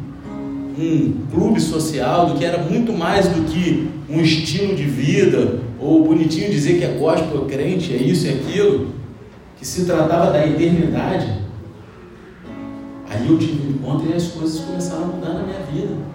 um 0.77 1.27
clube 1.33 1.61
social, 1.61 2.27
do 2.27 2.35
que 2.39 2.45
era 2.45 2.59
muito 2.59 2.93
mais 2.93 3.29
do 3.29 3.43
que 3.45 3.89
um 4.09 4.21
estilo 4.21 4.75
de 4.75 4.85
vida, 4.85 5.61
ou 5.79 6.05
bonitinho 6.05 6.51
dizer 6.51 6.79
que 6.79 6.85
é 6.85 6.97
gospel, 6.99 7.47
é 7.47 7.49
crente, 7.49 7.93
é 7.93 7.97
isso 7.97 8.27
e 8.27 8.31
é 8.31 8.33
aquilo, 8.35 8.95
que 9.57 9.67
se 9.67 9.85
tratava 9.85 10.33
da 10.33 10.45
eternidade, 10.45 11.41
aí 13.09 13.29
eu 13.29 13.39
tive 13.39 13.67
um 13.67 13.71
encontro 13.71 14.11
e 14.11 14.15
as 14.15 14.27
coisas 14.29 14.61
começaram 14.61 15.05
a 15.05 15.07
mudar 15.07 15.35
na 15.35 15.43
minha 15.43 15.61
vida. 15.73 16.14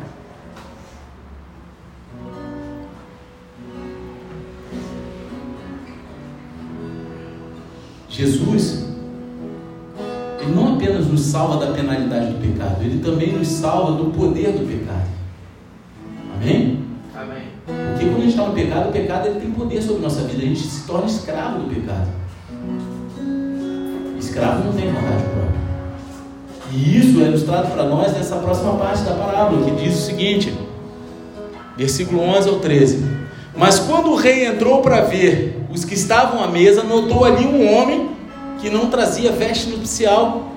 Jesus, 8.20 8.84
Ele 10.42 10.52
não 10.54 10.76
apenas 10.76 11.08
nos 11.08 11.22
salva 11.22 11.66
da 11.66 11.72
penalidade 11.72 12.34
do 12.34 12.42
pecado, 12.42 12.84
Ele 12.84 13.02
também 13.02 13.32
nos 13.32 13.48
salva 13.48 13.94
do 13.94 14.12
poder 14.12 14.52
do 14.52 14.68
pecado. 14.68 15.08
Amém? 16.36 16.80
Amém. 17.16 17.44
Porque 17.66 18.06
quando 18.06 18.18
a 18.18 18.20
gente 18.20 18.30
está 18.32 18.46
no 18.46 18.54
pecado, 18.54 18.90
o 18.90 18.92
pecado 18.92 19.28
ele 19.28 19.40
tem 19.40 19.52
poder 19.52 19.82
sobre 19.82 20.00
a 20.00 20.02
nossa 20.02 20.22
vida, 20.24 20.44
a 20.44 20.46
gente 20.46 20.60
se 20.60 20.86
torna 20.86 21.06
escravo 21.06 21.60
do 21.60 21.74
pecado. 21.74 22.08
Escravo 24.20 24.66
não 24.66 24.74
tem 24.74 24.88
vontade 24.88 25.24
própria. 25.24 25.60
E 26.74 26.98
isso 26.98 27.22
é 27.22 27.28
ilustrado 27.28 27.72
para 27.72 27.86
nós 27.86 28.12
nessa 28.12 28.36
próxima 28.36 28.74
parte 28.74 29.04
da 29.04 29.14
parábola, 29.14 29.64
que 29.64 29.82
diz 29.82 29.98
o 29.98 30.02
seguinte, 30.02 30.54
versículo 31.78 32.22
11 32.22 32.50
ao 32.50 32.60
13. 32.60 33.06
Mas 33.56 33.80
quando 33.80 34.12
o 34.12 34.16
rei 34.16 34.46
entrou 34.46 34.82
para 34.82 35.02
ver 35.02 35.66
os 35.72 35.86
que 35.86 35.94
estavam 35.94 36.44
à 36.44 36.48
mesa, 36.48 36.84
notou 36.84 37.24
ali 37.24 37.46
um 37.46 37.74
homem 37.74 38.09
que 38.62 38.70
não 38.70 38.90
trazia 38.90 39.32
veste 39.32 39.70
nupcial 39.70 40.52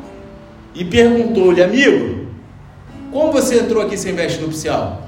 e 0.75 0.85
perguntou-lhe, 0.85 1.63
amigo, 1.63 2.27
como 3.11 3.33
você 3.33 3.61
entrou 3.61 3.83
aqui 3.83 3.97
sem 3.97 4.15
veste 4.15 4.41
nupcial? 4.41 5.07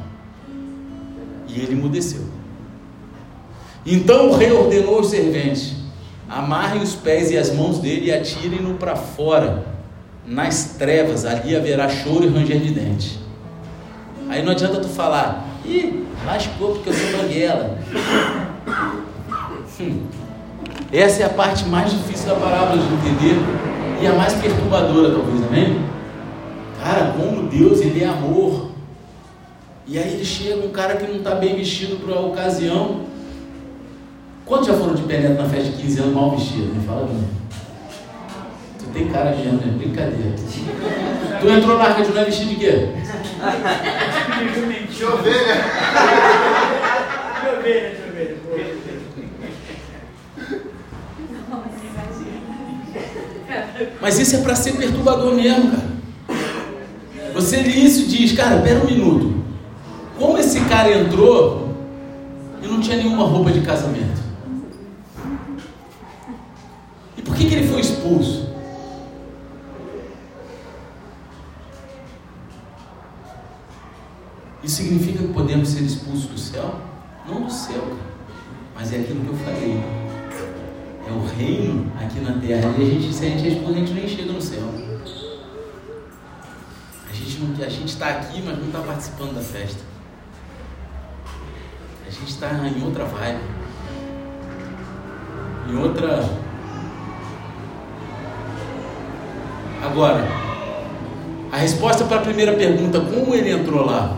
E 1.48 1.60
ele 1.60 1.72
emudeceu. 1.72 2.22
Então 3.86 4.30
o 4.30 4.36
rei 4.36 4.52
ordenou 4.52 4.96
aos 4.96 5.08
serventes: 5.08 5.74
amarrem 6.28 6.82
os 6.82 6.94
pés 6.94 7.30
e 7.30 7.38
as 7.38 7.52
mãos 7.52 7.78
dele 7.78 8.06
e 8.06 8.12
atirem-no 8.12 8.74
para 8.74 8.96
fora, 8.96 9.64
nas 10.26 10.76
trevas, 10.78 11.24
ali 11.24 11.54
haverá 11.56 11.88
choro 11.88 12.24
e 12.24 12.28
ranger 12.28 12.60
de 12.60 12.72
dente. 12.72 13.18
Aí 14.28 14.42
não 14.42 14.52
adianta 14.52 14.80
tu 14.80 14.88
falar, 14.88 15.46
ih, 15.64 16.06
lascou 16.24 16.72
porque 16.74 16.90
eu 16.90 16.94
sou 16.94 17.18
banguela. 17.18 17.78
Hum. 19.80 20.06
Essa 20.94 21.24
é 21.24 21.26
a 21.26 21.30
parte 21.30 21.64
mais 21.64 21.90
difícil 21.90 22.28
da 22.28 22.36
parábola 22.36 22.80
de 22.80 22.94
entender 22.94 23.36
e 24.00 24.06
a 24.06 24.12
mais 24.12 24.32
perturbadora, 24.34 25.10
talvez, 25.10 25.44
amém? 25.44 25.84
Cara, 26.80 27.12
como 27.18 27.48
Deus, 27.48 27.80
Ele 27.80 28.04
é 28.04 28.06
amor. 28.06 28.70
E 29.88 29.98
aí 29.98 30.14
ele 30.14 30.24
chega, 30.24 30.64
um 30.64 30.70
cara 30.70 30.94
que 30.94 31.04
não 31.04 31.16
está 31.16 31.34
bem 31.34 31.56
vestido 31.56 31.96
para 31.96 32.14
a 32.14 32.20
ocasião. 32.20 33.00
Quantos 34.46 34.68
já 34.68 34.74
foram 34.74 34.94
de 34.94 35.02
penetra 35.02 35.42
na 35.42 35.48
festa 35.48 35.72
de 35.72 35.82
15 35.82 36.00
anos 36.00 36.14
mal 36.14 36.30
vestido? 36.30 36.72
Me 36.72 36.86
fala 36.86 37.06
mim. 37.06 37.26
Tu 38.78 38.84
tem 38.94 39.08
cara 39.08 39.32
de 39.32 39.48
né? 39.48 39.74
Brincadeira. 39.76 40.36
Tu 41.40 41.48
entrou 41.48 41.76
na 41.76 41.84
arca 41.84 42.04
de 42.04 42.12
Noé 42.12 42.24
vestido 42.24 42.50
de 42.50 42.56
quê? 42.56 42.88
De 44.96 45.04
ovelha. 45.04 45.64
Mas 54.04 54.18
isso 54.18 54.36
é 54.36 54.42
para 54.42 54.54
ser 54.54 54.76
perturbador 54.76 55.34
mesmo, 55.34 55.70
cara. 55.70 55.88
Você 57.32 57.56
lê 57.56 57.70
isso 57.70 58.02
e 58.02 58.06
diz, 58.06 58.32
cara, 58.32 58.60
pera 58.60 58.80
um 58.80 58.84
minuto. 58.84 59.42
Como 60.18 60.36
esse 60.36 60.60
cara 60.66 60.94
entrou 60.94 61.74
e 62.62 62.66
não 62.66 62.82
tinha 62.82 62.98
nenhuma 62.98 63.24
roupa 63.24 63.50
de 63.50 63.62
casamento? 63.62 64.20
E 67.16 67.22
por 67.22 67.34
que, 67.34 67.46
que 67.46 67.54
ele 67.54 67.66
foi 67.66 67.80
expulso? 67.80 68.46
Isso 74.62 74.82
significa 74.82 75.20
que 75.20 75.32
podemos 75.32 75.70
ser 75.70 75.80
expulsos 75.80 76.26
do 76.26 76.38
céu? 76.38 76.74
Não 77.26 77.40
do 77.40 77.50
céu, 77.50 77.80
cara, 77.80 78.14
mas 78.74 78.92
é 78.92 78.96
aquilo 78.96 79.24
que 79.24 79.30
eu 79.30 79.36
falei. 79.36 80.03
É 81.06 81.12
o 81.12 81.26
reino 81.26 81.92
aqui 82.00 82.20
na 82.20 82.38
terra. 82.40 82.74
E 82.78 82.82
a 82.82 82.86
gente, 82.86 83.12
se 83.12 83.26
a 83.26 83.28
gente 83.28 83.48
expulso, 83.48 83.72
a 83.72 83.78
gente 83.78 83.92
nem 83.92 84.08
chega 84.08 84.32
no 84.32 84.40
céu. 84.40 84.84
A 87.64 87.68
gente 87.68 87.88
está 87.88 88.08
aqui, 88.08 88.42
mas 88.44 88.58
não 88.58 88.66
está 88.66 88.80
participando 88.80 89.34
da 89.34 89.40
festa. 89.40 89.80
A 92.06 92.10
gente 92.10 92.28
está 92.28 92.50
em 92.52 92.84
outra 92.84 93.04
vibe. 93.04 93.40
Em 95.68 95.76
outra. 95.76 96.28
Agora, 99.82 100.26
a 101.52 101.56
resposta 101.56 102.04
para 102.04 102.18
a 102.18 102.22
primeira 102.22 102.54
pergunta, 102.54 103.00
como 103.00 103.34
ele 103.34 103.50
entrou 103.50 103.84
lá? 103.84 104.16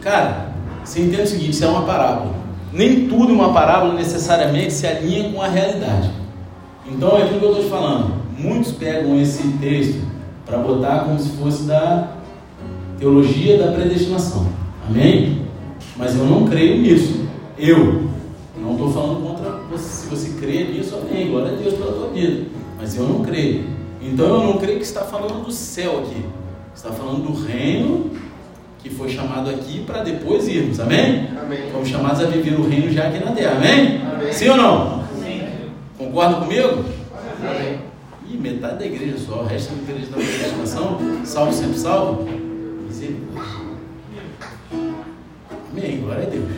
Cara, 0.00 0.52
você 0.84 1.02
entende 1.02 1.22
o 1.22 1.26
seguinte, 1.26 1.50
isso 1.50 1.64
é 1.64 1.68
uma 1.68 1.84
parábola. 1.84 2.45
Nem 2.76 3.08
tudo 3.08 3.32
uma 3.32 3.54
parábola 3.54 3.94
necessariamente 3.94 4.70
se 4.70 4.86
alinha 4.86 5.32
com 5.32 5.40
a 5.40 5.48
realidade. 5.48 6.10
Então 6.86 7.16
é 7.16 7.22
aquilo 7.22 7.40
que 7.40 7.44
eu 7.46 7.50
estou 7.52 7.64
te 7.64 7.70
falando. 7.70 8.14
Muitos 8.38 8.72
pegam 8.72 9.18
esse 9.18 9.48
texto 9.58 10.02
para 10.44 10.58
botar 10.58 11.00
como 11.00 11.18
se 11.18 11.30
fosse 11.38 11.62
da 11.62 12.16
teologia 12.98 13.56
da 13.56 13.72
predestinação. 13.72 14.46
Amém? 14.86 15.46
Mas 15.96 16.16
eu 16.16 16.26
não 16.26 16.44
creio 16.44 16.82
nisso. 16.82 17.26
Eu 17.58 18.10
não 18.60 18.72
estou 18.72 18.92
falando 18.92 19.26
contra 19.26 19.52
você. 19.70 20.02
Se 20.02 20.06
você 20.08 20.38
crê 20.38 20.64
nisso, 20.64 20.96
amém. 20.96 21.30
Glória 21.30 21.52
a 21.52 21.54
Deus 21.54 21.74
pela 21.74 21.92
tua 21.92 22.08
vida. 22.08 22.44
Mas 22.78 22.94
eu 22.94 23.04
não 23.04 23.22
creio. 23.22 23.64
Então 24.02 24.26
eu 24.26 24.44
não 24.48 24.58
creio 24.58 24.78
que 24.78 24.84
está 24.84 25.00
falando 25.00 25.46
do 25.46 25.50
céu 25.50 26.00
aqui. 26.00 26.22
Está 26.74 26.92
falando 26.92 27.22
do 27.22 27.42
reino 27.42 28.10
que 28.88 28.94
foi 28.94 29.08
chamado 29.08 29.50
aqui 29.50 29.80
para 29.80 30.04
depois 30.04 30.46
irmos. 30.46 30.78
Amém? 30.78 31.28
Amém. 31.36 31.70
Fomos 31.72 31.88
chamados 31.88 32.22
a 32.22 32.26
viver 32.26 32.54
o 32.54 32.68
reino 32.68 32.92
já 32.92 33.08
aqui 33.08 33.18
na 33.18 33.32
terra. 33.32 33.56
Amém? 33.56 34.00
Amém. 34.00 34.32
Sim 34.32 34.50
ou 34.50 34.56
não? 34.56 35.04
Sim. 35.20 35.42
Concorda 35.98 36.36
comigo? 36.36 36.84
Amém. 37.42 37.80
Ih, 38.30 38.36
metade 38.36 38.78
da 38.78 38.86
igreja 38.86 39.18
só, 39.18 39.40
o 39.42 39.46
resto 39.46 39.74
da 39.74 39.92
igreja 39.92 40.10
da 40.10 40.16
predestinação, 40.16 40.98
salvo 41.24 41.52
sempre 41.52 41.78
salvo. 41.78 42.28
Misericórdia. 42.86 43.56
Amém, 45.72 46.00
glória 46.00 46.22
a 46.22 46.30
Deus. 46.30 46.50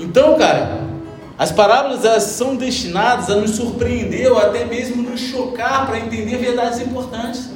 Então, 0.00 0.38
cara, 0.38 0.80
as 1.38 1.52
parábolas 1.52 2.06
elas 2.06 2.22
são 2.22 2.56
destinadas 2.56 3.28
a 3.28 3.36
nos 3.36 3.50
surpreender 3.50 4.32
ou 4.32 4.38
até 4.38 4.64
mesmo 4.64 5.02
nos 5.02 5.20
chocar 5.20 5.86
para 5.86 5.98
entender 5.98 6.38
verdades 6.38 6.80
importantes. 6.80 7.50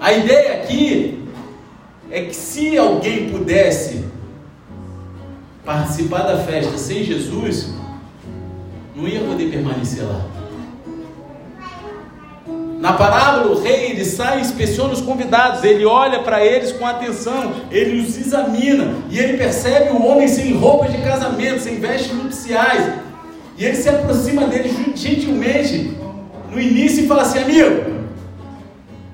A 0.00 0.12
ideia 0.12 0.62
aqui 0.62 1.27
é 2.10 2.22
que 2.22 2.34
se 2.34 2.76
alguém 2.76 3.30
pudesse 3.30 4.04
participar 5.64 6.22
da 6.22 6.38
festa 6.38 6.78
sem 6.78 7.04
Jesus, 7.04 7.74
não 8.96 9.06
ia 9.06 9.20
poder 9.20 9.50
permanecer 9.50 10.02
lá. 10.04 10.24
Na 12.80 12.92
parábola, 12.92 13.54
o 13.54 13.60
rei 13.60 13.90
ele 13.90 14.04
sai 14.04 14.38
e 14.38 14.40
inspeciona 14.40 14.92
os 14.92 15.00
convidados, 15.00 15.62
ele 15.64 15.84
olha 15.84 16.20
para 16.20 16.44
eles 16.44 16.72
com 16.72 16.86
atenção, 16.86 17.52
ele 17.70 18.00
os 18.00 18.16
examina 18.16 18.94
e 19.10 19.18
ele 19.18 19.36
percebe 19.36 19.90
um 19.90 20.06
homem 20.06 20.28
sem 20.28 20.56
roupas 20.56 20.92
de 20.92 20.98
casamento, 20.98 21.60
sem 21.60 21.80
vestes 21.80 22.12
nupciais. 22.12 22.92
E 23.58 23.64
ele 23.64 23.74
se 23.74 23.88
aproxima 23.88 24.46
dele 24.46 24.72
gentilmente 24.94 25.98
no 26.50 26.60
início 26.60 27.04
e 27.04 27.08
fala 27.08 27.22
assim: 27.22 27.40
Amigo, 27.40 28.06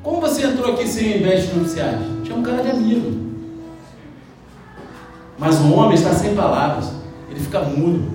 como 0.02 0.20
você 0.20 0.44
entrou 0.44 0.74
aqui 0.74 0.86
sem 0.86 1.22
vestes 1.22 1.54
nupciais? 1.54 2.13
Tinha 2.34 2.40
um 2.40 2.42
cara 2.42 2.62
de 2.64 2.70
amigo. 2.70 3.12
Mas 5.38 5.60
o 5.60 5.72
homem 5.72 5.94
está 5.94 6.12
sem 6.12 6.34
palavras, 6.34 6.90
ele 7.30 7.38
fica 7.38 7.60
mudo, 7.60 8.12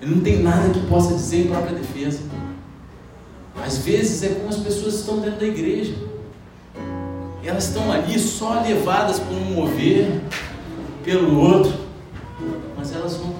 ele 0.00 0.14
não 0.14 0.22
tem 0.22 0.42
nada 0.42 0.70
que 0.70 0.80
possa 0.86 1.14
dizer 1.14 1.46
em 1.46 1.48
própria 1.48 1.76
defesa. 1.76 2.20
Às 3.64 3.78
vezes 3.78 4.22
é 4.24 4.34
como 4.34 4.48
as 4.48 4.56
pessoas 4.56 4.94
estão 4.94 5.20
dentro 5.20 5.40
da 5.40 5.46
igreja. 5.46 5.94
Elas 7.44 7.68
estão 7.68 7.92
ali 7.92 8.18
só 8.18 8.60
levadas 8.62 9.20
por 9.20 9.34
um 9.34 9.54
mover, 9.54 10.20
pelo 11.04 11.38
outro, 11.38 11.74
mas 12.76 12.92
elas 12.92 13.20
não 13.20 13.34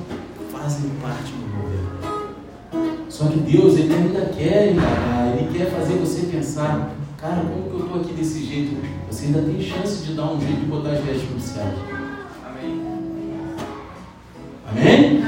fazem 0.53 0.91
parte 1.03 1.33
do 1.33 1.47
mover. 1.57 3.05
Só 3.09 3.27
que 3.27 3.39
Deus, 3.39 3.77
Ele 3.79 3.95
ainda 3.95 4.27
quer 4.27 4.69
Ele 4.69 5.59
quer 5.59 5.71
fazer 5.71 5.95
você 5.95 6.27
pensar, 6.27 6.95
cara, 7.25 7.41
como 7.41 7.70
que 7.70 7.75
eu 7.75 7.81
estou 7.87 8.01
aqui 8.03 8.12
desse 8.12 8.45
jeito? 8.45 8.77
Você 9.11 9.27
ainda 9.27 9.41
tem 9.41 9.59
chance 9.59 10.05
de 10.05 10.12
dar 10.12 10.31
um 10.31 10.39
jeito 10.39 10.61
de 10.61 10.66
botar 10.66 10.91
as 10.91 11.01
vestes 11.01 11.31
nupciais. 11.31 11.75
Amém? 12.45 12.83
Amém. 14.68 15.25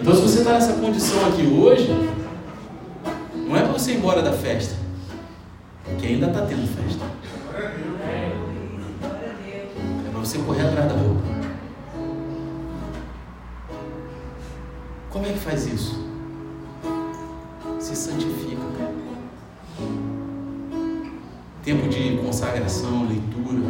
Então, 0.00 0.14
se 0.14 0.22
você 0.22 0.38
está 0.38 0.52
nessa 0.52 0.74
condição 0.74 1.26
aqui 1.26 1.42
hoje, 1.42 1.88
não 3.34 3.56
é 3.56 3.62
para 3.62 3.72
você 3.72 3.92
ir 3.92 3.96
embora 3.96 4.22
da 4.22 4.32
festa, 4.32 4.76
que 5.98 6.06
ainda 6.06 6.28
está 6.28 6.46
tendo 6.46 6.68
festa. 6.68 7.04
É 10.06 10.10
para 10.10 10.20
você 10.20 10.38
correr 10.38 10.68
atrás 10.68 10.88
da 10.88 10.94
roupa. 10.94 11.20
Como 15.10 15.26
é 15.26 15.32
que 15.32 15.38
faz 15.40 15.66
isso? 15.66 16.00
Se 17.80 17.96
santifica. 17.96 18.62
cara. 18.78 18.91
Tempo 21.64 21.88
de 21.88 22.16
consagração, 22.16 23.06
leitura, 23.06 23.62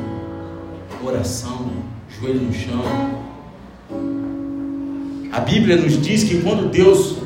oração, 1.05 1.73
joelho 2.09 2.41
no 2.41 2.53
chão. 2.55 2.83
A 5.31 5.41
Bíblia 5.41 5.77
nos 5.77 6.01
diz 6.01 6.25
que 6.25 6.41
quando 6.41 6.71
Deus 6.71 7.19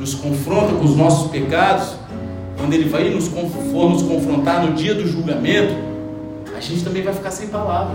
nos 0.00 0.14
confronta 0.14 0.72
com 0.72 0.84
os 0.86 0.96
nossos 0.96 1.30
pecados, 1.30 1.96
quando 2.56 2.72
Ele 2.72 2.88
vai 2.88 3.10
nos, 3.10 3.28
for 3.28 3.90
nos 3.90 4.02
confrontar 4.02 4.64
no 4.64 4.72
dia 4.72 4.94
do 4.94 5.06
julgamento, 5.06 5.74
a 6.56 6.60
gente 6.60 6.82
também 6.82 7.02
vai 7.02 7.12
ficar 7.12 7.30
sem 7.30 7.48
palavra. 7.48 7.94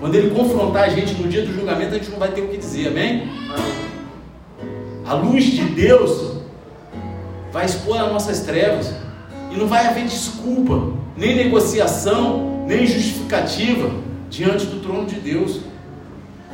Quando 0.00 0.16
Ele 0.16 0.30
confrontar 0.30 0.84
a 0.84 0.88
gente 0.88 1.14
no 1.22 1.28
dia 1.28 1.46
do 1.46 1.54
julgamento, 1.54 1.94
a 1.94 1.98
gente 1.98 2.10
não 2.10 2.18
vai 2.18 2.32
ter 2.32 2.40
o 2.40 2.48
que 2.48 2.56
dizer, 2.56 2.88
amém? 2.88 3.30
A 5.06 5.14
luz 5.14 5.44
de 5.44 5.62
Deus 5.66 6.38
vai 7.52 7.64
expor 7.64 8.00
as 8.00 8.12
nossas 8.12 8.40
trevas 8.40 9.05
e 9.56 9.58
não 9.58 9.66
vai 9.66 9.86
haver 9.86 10.04
desculpa, 10.04 10.92
nem 11.16 11.34
negociação, 11.34 12.64
nem 12.66 12.86
justificativa 12.86 13.90
diante 14.28 14.66
do 14.66 14.80
trono 14.80 15.06
de 15.06 15.16
Deus. 15.16 15.60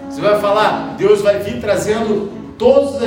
Você 0.09 0.21
vai 0.21 0.41
falar, 0.41 0.95
Deus 0.97 1.21
vai 1.21 1.41
vir 1.41 1.61
trazendo 1.61 2.31
todas 2.57 3.03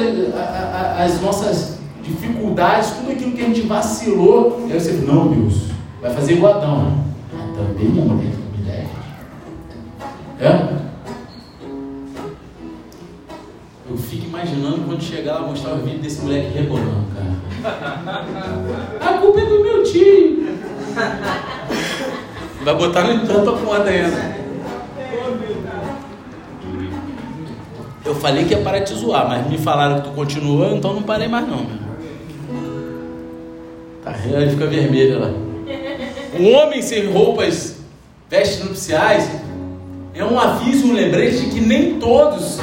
as 1.00 1.22
nossas 1.22 1.78
dificuldades, 2.04 2.92
tudo 2.92 3.12
aquilo 3.12 3.32
que 3.32 3.42
a 3.42 3.46
gente 3.46 3.62
vacilou. 3.62 4.68
Aí 4.70 4.80
você 4.80 4.92
não, 4.92 5.28
Deus, 5.30 5.70
vai 6.02 6.14
fazer 6.14 6.34
igual 6.34 6.56
Adão. 6.56 7.06
Ah, 7.34 7.48
também 7.56 7.90
mãe 7.90 8.18
tem 8.18 8.60
me 8.60 8.66
deve. 8.66 8.88
É? 10.42 10.85
Eu 13.96 14.00
fico 14.00 14.26
imaginando 14.26 14.82
quando 14.86 15.02
chegar 15.02 15.36
lá 15.36 15.48
mostrar 15.48 15.76
o 15.76 15.78
vídeo 15.78 16.00
desse 16.00 16.22
moleque 16.22 16.50
rebolando, 16.50 17.06
cara. 17.16 18.26
A 19.00 19.14
culpa 19.20 19.40
é 19.40 19.46
do 19.46 19.64
meu 19.64 19.84
tio. 19.84 20.50
Vai 22.62 22.76
botar 22.76 23.06
no 23.06 23.14
entanto 23.14 23.52
a 23.52 23.58
conta 23.58 23.90
ainda. 23.90 24.36
Eu 28.04 28.16
falei 28.16 28.44
que 28.44 28.54
ia 28.54 28.62
parar 28.62 28.80
de 28.80 28.94
te 28.94 29.00
zoar, 29.00 29.30
mas 29.30 29.50
me 29.50 29.58
falaram 29.58 30.02
que 30.02 30.10
tu 30.10 30.14
continuou, 30.14 30.76
então 30.76 30.94
não 30.94 31.02
parei 31.02 31.30
mais 31.30 31.48
não, 31.48 31.64
meu. 31.64 31.86
Tá, 34.04 34.12
aí 34.12 34.50
fica 34.50 34.68
vermelho 34.68 35.22
lá. 35.22 35.30
Um 36.38 36.54
homem 36.54 36.82
sem 36.82 37.14
roupas, 37.14 37.78
vestes 38.30 38.62
nupciais, 38.62 39.32
é 40.14 40.26
um 40.26 40.38
aviso, 40.38 40.88
um 40.88 40.94
lembrete 40.94 41.46
de 41.46 41.52
que 41.52 41.62
nem 41.62 41.98
todos 41.98 42.60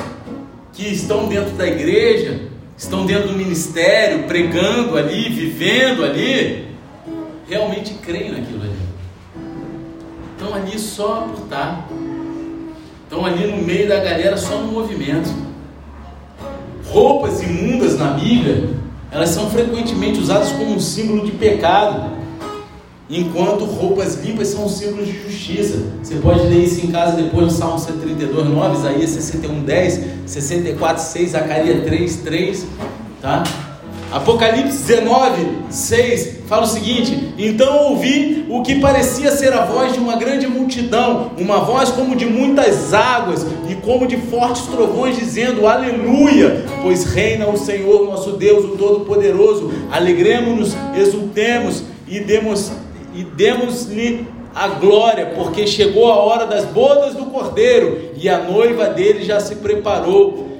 que 0.83 0.93
estão 0.93 1.29
dentro 1.29 1.53
da 1.53 1.67
igreja, 1.67 2.41
estão 2.77 3.07
dentro 3.07 3.29
do 3.29 3.39
ministério, 3.39 4.25
pregando 4.25 4.97
ali, 4.99 5.29
vivendo 5.29 6.05
ali, 6.05 6.67
realmente 7.49 7.95
creem 7.95 8.33
naquilo 8.33 8.63
ali. 8.63 8.73
Estão 10.37 10.55
ali 10.55 10.79
só 10.79 11.29
por 11.33 11.45
estar. 11.45 11.89
Estão 13.05 13.25
ali 13.25 13.47
no 13.47 13.63
meio 13.63 13.89
da 13.89 14.01
galera 14.01 14.37
só 14.37 14.59
no 14.59 14.73
movimento. 14.73 15.31
Roupas 16.87 17.41
imundas 17.43 17.97
na 17.97 18.11
Bíblia, 18.15 18.71
elas 19.13 19.31
são 19.31 19.49
frequentemente 19.51 20.19
usadas 20.19 20.51
como 20.51 20.75
um 20.75 20.81
símbolo 20.81 21.25
de 21.25 21.31
pecado, 21.33 22.11
enquanto 23.09 23.65
roupas 23.65 24.23
limpas 24.25 24.49
são 24.49 24.65
um 24.65 24.69
símbolo 24.69 25.05
de 25.05 25.13
justiça. 25.23 25.79
Você 26.03 26.17
pode 26.17 26.41
ler 26.41 26.65
isso 26.65 26.85
em 26.85 26.91
casa 26.91 27.17
depois 27.17 27.45
no 27.45 27.51
Salmo 27.51 27.79
132, 27.79 28.49
9, 28.49 28.77
Isaías 28.79 29.11
61, 29.11 29.63
10, 29.63 30.12
64, 30.27 31.03
6, 31.03 31.31
Zacarias 31.31 31.85
3, 31.85 32.17
3, 32.17 32.67
tá? 33.21 33.45
Apocalipse 34.13 34.77
19, 34.87 35.47
6 35.71 36.43
fala 36.47 36.65
o 36.65 36.67
seguinte: 36.67 37.33
Então 37.39 37.89
ouvi 37.89 38.45
o 38.51 38.63
que 38.63 38.79
parecia 38.79 39.31
ser 39.31 39.55
a 39.55 39.65
voz 39.65 39.95
de 39.95 39.99
uma 39.99 40.17
grande 40.17 40.47
multidão, 40.47 41.33
uma 41.39 41.61
voz 41.61 41.89
como 41.89 42.15
de 42.15 42.27
muitas 42.27 42.93
águas 42.93 43.47
e 43.71 43.75
como 43.77 44.07
de 44.07 44.19
fortes 44.19 44.67
trovões, 44.67 45.17
dizendo: 45.17 45.67
Aleluia! 45.67 46.63
Pois 46.83 47.05
reina 47.05 47.49
o 47.49 47.57
Senhor 47.57 48.05
nosso 48.05 48.33
Deus, 48.33 48.67
o 48.67 48.77
Todo-Poderoso. 48.77 49.73
Alegremos-nos, 49.91 50.77
exultemos 50.95 51.83
e 52.07 52.21
demos 52.21 52.71
e 53.15 53.25
demos-lhe 53.25 54.27
a 54.55 54.69
glória, 54.69 55.33
porque 55.35 55.67
chegou 55.67 56.11
a 56.11 56.17
hora 56.17 56.47
das 56.47 56.65
bodas 56.67 57.15
do 57.15 57.27
Cordeiro 57.27 58.13
e 58.17 58.29
a 58.29 58.39
noiva 58.39 58.89
dele 58.89 59.25
já 59.25 59.41
se 59.41 59.57
preparou 59.57 60.53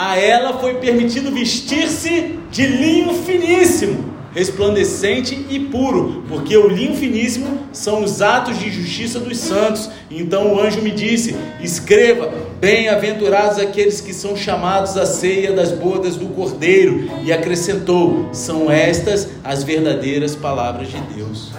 a 0.00 0.16
ela 0.16 0.58
foi 0.58 0.74
permitido 0.74 1.32
vestir-se 1.32 2.38
de 2.52 2.64
linho 2.64 3.12
finíssimo, 3.14 4.14
resplandecente 4.32 5.46
e 5.50 5.58
puro, 5.58 6.22
porque 6.28 6.56
o 6.56 6.68
linho 6.68 6.94
finíssimo 6.94 7.66
são 7.72 8.04
os 8.04 8.22
atos 8.22 8.60
de 8.60 8.70
justiça 8.70 9.18
dos 9.18 9.36
santos. 9.38 9.90
Então 10.08 10.54
o 10.54 10.60
anjo 10.60 10.80
me 10.82 10.92
disse: 10.92 11.34
Escreva, 11.60 12.32
bem-aventurados 12.60 13.58
aqueles 13.58 14.00
que 14.00 14.14
são 14.14 14.36
chamados 14.36 14.96
à 14.96 15.04
ceia 15.04 15.50
das 15.50 15.72
bodas 15.72 16.14
do 16.14 16.26
Cordeiro. 16.26 17.10
E 17.24 17.32
acrescentou: 17.32 18.28
São 18.32 18.70
estas 18.70 19.28
as 19.42 19.64
verdadeiras 19.64 20.36
palavras 20.36 20.88
de 20.88 21.00
Deus. 21.16 21.50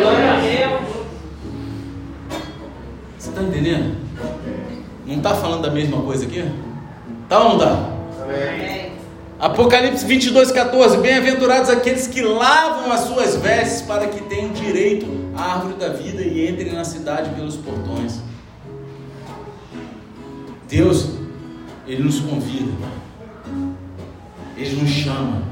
Glória 0.00 0.32
a 0.32 0.40
Deus. 0.40 0.63
Entendendo? 3.48 3.96
Não 5.06 5.16
está 5.16 5.34
falando 5.34 5.62
da 5.62 5.70
mesma 5.70 6.00
coisa 6.02 6.24
aqui? 6.24 6.44
Tá 7.28 7.40
ou 7.40 7.50
não 7.50 7.58
tá? 7.58 7.90
Apocalipse 9.38 10.06
22, 10.06 10.52
14. 10.52 10.98
Bem-aventurados 10.98 11.68
aqueles 11.68 12.06
que 12.06 12.22
lavam 12.22 12.90
as 12.90 13.00
suas 13.00 13.36
vestes 13.36 13.82
para 13.82 14.06
que 14.06 14.22
tenham 14.22 14.52
direito 14.52 15.06
à 15.36 15.56
árvore 15.56 15.74
da 15.74 15.88
vida 15.88 16.22
e 16.22 16.48
entrem 16.48 16.72
na 16.72 16.84
cidade 16.84 17.30
pelos 17.34 17.56
portões. 17.56 18.20
Deus, 20.68 21.10
Ele 21.86 22.02
nos 22.02 22.20
convida, 22.20 22.72
Ele 24.56 24.76
nos 24.76 24.90
chama. 24.90 25.42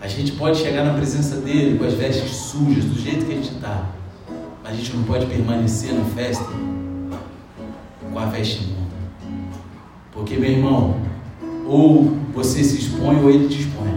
A 0.00 0.06
gente 0.06 0.32
pode 0.32 0.58
chegar 0.58 0.84
na 0.84 0.94
presença 0.94 1.36
dele 1.36 1.78
com 1.78 1.84
as 1.84 1.94
vestes 1.94 2.30
sujas, 2.30 2.84
do 2.84 3.00
jeito 3.00 3.24
que 3.24 3.32
a 3.32 3.34
gente 3.34 3.52
está, 3.52 3.86
mas 4.62 4.72
a 4.72 4.76
gente 4.76 4.94
não 4.94 5.02
pode 5.02 5.26
permanecer 5.26 5.92
na 5.92 6.04
festa 6.04 6.46
com 8.16 8.20
a 8.20 8.24
veste 8.24 8.64
imunda. 8.64 8.96
Porque, 10.10 10.38
meu 10.38 10.50
irmão, 10.50 10.96
ou 11.66 12.16
você 12.32 12.64
se 12.64 12.78
expõe 12.78 13.20
ou 13.20 13.28
ele 13.28 13.46
te 13.46 13.60
expõe. 13.60 13.92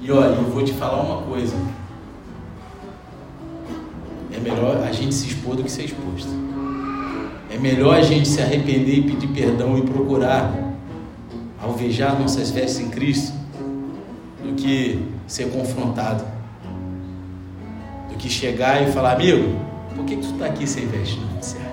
E 0.00 0.10
olha, 0.10 0.34
eu 0.34 0.42
vou 0.50 0.64
te 0.64 0.72
falar 0.72 1.00
uma 1.00 1.22
coisa. 1.22 1.54
É 4.34 4.40
melhor 4.40 4.78
a 4.78 4.90
gente 4.90 5.14
se 5.14 5.28
expor 5.28 5.54
do 5.54 5.62
que 5.62 5.70
ser 5.70 5.84
exposto. 5.84 6.30
É 7.48 7.56
melhor 7.58 7.94
a 7.94 8.02
gente 8.02 8.26
se 8.26 8.42
arrepender 8.42 8.98
e 8.98 9.02
pedir 9.02 9.28
perdão 9.28 9.78
e 9.78 9.82
procurar 9.82 10.52
alvejar 11.62 12.18
nossas 12.18 12.50
vestes 12.50 12.80
em 12.80 12.88
Cristo 12.88 13.32
do 14.42 14.56
que 14.56 15.00
ser 15.28 15.48
confrontado. 15.48 16.24
Do 18.08 18.16
que 18.16 18.28
chegar 18.28 18.82
e 18.82 18.90
falar, 18.90 19.12
amigo, 19.12 19.70
por 19.94 20.04
que, 20.04 20.16
que 20.16 20.22
tu 20.22 20.32
está 20.32 20.46
aqui 20.46 20.66
sem 20.66 20.86
veste? 20.86 21.18
Acha? 21.38 21.72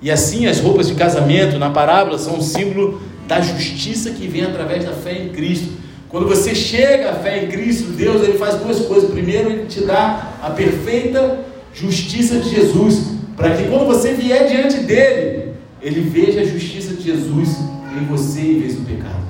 E 0.00 0.10
assim 0.10 0.46
as 0.46 0.60
roupas 0.60 0.88
de 0.88 0.94
casamento 0.94 1.58
na 1.58 1.70
parábola 1.70 2.18
são 2.18 2.36
um 2.36 2.40
símbolo 2.40 3.00
da 3.26 3.40
justiça 3.40 4.10
que 4.10 4.26
vem 4.28 4.42
através 4.42 4.84
da 4.84 4.92
fé 4.92 5.20
em 5.22 5.30
Cristo. 5.30 5.72
Quando 6.08 6.28
você 6.28 6.54
chega 6.54 7.10
à 7.10 7.14
fé 7.14 7.44
em 7.44 7.48
Cristo, 7.48 7.90
Deus 7.90 8.22
ele 8.22 8.38
faz 8.38 8.54
duas 8.56 8.80
coisas. 8.80 9.10
Primeiro, 9.10 9.50
ele 9.50 9.66
te 9.66 9.80
dá 9.80 10.34
a 10.42 10.50
perfeita 10.50 11.40
justiça 11.74 12.38
de 12.38 12.48
Jesus, 12.48 13.16
para 13.36 13.54
que 13.54 13.64
quando 13.64 13.86
você 13.86 14.14
vier 14.14 14.48
diante 14.48 14.78
dele, 14.78 15.52
ele 15.82 16.00
veja 16.00 16.40
a 16.40 16.44
justiça 16.44 16.94
de 16.94 17.02
Jesus 17.02 17.58
em 18.00 18.04
você 18.06 18.40
em 18.40 18.60
vez 18.60 18.76
do 18.76 18.86
pecado. 18.86 19.26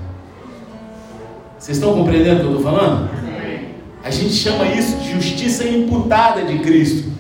Vocês 1.59 1.79
estão 1.79 1.95
compreendendo 1.95 2.37
o 2.37 2.41
que 2.41 2.47
eu 2.47 2.57
estou 2.57 2.73
falando? 2.73 3.11
A 4.07 4.11
gente 4.11 4.35
chama 4.35 4.65
isso 4.67 4.99
de 4.99 5.11
justiça 5.15 5.67
imputada 5.67 6.45
de 6.45 6.61
Cristo. 6.61 7.11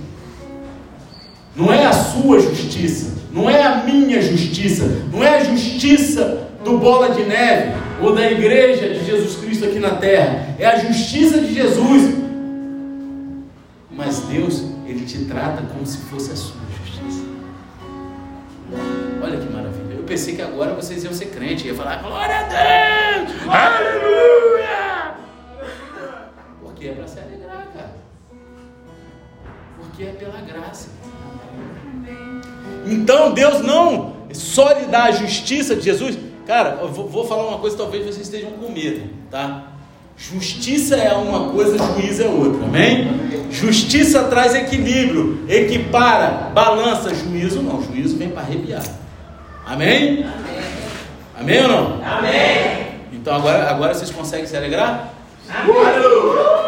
Não 1.56 1.72
é 1.72 1.84
a 1.84 1.92
sua 1.92 2.38
justiça, 2.38 3.12
não 3.32 3.50
é 3.50 3.60
a 3.60 3.82
minha 3.82 4.22
justiça, 4.22 4.84
não 5.12 5.24
é 5.24 5.40
a 5.40 5.42
justiça 5.42 6.46
do 6.64 6.78
bola 6.78 7.12
de 7.12 7.24
neve 7.24 7.72
ou 8.00 8.14
da 8.14 8.30
igreja 8.30 8.88
de 8.90 9.04
Jesus 9.04 9.34
Cristo 9.34 9.64
aqui 9.64 9.80
na 9.80 9.96
terra, 9.96 10.54
é 10.60 10.64
a 10.64 10.78
justiça 10.78 11.40
de 11.40 11.54
Jesus. 11.54 12.14
Mas 13.90 14.20
Deus, 14.20 14.62
Ele 14.86 15.04
te 15.04 15.24
trata 15.24 15.62
como 15.62 15.84
se 15.84 15.98
fosse 16.02 16.30
a 16.30 16.36
sua 16.36 16.60
justiça. 16.84 17.24
Olha 19.20 19.36
que 19.36 19.52
maravilha. 19.52 19.94
Eu 19.96 20.04
pensei 20.04 20.36
que 20.36 20.42
agora 20.42 20.72
vocês 20.72 21.02
iam 21.02 21.12
ser 21.12 21.30
crente, 21.30 21.66
ia 21.66 21.74
falar 21.74 21.96
glória 21.96 22.36
a 22.36 22.42
Deus, 22.44 23.32
aleluia. 23.48 24.65
Porque 26.86 26.88
é 26.88 26.92
para 26.92 27.08
se 27.08 27.18
alegrar, 27.18 27.66
cara. 27.74 27.90
Porque 29.78 30.02
é 30.04 30.12
pela 30.12 30.40
graça. 30.40 30.88
Então 32.86 33.32
Deus 33.32 33.60
não 33.62 34.14
só 34.32 34.72
lhe 34.72 34.86
dá 34.86 35.04
a 35.04 35.10
justiça 35.10 35.74
de 35.74 35.82
Jesus. 35.82 36.16
Cara, 36.46 36.78
eu 36.82 36.88
vou, 36.88 37.08
vou 37.08 37.26
falar 37.26 37.48
uma 37.48 37.58
coisa, 37.58 37.76
talvez 37.76 38.04
vocês 38.04 38.26
estejam 38.26 38.52
com 38.52 38.70
medo, 38.70 39.10
tá? 39.30 39.72
Justiça 40.16 40.96
é 40.96 41.12
uma 41.12 41.50
coisa, 41.50 41.76
juízo 41.76 42.22
é 42.22 42.28
outra, 42.28 42.64
amém? 42.64 43.08
Justiça 43.50 44.24
traz 44.24 44.54
equilíbrio, 44.54 45.44
equipara, 45.48 46.50
balança, 46.54 47.14
juízo 47.14 47.62
não, 47.62 47.82
juízo 47.82 48.16
vem 48.16 48.30
para 48.30 48.42
arrepiar, 48.42 48.84
amém? 49.66 50.24
Amém, 50.24 50.64
amém 51.38 51.62
ou 51.62 51.68
não? 51.68 52.04
Amém. 52.04 53.00
Então 53.12 53.34
agora, 53.34 53.68
agora 53.68 53.92
vocês 53.92 54.10
conseguem 54.10 54.46
se 54.46 54.56
alegrar? 54.56 55.12
Glória 55.64 55.98
a 55.98 56.65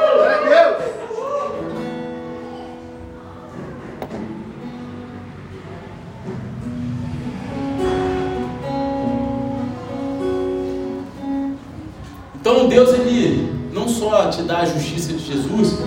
a 14.61 14.65
justiça 14.67 15.13
de 15.13 15.25
Jesus, 15.25 15.79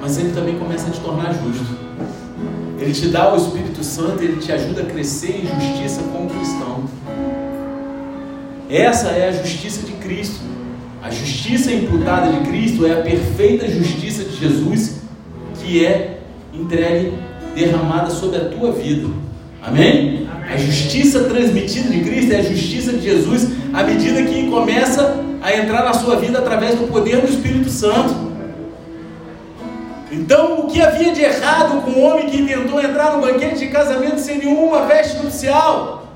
mas 0.00 0.18
ele 0.18 0.32
também 0.32 0.58
começa 0.58 0.88
a 0.88 0.90
te 0.90 1.00
tornar 1.00 1.32
justo. 1.32 1.76
Ele 2.78 2.92
te 2.92 3.08
dá 3.08 3.32
o 3.32 3.36
Espírito 3.36 3.84
Santo, 3.84 4.22
ele 4.22 4.40
te 4.40 4.50
ajuda 4.50 4.82
a 4.82 4.84
crescer 4.86 5.42
em 5.42 5.46
justiça 5.46 6.02
como 6.12 6.28
cristão. 6.28 6.84
Essa 8.68 9.08
é 9.08 9.28
a 9.28 9.32
justiça 9.32 9.86
de 9.86 9.92
Cristo. 9.92 10.40
A 11.02 11.10
justiça 11.10 11.70
imputada 11.70 12.32
de 12.32 12.40
Cristo 12.48 12.86
é 12.86 12.92
a 12.92 13.02
perfeita 13.02 13.68
justiça 13.68 14.24
de 14.24 14.36
Jesus 14.36 15.02
que 15.60 15.84
é 15.84 16.20
entregue, 16.52 17.12
derramada 17.54 18.10
sobre 18.10 18.38
a 18.38 18.48
tua 18.48 18.72
vida. 18.72 19.08
Amém? 19.62 20.28
A 20.52 20.56
justiça 20.58 21.24
transmitida 21.24 21.88
de 21.88 22.04
Cristo 22.04 22.32
é 22.34 22.36
a 22.36 22.42
justiça 22.42 22.92
de 22.92 23.00
Jesus 23.00 23.48
à 23.72 23.82
medida 23.82 24.22
que 24.22 24.50
começa 24.50 25.24
a 25.40 25.56
entrar 25.56 25.82
na 25.82 25.94
sua 25.94 26.16
vida 26.16 26.40
através 26.40 26.78
do 26.78 26.88
poder 26.88 27.22
do 27.22 27.26
Espírito 27.26 27.70
Santo. 27.70 28.14
Então, 30.10 30.60
o 30.60 30.66
que 30.66 30.82
havia 30.82 31.10
de 31.14 31.22
errado 31.22 31.80
com 31.80 31.92
o 31.92 32.02
homem 32.02 32.28
que 32.28 32.46
tentou 32.46 32.78
entrar 32.78 33.16
no 33.16 33.22
banquete 33.22 33.60
de 33.60 33.68
casamento 33.68 34.20
sem 34.20 34.40
nenhuma 34.40 34.84
veste 34.84 35.16
nupcial? 35.22 36.06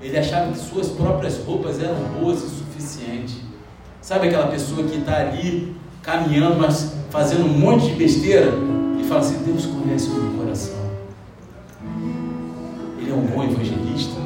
Ele 0.00 0.18
achava 0.18 0.50
que 0.50 0.58
suas 0.58 0.88
próprias 0.88 1.36
roupas 1.44 1.82
eram 1.82 1.96
boas 2.18 2.42
o 2.42 2.48
suficiente. 2.48 3.34
Sabe 4.00 4.28
aquela 4.28 4.46
pessoa 4.46 4.84
que 4.84 4.96
está 4.96 5.18
ali 5.18 5.76
caminhando, 6.00 6.56
mas 6.56 6.94
fazendo 7.10 7.44
um 7.44 7.58
monte 7.58 7.88
de 7.88 7.92
besteira 7.92 8.54
e 8.98 9.04
fala 9.04 9.20
assim: 9.20 9.36
Deus 9.44 9.66
conhece 9.66 10.08
o 10.08 10.14
meu 10.14 10.42
coração. 10.42 10.81
É 13.12 13.14
um 13.14 13.26
bom 13.26 13.44
evangelista. 13.44 14.18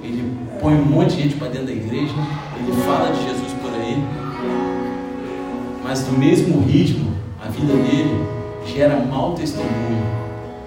Ele 0.00 0.32
põe 0.60 0.72
um 0.74 0.84
monte 0.84 1.16
de 1.16 1.22
gente 1.22 1.34
para 1.34 1.48
dentro 1.48 1.66
da 1.66 1.72
igreja. 1.72 2.14
Ele 2.56 2.72
fala 2.82 3.10
de 3.10 3.24
Jesus 3.24 3.52
por 3.60 3.74
aí. 3.74 4.00
Mas 5.82 6.06
no 6.06 6.16
mesmo 6.16 6.60
ritmo, 6.62 7.14
a 7.44 7.48
vida 7.48 7.72
dele 7.72 8.24
gera 8.64 9.00
mau 9.00 9.34
testemunho. 9.34 10.06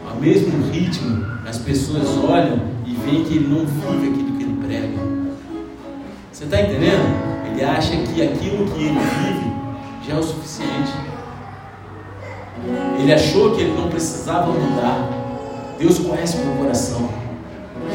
Ao 0.06 0.18
mesmo 0.18 0.70
ritmo, 0.70 1.26
as 1.48 1.60
pessoas 1.60 2.10
olham 2.18 2.60
e 2.86 2.94
veem 2.94 3.24
que 3.24 3.36
ele 3.36 3.48
não 3.48 3.66
vive 3.66 4.10
aquilo 4.10 4.38
que 4.38 4.44
ele 4.44 4.68
prega. 4.68 4.98
Você 6.30 6.44
está 6.44 6.60
entendendo? 6.60 7.50
Ele 7.50 7.64
acha 7.64 7.96
que 7.96 8.22
aquilo 8.22 8.66
que 8.66 8.84
ele 8.84 9.00
vive 9.00 9.52
já 10.06 10.16
é 10.16 10.20
o 10.20 10.24
suficiente. 10.24 10.92
Ele 13.00 13.14
achou 13.14 13.56
que 13.56 13.62
ele 13.62 13.80
não 13.80 13.88
precisava 13.88 14.52
mudar. 14.52 15.08
Deus 15.80 16.00
conhece 16.00 16.36
o 16.36 16.46
meu 16.46 16.58
coração. 16.58 17.21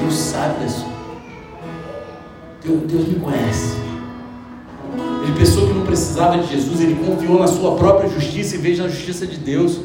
Deus 0.01 0.14
sabe 0.14 0.62
da 0.62 0.68
sua. 0.68 0.89
Deus, 2.64 2.82
Deus 2.82 3.09
me 3.09 3.20
conhece. 3.20 3.76
Ele 5.22 5.32
pensou 5.39 5.66
que 5.66 5.74
não 5.74 5.84
precisava 5.84 6.39
de 6.39 6.49
Jesus, 6.49 6.80
ele 6.80 6.95
confiou 7.05 7.39
na 7.39 7.47
sua 7.47 7.76
própria 7.76 8.09
justiça 8.09 8.57
em 8.57 8.61
vez 8.61 8.78
da 8.78 8.89
justiça 8.89 9.26
de 9.26 9.37
Deus. 9.37 9.80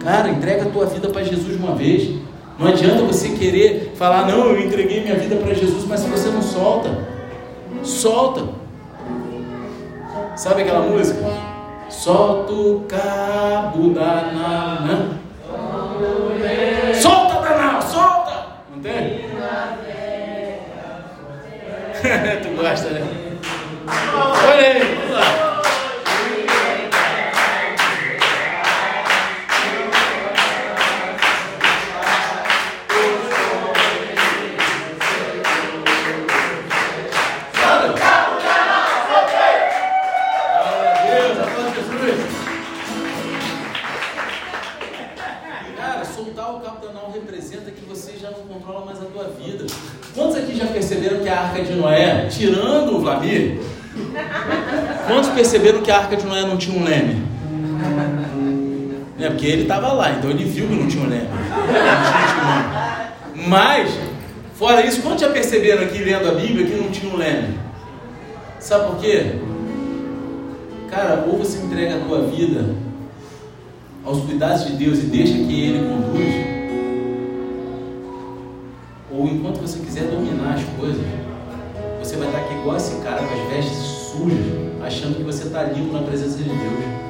Cara, 0.00 0.30
entrega 0.30 0.64
a 0.64 0.70
tua 0.70 0.86
vida 0.86 1.08
para 1.08 1.22
Jesus 1.22 1.56
uma 1.56 1.74
vez. 1.74 2.20
Não 2.58 2.66
adianta 2.66 3.02
você 3.02 3.30
querer 3.30 3.92
falar, 3.96 4.26
não, 4.26 4.46
eu 4.46 4.60
entreguei 4.60 5.02
minha 5.02 5.16
vida 5.16 5.36
para 5.36 5.54
Jesus, 5.54 5.84
mas 5.86 6.00
se 6.00 6.08
você 6.08 6.28
não 6.28 6.42
solta, 6.42 6.98
solta. 7.82 8.44
Sabe 10.36 10.62
aquela 10.62 10.86
música? 10.86 11.20
Solta 11.88 12.52
o 12.52 12.80
cabo 12.88 13.90
da 13.90 14.32
nanã. 14.32 15.21
Tu 22.62 22.68
gosta, 22.68 22.90
né? 22.90 23.02
Olha 24.48 24.66
aí, 24.66 24.74
vamos 24.74 24.81
perceberam 55.42 55.82
que 55.82 55.90
a 55.90 55.98
arca 55.98 56.16
de 56.16 56.24
Noé 56.24 56.42
não 56.42 56.56
tinha 56.56 56.78
um 56.78 56.84
leme? 56.84 57.20
É, 59.18 59.28
porque 59.28 59.46
ele 59.46 59.62
estava 59.62 59.92
lá, 59.92 60.12
então 60.12 60.30
ele 60.30 60.44
viu 60.44 60.68
que 60.68 60.74
não 60.74 60.86
tinha 60.86 61.04
um 61.04 61.08
leme. 61.08 61.28
Mas, 63.48 63.90
fora 64.54 64.86
isso, 64.86 65.02
quantos 65.02 65.22
já 65.22 65.30
perceberam 65.30 65.82
aqui 65.82 65.98
lendo 65.98 66.28
a 66.28 66.34
Bíblia 66.34 66.66
que 66.66 66.76
não 66.76 66.90
tinha 66.90 67.12
um 67.12 67.16
leme? 67.16 67.58
Sabe 68.60 68.86
por 68.86 69.00
quê? 69.00 69.32
Cara, 70.88 71.24
ou 71.26 71.38
você 71.38 71.58
entrega 71.58 71.96
a 71.96 72.00
tua 72.00 72.22
vida 72.22 72.76
aos 74.04 74.20
cuidados 74.20 74.64
de 74.66 74.74
Deus 74.74 74.98
e 74.98 75.06
deixa 75.06 75.32
que 75.32 75.60
Ele 75.60 75.88
conduz, 75.88 76.34
ou 79.10 79.26
enquanto 79.26 79.60
você 79.60 79.80
quiser 79.80 80.04
dominar 80.04 80.54
as 80.54 80.64
coisas, 80.78 81.04
você 81.98 82.16
vai 82.16 82.28
estar 82.28 82.38
aqui 82.38 82.54
igual 82.54 82.76
esse 82.76 82.94
cara 83.00 83.18
com 83.18 83.34
as 83.34 83.48
vestes 83.52 83.76
sujas, 83.76 84.61
achando 84.84 85.16
que 85.16 85.22
você 85.22 85.44
está 85.44 85.62
limpo 85.62 85.92
na 85.92 86.02
presença 86.02 86.38
de 86.38 86.44
Deus. 86.44 87.02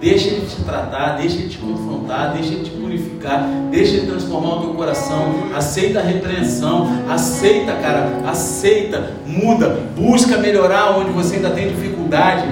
Deixa 0.00 0.28
Ele 0.28 0.46
te 0.46 0.62
tratar, 0.62 1.16
deixa 1.16 1.36
Ele 1.36 1.48
te 1.48 1.58
confrontar, 1.58 2.34
deixa 2.34 2.52
Ele 2.52 2.64
te 2.64 2.70
purificar, 2.70 3.48
deixa 3.70 3.96
Ele 3.96 4.06
transformar 4.06 4.56
o 4.56 4.60
teu 4.60 4.74
coração. 4.74 5.34
Aceita 5.54 6.00
a 6.00 6.02
repreensão, 6.02 6.88
aceita, 7.10 7.72
cara, 7.72 8.10
aceita, 8.26 9.10
muda, 9.26 9.80
busca 9.96 10.36
melhorar 10.36 10.98
onde 10.98 11.10
você 11.10 11.36
ainda 11.36 11.50
tem 11.50 11.68
dificuldade. 11.68 12.46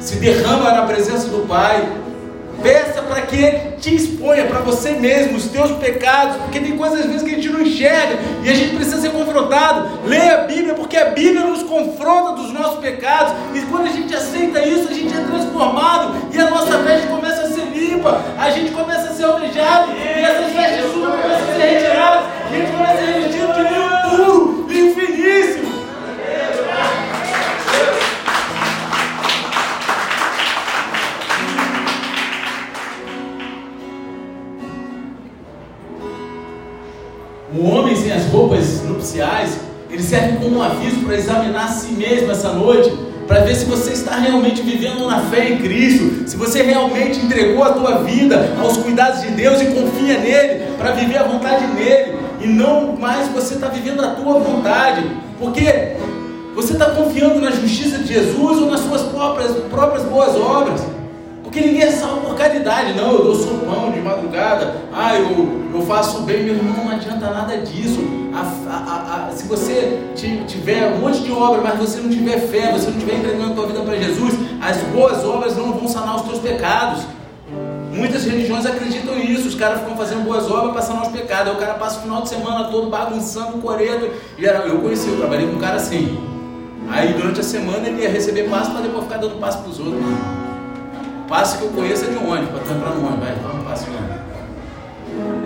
Se 0.00 0.16
derrama 0.16 0.72
na 0.72 0.82
presença 0.82 1.28
do 1.28 1.46
Pai. 1.46 1.86
Peça 2.62 3.02
para 3.02 3.22
que 3.22 3.36
Ele 3.36 3.76
te 3.80 3.94
exponha 3.94 4.44
para 4.46 4.60
você 4.60 4.90
mesmo 4.92 5.36
os 5.36 5.46
teus 5.46 5.70
pecados, 5.72 6.36
porque 6.36 6.60
tem 6.60 6.76
coisas 6.76 7.00
às 7.00 7.06
vezes 7.06 7.22
que 7.22 7.30
a 7.30 7.34
gente 7.34 7.48
não 7.50 7.60
enxerga 7.60 8.18
e 8.42 8.50
a 8.50 8.54
gente 8.54 8.74
precisa 8.74 9.00
ser 9.00 9.10
confrontado. 9.10 10.00
Leia 10.04 10.34
a 10.34 10.44
Bíblia, 10.44 10.74
porque 10.74 10.96
a 10.96 11.06
Bíblia 11.06 11.44
nos 11.44 11.62
confronta 11.62 12.42
dos 12.42 12.52
nossos 12.52 12.80
pecados, 12.80 13.32
e 13.54 13.60
quando 13.62 13.86
a 13.86 13.92
gente 13.92 14.14
aceita 14.14 14.60
isso, 14.64 14.88
a 14.88 14.94
gente 14.94 15.16
é 15.16 15.20
transformado 15.20 16.14
e 16.32 16.38
a 16.38 16.50
nossa 16.50 16.78
veste 16.78 17.06
começa 17.06 17.42
a 17.42 17.50
ser 17.50 17.64
limpa, 17.66 18.20
a 18.38 18.50
gente 18.50 18.72
começa 18.72 19.10
a 19.10 19.12
ser 19.12 19.24
alvejado 19.24 19.92
e 19.92 20.22
essas 20.22 20.52
vestes 20.52 20.92
sujas 20.92 21.20
começam 21.20 21.48
a 21.48 21.56
ser 21.56 21.68
retiradas, 21.68 22.24
a 22.50 22.56
gente 22.56 22.72
começa 22.72 22.92
a 22.92 22.96
ser 22.96 23.12
revestido 23.12 23.52
de 23.52 23.62
linho 23.62 24.08
puro, 24.10 24.66
linho 24.68 24.94
O 37.54 37.64
homem 37.66 37.96
sem 37.96 38.12
as 38.12 38.26
roupas 38.26 38.82
nupciais, 38.82 39.58
ele 39.90 40.02
serve 40.02 40.36
como 40.36 40.58
um 40.58 40.62
aviso 40.62 41.00
para 41.00 41.14
examinar 41.14 41.64
a 41.64 41.68
si 41.68 41.92
mesmo 41.92 42.30
essa 42.30 42.52
noite, 42.52 42.92
para 43.26 43.40
ver 43.40 43.54
se 43.54 43.64
você 43.64 43.92
está 43.92 44.16
realmente 44.16 44.60
vivendo 44.60 45.06
na 45.06 45.20
fé 45.22 45.48
em 45.48 45.58
Cristo, 45.58 46.28
se 46.28 46.36
você 46.36 46.62
realmente 46.62 47.18
entregou 47.18 47.64
a 47.64 47.72
tua 47.72 48.02
vida 48.02 48.54
aos 48.60 48.76
cuidados 48.76 49.22
de 49.22 49.28
Deus 49.28 49.62
e 49.62 49.66
confia 49.66 50.18
nele, 50.18 50.64
para 50.76 50.92
viver 50.92 51.16
a 51.16 51.22
vontade 51.22 51.66
nele, 51.68 52.18
e 52.40 52.46
não 52.46 52.94
mais 52.96 53.28
você 53.28 53.54
está 53.54 53.68
vivendo 53.68 54.04
a 54.04 54.08
tua 54.10 54.38
vontade, 54.40 55.10
porque 55.38 55.96
você 56.54 56.74
está 56.74 56.90
confiando 56.90 57.40
na 57.40 57.50
justiça 57.50 57.98
de 57.98 58.12
Jesus 58.12 58.58
ou 58.58 58.70
nas 58.70 58.80
suas 58.80 59.02
próprias, 59.02 59.52
próprias 59.70 60.04
boas 60.04 60.36
obras. 60.36 60.82
Porque 61.48 61.62
ninguém 61.62 61.82
é 61.82 61.90
salvo 61.90 62.26
por 62.26 62.36
caridade, 62.36 62.92
não. 62.92 63.10
Eu 63.10 63.24
dou 63.24 63.34
sopão 63.34 63.90
de 63.90 64.00
madrugada, 64.00 64.82
ah, 64.92 65.14
eu, 65.14 65.70
eu 65.72 65.80
faço 65.86 66.20
bem, 66.20 66.44
meu 66.44 66.56
irmão, 66.56 66.84
não 66.84 66.92
adianta 66.92 67.30
nada 67.30 67.56
disso. 67.56 68.00
A, 68.34 68.70
a, 68.70 69.28
a, 69.28 69.32
se 69.32 69.48
você 69.48 69.98
tiver 70.46 70.92
um 70.92 70.98
monte 70.98 71.20
de 71.20 71.32
obra, 71.32 71.62
mas 71.62 71.78
você 71.78 72.00
não 72.00 72.10
tiver 72.10 72.38
fé, 72.38 72.70
você 72.70 72.90
não 72.90 72.98
estiver 72.98 73.14
entregando 73.14 73.52
a 73.52 73.54
tua 73.54 73.66
vida 73.66 73.80
para 73.80 73.96
Jesus, 73.96 74.34
as 74.60 74.76
boas 74.92 75.24
obras 75.24 75.56
não 75.56 75.72
vão 75.72 75.88
sanar 75.88 76.16
os 76.16 76.22
teus 76.22 76.38
pecados. 76.38 77.04
Muitas 77.94 78.26
religiões 78.26 78.66
acreditam 78.66 79.16
nisso, 79.16 79.48
os 79.48 79.54
caras 79.54 79.80
ficam 79.80 79.96
fazendo 79.96 80.24
boas 80.24 80.50
obras 80.50 80.72
para 80.72 80.82
sanar 80.82 81.02
os 81.04 81.08
pecados. 81.08 81.50
Aí 81.50 81.56
o 81.56 81.58
cara 81.58 81.74
passa 81.74 81.98
o 81.98 82.02
final 82.02 82.20
de 82.20 82.28
semana 82.28 82.64
todo 82.64 82.90
bagunçando 82.90 83.56
coreto. 83.58 84.10
Eu 84.38 84.80
conheci, 84.80 85.08
eu 85.08 85.16
trabalhei 85.16 85.46
com 85.46 85.56
um 85.56 85.58
cara 85.58 85.76
assim. 85.76 86.18
Aí 86.90 87.14
durante 87.14 87.40
a 87.40 87.42
semana 87.42 87.88
ele 87.88 88.02
ia 88.02 88.10
receber 88.10 88.50
passo 88.50 88.70
para 88.70 88.82
depois 88.82 89.04
ficar 89.04 89.16
dando 89.16 89.40
passo 89.40 89.58
para 89.60 89.70
os 89.70 89.80
outros. 89.80 90.47
Passe 91.28 91.58
que 91.58 91.64
eu 91.64 91.70
conheço 91.70 92.06
é 92.06 92.08
de 92.08 92.16
ônibus, 92.16 92.50
para 92.50 92.60
tu 92.60 92.72
entrar 92.72 92.90
no 92.90 93.06
ônibus, 93.06 93.20
vai, 93.20 93.36
então 93.36 93.64
passe 93.64 93.84
de 93.84 93.90
ônibus. 93.90 94.18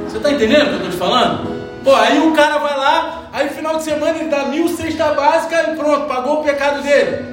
Você 0.09 0.17
está 0.19 0.31
entendendo 0.31 0.63
o 0.63 0.65
que 0.65 0.71
eu 0.71 0.77
estou 0.77 0.91
te 0.91 0.97
falando? 0.97 1.63
Pô, 1.83 1.95
aí 1.97 2.21
o 2.21 2.33
cara 2.33 2.59
vai 2.59 2.79
lá, 2.79 3.29
aí 3.33 3.49
final 3.49 3.77
de 3.77 3.83
semana 3.83 4.17
ele 4.17 4.29
dá 4.29 4.45
mil 4.45 4.69
cesta 4.69 5.13
básica 5.13 5.73
e 5.73 5.77
pronto, 5.77 6.07
pagou 6.07 6.41
o 6.41 6.45
pecado 6.45 6.83
dele. 6.83 7.33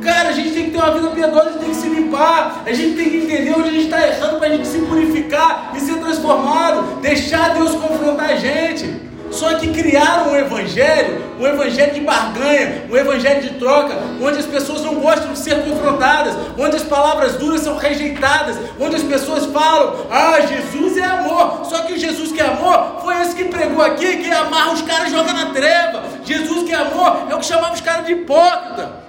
Cara, 0.00 0.30
a 0.30 0.32
gente 0.32 0.50
tem 0.54 0.64
que 0.64 0.70
ter 0.70 0.78
uma 0.78 0.92
vida 0.92 1.08
piedosa, 1.08 1.40
a 1.40 1.52
gente 1.52 1.58
tem 1.58 1.68
que 1.68 1.76
se 1.76 1.88
limpar, 1.90 2.62
a 2.64 2.72
gente 2.72 2.96
tem 2.96 3.10
que 3.10 3.16
entender 3.18 3.54
onde 3.54 3.68
a 3.68 3.72
gente 3.72 3.84
está 3.84 4.06
errando 4.06 4.38
para 4.38 4.48
a 4.48 4.50
gente 4.50 4.66
se 4.66 4.78
purificar 4.78 5.72
e 5.74 5.80
ser 5.80 5.98
transformado, 5.98 7.00
deixar 7.02 7.52
Deus 7.52 7.72
confrontar 7.74 8.30
a 8.30 8.36
gente. 8.36 9.09
Só 9.30 9.54
que 9.54 9.68
criaram 9.68 10.32
um 10.32 10.36
evangelho, 10.36 11.22
um 11.38 11.46
evangelho 11.46 11.94
de 11.94 12.00
barganha, 12.00 12.86
um 12.90 12.96
evangelho 12.96 13.40
de 13.40 13.50
troca, 13.58 13.96
onde 14.20 14.38
as 14.38 14.46
pessoas 14.46 14.82
não 14.82 14.96
gostam 14.96 15.32
de 15.32 15.38
ser 15.38 15.64
confrontadas, 15.64 16.34
onde 16.58 16.76
as 16.76 16.82
palavras 16.82 17.36
duras 17.36 17.60
são 17.60 17.76
rejeitadas, 17.76 18.56
onde 18.78 18.96
as 18.96 19.02
pessoas 19.02 19.46
falam: 19.46 20.06
Ah, 20.10 20.40
Jesus 20.40 20.96
é 20.96 21.04
amor. 21.04 21.64
Só 21.64 21.82
que 21.82 21.92
o 21.92 21.98
Jesus 21.98 22.32
que 22.32 22.40
é 22.40 22.46
amor 22.46 23.00
foi 23.02 23.20
esse 23.22 23.34
que 23.34 23.44
pregou 23.44 23.82
aqui, 23.82 24.18
que 24.18 24.30
amarra 24.30 24.72
os 24.72 24.82
caras 24.82 25.08
e 25.08 25.10
joga 25.12 25.32
na 25.32 25.50
treva. 25.50 26.02
Jesus 26.24 26.64
que 26.64 26.72
é 26.72 26.76
amor 26.76 27.26
é 27.30 27.34
o 27.34 27.38
que 27.38 27.46
chamava 27.46 27.74
os 27.74 27.80
caras 27.80 28.06
de 28.06 28.12
hipócrita. 28.12 29.00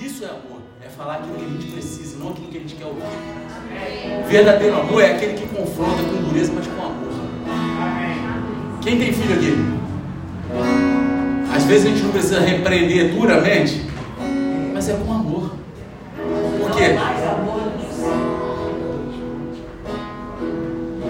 Isso 0.00 0.24
é 0.24 0.28
amor, 0.28 0.60
é 0.84 0.88
falar 0.88 1.14
aquilo 1.14 1.34
que 1.34 1.44
a 1.44 1.48
gente 1.48 1.72
precisa, 1.72 2.18
não 2.18 2.30
aquilo 2.30 2.48
que 2.48 2.58
a 2.58 2.60
gente 2.60 2.74
quer 2.76 2.86
ouvir. 2.86 3.02
Verdadeiro 4.28 4.80
amor 4.80 5.02
é 5.02 5.12
aquele 5.12 5.34
que 5.34 5.46
confronta 5.48 6.02
com 6.04 6.22
dureza, 6.28 6.52
mas 6.54 6.66
com 6.66 6.82
amor. 6.84 7.17
Quem 8.80 8.98
tem 8.98 9.12
filho 9.12 9.34
aqui? 9.34 9.78
Às 11.54 11.64
vezes 11.64 11.86
a 11.86 11.88
gente 11.90 12.02
não 12.02 12.12
precisa 12.12 12.40
repreender 12.40 13.12
duramente, 13.12 13.82
mas 14.72 14.88
é 14.88 14.94
com 14.94 15.12
amor. 15.12 15.52
Por 16.60 16.70
quê? 16.70 16.96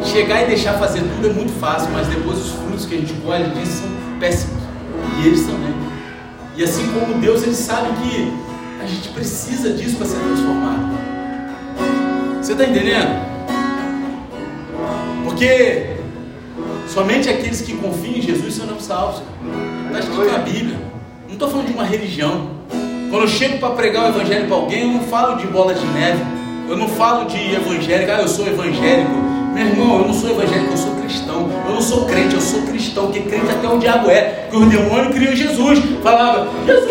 Chegar 0.05 0.43
e 0.43 0.47
deixar 0.47 0.75
fazer 0.75 1.01
tudo 1.01 1.29
é 1.29 1.33
muito 1.33 1.53
fácil, 1.61 1.91
mas 1.93 2.07
depois 2.09 2.39
os 2.39 2.51
frutos 2.53 2.87
que 2.87 2.95
a 2.95 2.99
gente 2.99 3.13
colhe 3.15 3.51
disso 3.51 3.83
são 3.83 4.19
péssimos. 4.19 4.63
E 5.21 5.27
eles 5.27 5.43
também. 5.43 5.75
E 6.57 6.65
assim 6.65 6.87
como 6.93 7.21
Deus, 7.21 7.43
ele 7.43 7.55
sabe 7.55 7.89
que 8.03 8.33
a 8.83 8.87
gente 8.87 9.11
precisa 9.11 9.75
disso 9.75 9.97
para 9.97 10.07
ser 10.07 10.19
transformado. 10.19 10.99
Você 12.41 12.53
está 12.53 12.65
entendendo? 12.65 13.29
Porque 15.25 15.98
somente 16.89 17.29
aqueles 17.29 17.61
que 17.61 17.77
confiam 17.77 18.17
em 18.17 18.23
Jesus 18.23 18.55
serão 18.55 18.81
salvos. 18.81 19.23
Está 19.87 20.01
escrito 20.01 20.33
na 20.33 20.39
Bíblia. 20.39 20.79
Não 21.27 21.35
estou 21.35 21.49
falando 21.49 21.67
de 21.67 21.73
uma 21.73 21.85
religião. 21.85 22.51
Quando 23.11 23.23
eu 23.23 23.29
chego 23.29 23.59
para 23.59 23.71
pregar 23.71 24.07
o 24.07 24.09
evangelho 24.09 24.47
para 24.47 24.57
alguém, 24.57 24.83
eu 24.83 24.89
não 24.89 25.01
falo 25.05 25.37
de 25.37 25.47
bola 25.47 25.75
de 25.75 25.87
neve. 25.87 26.23
Eu 26.69 26.77
não 26.77 26.89
falo 26.89 27.25
de 27.25 27.55
evangélico, 27.55 28.13
ah, 28.13 28.21
eu 28.21 28.29
sou 28.29 28.47
evangélico. 28.47 29.11
Meu 29.55 29.67
irmão, 29.67 30.01
eu 30.01 30.07
não 30.09 30.13
sou 30.13 30.31
evangélico, 30.31 30.73
eu 30.73 30.77
sou 30.77 30.95
cristão. 30.97 31.51
Eu 31.67 31.75
não 31.75 31.81
sou 31.81 32.05
crente, 32.05 32.35
eu 32.35 32.41
sou 32.41 32.63
cristão, 32.63 33.07
porque 33.07 33.21
crente 33.21 33.51
até 33.51 33.69
o 33.69 33.79
diabo 33.79 34.11
é. 34.11 34.49
Porque 34.51 34.57
o 34.57 34.69
demônio 34.69 35.11
criou 35.11 35.35
Jesus. 35.35 35.79
Falava, 36.03 36.49
Jesus, 36.67 36.89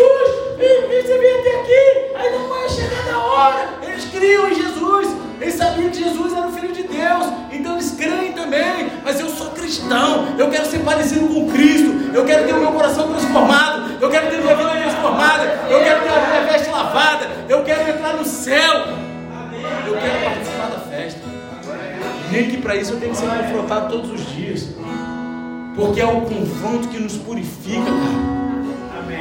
você 0.58 1.18
vem 1.18 1.32
até 1.38 1.60
aqui, 1.60 2.36
não 2.36 2.48
vai 2.48 2.68
chegar 2.68 3.04
na 3.06 3.18
hora. 3.24 3.68
Eles 3.82 4.04
criam 4.06 4.48
Jesus. 4.48 5.17
Eles 5.40 5.54
sabiam 5.54 5.90
que 5.90 6.02
Jesus 6.02 6.32
era 6.32 6.46
o 6.46 6.52
Filho 6.52 6.72
de 6.72 6.82
Deus, 6.82 7.26
então 7.52 7.72
eles 7.74 7.94
creem 7.96 8.32
também. 8.32 8.90
Mas 9.04 9.20
eu 9.20 9.28
sou 9.28 9.48
cristão, 9.50 10.34
eu 10.36 10.48
quero 10.50 10.66
ser 10.66 10.80
parecido 10.80 11.28
com 11.28 11.50
Cristo, 11.50 12.10
eu 12.12 12.24
quero 12.24 12.46
ter 12.46 12.54
o 12.54 12.60
meu 12.60 12.72
coração 12.72 13.08
transformado, 13.08 13.96
eu 14.00 14.10
quero 14.10 14.30
ter 14.30 14.40
minha 14.40 14.56
vida 14.56 14.70
transformada, 14.70 15.44
eu 15.70 15.78
quero 15.80 16.02
ter 16.02 16.08
a 16.08 16.26
minha 16.28 16.52
veste 16.52 16.70
lavada, 16.70 17.28
eu 17.48 17.62
quero 17.62 17.90
entrar 17.90 18.14
no 18.14 18.24
céu, 18.24 18.86
eu 19.86 19.96
quero 19.96 20.24
participar 20.24 20.66
da 20.66 20.78
festa. 20.80 21.20
Nem 22.30 22.50
que 22.50 22.58
para 22.58 22.76
isso 22.76 22.92
eu 22.92 23.00
tenho 23.00 23.12
que 23.12 23.18
ser 23.18 23.28
confrontado 23.28 23.88
todos 23.88 24.10
os 24.10 24.34
dias, 24.34 24.68
porque 25.74 26.00
é 26.00 26.06
o 26.06 26.22
confronto 26.22 26.88
que 26.88 26.98
nos 26.98 27.16
purifica, 27.16 27.84
cara. 27.84 28.38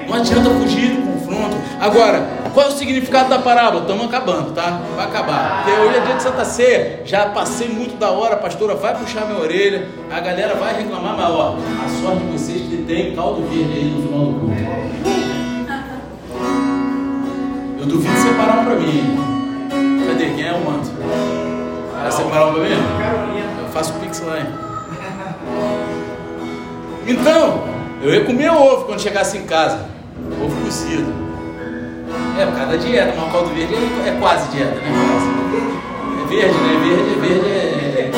Não 0.07 0.15
adianta 0.15 0.49
fugir 0.49 0.91
do 0.91 1.01
confronto. 1.13 1.57
Agora, 1.79 2.27
qual 2.57 2.71
é 2.71 2.73
o 2.73 2.75
significado 2.75 3.29
da 3.29 3.37
parábola? 3.37 3.83
Estamos 3.83 4.05
acabando, 4.05 4.51
tá? 4.51 4.81
Vai 4.95 5.05
acabar. 5.05 5.63
Porque 5.63 5.79
hoje 5.79 5.95
é 5.95 5.99
dia 5.99 6.15
de 6.15 6.23
Santa 6.23 6.43
Ceia. 6.43 7.03
Já 7.05 7.27
passei 7.27 7.69
muito 7.69 7.99
da 7.99 8.09
hora, 8.09 8.33
a 8.33 8.37
pastora 8.37 8.73
vai 8.73 8.95
puxar 8.97 9.27
minha 9.27 9.39
orelha. 9.39 9.87
A 10.09 10.19
galera 10.19 10.55
vai 10.55 10.75
reclamar, 10.75 11.15
mas 11.15 11.29
ó, 11.29 11.55
a 11.55 12.01
sorte 12.01 12.23
de 12.23 12.31
vocês 12.31 12.61
que 12.63 12.77
tem 12.77 13.15
caldo 13.15 13.43
verde 13.47 13.73
aí 13.73 13.83
no 13.85 14.01
final 14.01 14.25
do 14.25 14.39
culto. 14.39 14.55
Eu 17.79 17.85
duvido 17.85 18.17
separar 18.17 18.61
um 18.61 18.65
para 18.65 18.75
mim. 18.75 19.19
aí, 20.19 20.35
quem 20.35 20.47
é 20.47 20.53
o 20.53 20.65
manto? 20.65 20.89
Vai 22.01 22.11
separar 22.11 22.47
um 22.47 22.53
pra 22.55 22.63
mim? 22.63 22.69
Eu 23.61 23.69
faço 23.71 23.93
pix 23.99 24.19
lá, 24.21 24.39
hein? 24.39 24.47
Então, 27.05 27.65
eu 28.01 28.15
ia 28.15 28.25
comer 28.25 28.49
ovo 28.49 28.85
quando 28.85 28.99
chegasse 28.99 29.37
em 29.37 29.43
casa. 29.43 29.85
Ovo 30.43 30.65
cozido. 30.65 31.26
É, 32.39 32.45
por 32.45 32.55
causa 32.55 32.71
da 32.71 32.77
dieta, 32.77 33.13
mas 33.17 33.27
o 33.27 33.31
caldo 33.31 33.49
verde 33.49 33.73
é, 33.73 34.09
é 34.09 34.17
quase 34.19 34.47
dieta, 34.51 34.75
né? 34.75 34.91
É 36.21 36.27
verde, 36.27 36.53
né? 36.53 36.79
Verde, 36.83 37.19
verde 37.19 37.49
é. 37.49 38.11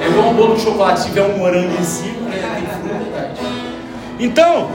É, 0.00 0.04
é 0.04 0.08
igual 0.08 0.28
um 0.28 0.34
bolo 0.34 0.54
de 0.54 0.62
chocolate, 0.62 1.00
se 1.00 1.06
tiver 1.08 1.22
um 1.22 1.38
morango 1.38 1.72
em 1.76 1.84
cima, 1.84 2.28
né? 2.28 2.38
Tem 3.36 4.26
é. 4.26 4.26
Então, 4.26 4.70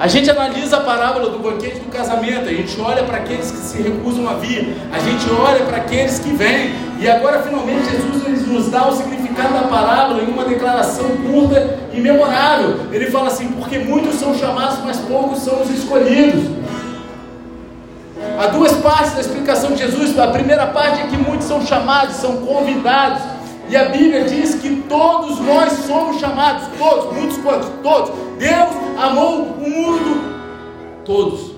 a 0.00 0.08
gente 0.08 0.30
analisa 0.30 0.78
a 0.78 0.80
parábola 0.80 1.30
do 1.30 1.38
banquete 1.38 1.80
do 1.80 1.90
casamento, 1.90 2.48
a 2.48 2.52
gente 2.52 2.80
olha 2.80 3.02
para 3.02 3.18
aqueles 3.18 3.50
que 3.50 3.58
se 3.58 3.82
recusam 3.82 4.26
a 4.28 4.34
vir, 4.34 4.74
a 4.90 4.98
gente 4.98 5.30
olha 5.30 5.64
para 5.64 5.76
aqueles 5.76 6.18
que 6.18 6.30
vêm, 6.30 6.72
e 6.98 7.08
agora 7.08 7.42
finalmente 7.42 7.90
Jesus 7.90 8.46
nos 8.46 8.70
dá 8.70 8.88
o 8.88 8.96
significado 8.96 9.52
da 9.52 9.68
parábola 9.68 10.22
em 10.22 10.26
uma 10.26 10.44
declaração 10.44 11.04
curta 11.30 11.78
e 11.92 12.00
memorável. 12.00 12.80
Ele 12.90 13.10
fala 13.10 13.28
assim: 13.28 13.48
porque 13.48 13.78
muitos 13.78 14.14
são 14.14 14.34
chamados, 14.34 14.78
mas 14.84 14.96
poucos 14.98 15.40
são 15.40 15.60
os 15.60 15.70
escolhidos. 15.70 16.63
Há 18.38 18.48
duas 18.48 18.72
partes 18.74 19.12
da 19.14 19.20
explicação 19.20 19.72
de 19.72 19.78
Jesus. 19.78 20.18
A 20.18 20.28
primeira 20.28 20.66
parte 20.66 21.00
é 21.00 21.06
que 21.06 21.16
muitos 21.16 21.46
são 21.46 21.64
chamados, 21.64 22.16
são 22.16 22.38
convidados. 22.38 23.22
E 23.68 23.76
a 23.76 23.84
Bíblia 23.86 24.24
diz 24.24 24.56
que 24.56 24.82
todos 24.88 25.38
nós 25.40 25.72
somos 25.86 26.20
chamados, 26.20 26.66
todos, 26.76 27.16
muitos 27.16 27.38
quantos? 27.38 27.68
Todos. 27.82 28.10
Deus 28.38 28.70
amou 29.00 29.42
o 29.42 29.60
mundo, 29.60 31.02
todos. 31.04 31.52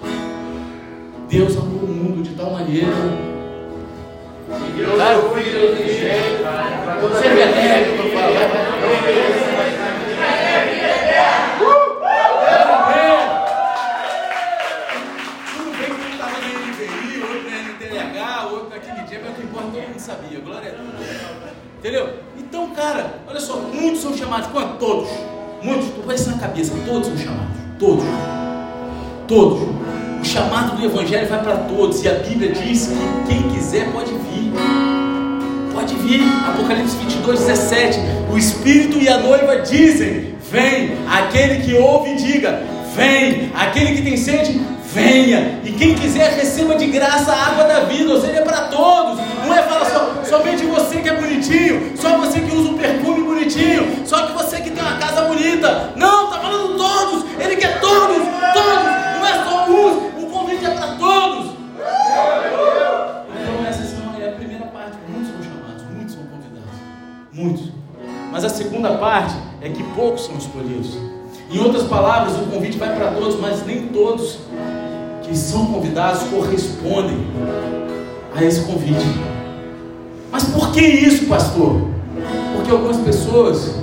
Deus 1.29 1.57
amou 1.57 1.83
o 1.83 1.89
mundo 1.89 2.23
de 2.23 2.35
tal 2.35 2.51
maneira. 2.53 2.93
Cara, 4.97 5.17
você 7.01 7.29
me 7.29 7.43
alegre 7.43 7.97
quando 7.97 8.13
fala. 8.13 9.56
Sabia. 20.17 20.41
Glória 20.41 20.73
a 20.73 20.75
Deus. 20.75 21.21
Entendeu? 21.79 22.09
Então, 22.39 22.71
cara, 22.71 23.21
olha 23.29 23.41
só, 23.41 23.57
muitos 23.57 24.01
são 24.01 24.17
chamados. 24.17 24.49
Quanto? 24.49 24.79
Todos. 24.79 25.09
Muitos. 25.63 25.89
Tu 25.89 26.03
vai 26.07 26.17
isso 26.17 26.31
na 26.31 26.39
cabeça. 26.39 26.73
Todos 26.87 27.09
são 27.09 27.19
chamados. 27.19 27.57
Todos. 27.79 28.05
Todos. 29.29 29.69
O 30.21 30.25
chamado 30.25 30.77
do 30.77 30.85
Evangelho 30.85 31.29
vai 31.29 31.43
para 31.43 31.57
todos. 31.59 32.03
E 32.03 32.09
a 32.09 32.15
Bíblia 32.15 32.53
diz 32.53 32.89
que 32.89 33.33
quem 33.33 33.51
quiser 33.51 33.93
pode 33.93 34.13
vir. 34.13 34.53
Pode 35.73 35.95
vir. 35.97 36.23
Apocalipse 36.49 36.97
22, 36.97 37.41
17. 37.41 37.99
O 38.33 38.39
Espírito 38.39 38.99
e 38.99 39.09
a 39.09 39.19
noiva 39.19 39.57
dizem: 39.61 40.35
Vem. 40.51 40.97
Aquele 41.07 41.63
que 41.63 41.75
ouve, 41.75 42.15
diga: 42.17 42.63
Vem. 42.95 43.51
Aquele 43.55 43.97
que 43.97 44.03
tem 44.03 44.17
sede, 44.17 44.61
venha. 44.97 45.61
E 45.63 45.73
quem 45.73 45.95
quiser, 45.95 46.33
receba 46.33 46.75
de 46.75 46.87
graça 46.87 47.31
a 47.31 47.47
água 47.49 47.65
da 47.65 47.81
vida. 47.81 48.11
Ou 48.13 48.21
seja, 48.21 48.39
é 48.39 48.43
para 48.43 48.63
todos. 48.69 49.21
Não 49.45 49.55
é 49.55 49.63
falar 49.63 49.85
só, 49.85 50.25
somente 50.25 50.65
você 50.65 51.01
que 51.01 51.09
é 51.09 51.15
bonitinho, 51.15 51.93
só 51.97 52.17
você 52.17 52.41
que 52.41 52.57
usa 52.57 52.71
um 52.71 52.79
perfume 52.79 53.23
bonitinho, 53.23 54.05
só 54.05 54.27
que 54.27 54.33
você 54.33 54.61
que 54.61 54.71
tem 54.71 54.83
uma 54.83 54.97
casa 54.97 55.23
bonita. 55.23 55.93
Não, 55.95 56.25
está 56.25 56.41
falando 56.41 56.77
todos. 56.77 57.25
Ele 57.39 57.57
quer 57.57 57.79
todos, 57.81 58.17
todos. 58.55 58.85
Não 59.19 59.27
é 59.27 59.45
só 59.45 59.67
uns. 59.69 60.25
O 60.25 60.27
convite 60.27 60.65
é 60.65 60.71
para 60.71 60.87
todos. 60.95 61.53
Então 63.29 63.67
essa 63.69 63.97
é 64.19 64.29
a 64.29 64.33
primeira 64.33 64.65
parte. 64.67 64.97
Muitos 65.09 65.29
são 65.29 65.43
chamados, 65.43 65.85
muitos 65.95 66.15
são 66.15 66.23
convidados. 66.25 66.81
Muitos. 67.33 67.73
Mas 68.33 68.45
a 68.45 68.49
segunda 68.49 68.95
parte 68.95 69.35
é 69.61 69.69
que 69.69 69.83
poucos 69.95 70.25
são 70.25 70.37
escolhidos. 70.37 70.97
Em 71.49 71.61
outras 71.61 71.85
palavras, 71.85 72.35
o 72.37 72.47
convite 72.47 72.77
vai 72.77 72.93
para 72.97 73.13
todos, 73.13 73.39
mas 73.39 73.65
nem 73.65 73.87
todos 73.89 74.41
que 75.27 75.37
são 75.37 75.67
convidados 75.67 76.23
correspondem 76.25 77.27
a 78.35 78.45
esse 78.45 78.61
convite. 78.61 79.07
Mas 80.31 80.45
por 80.45 80.73
que 80.73 80.81
isso, 80.81 81.27
pastor? 81.27 81.89
Porque 82.55 82.71
algumas 82.71 82.99
pessoas, 82.99 83.75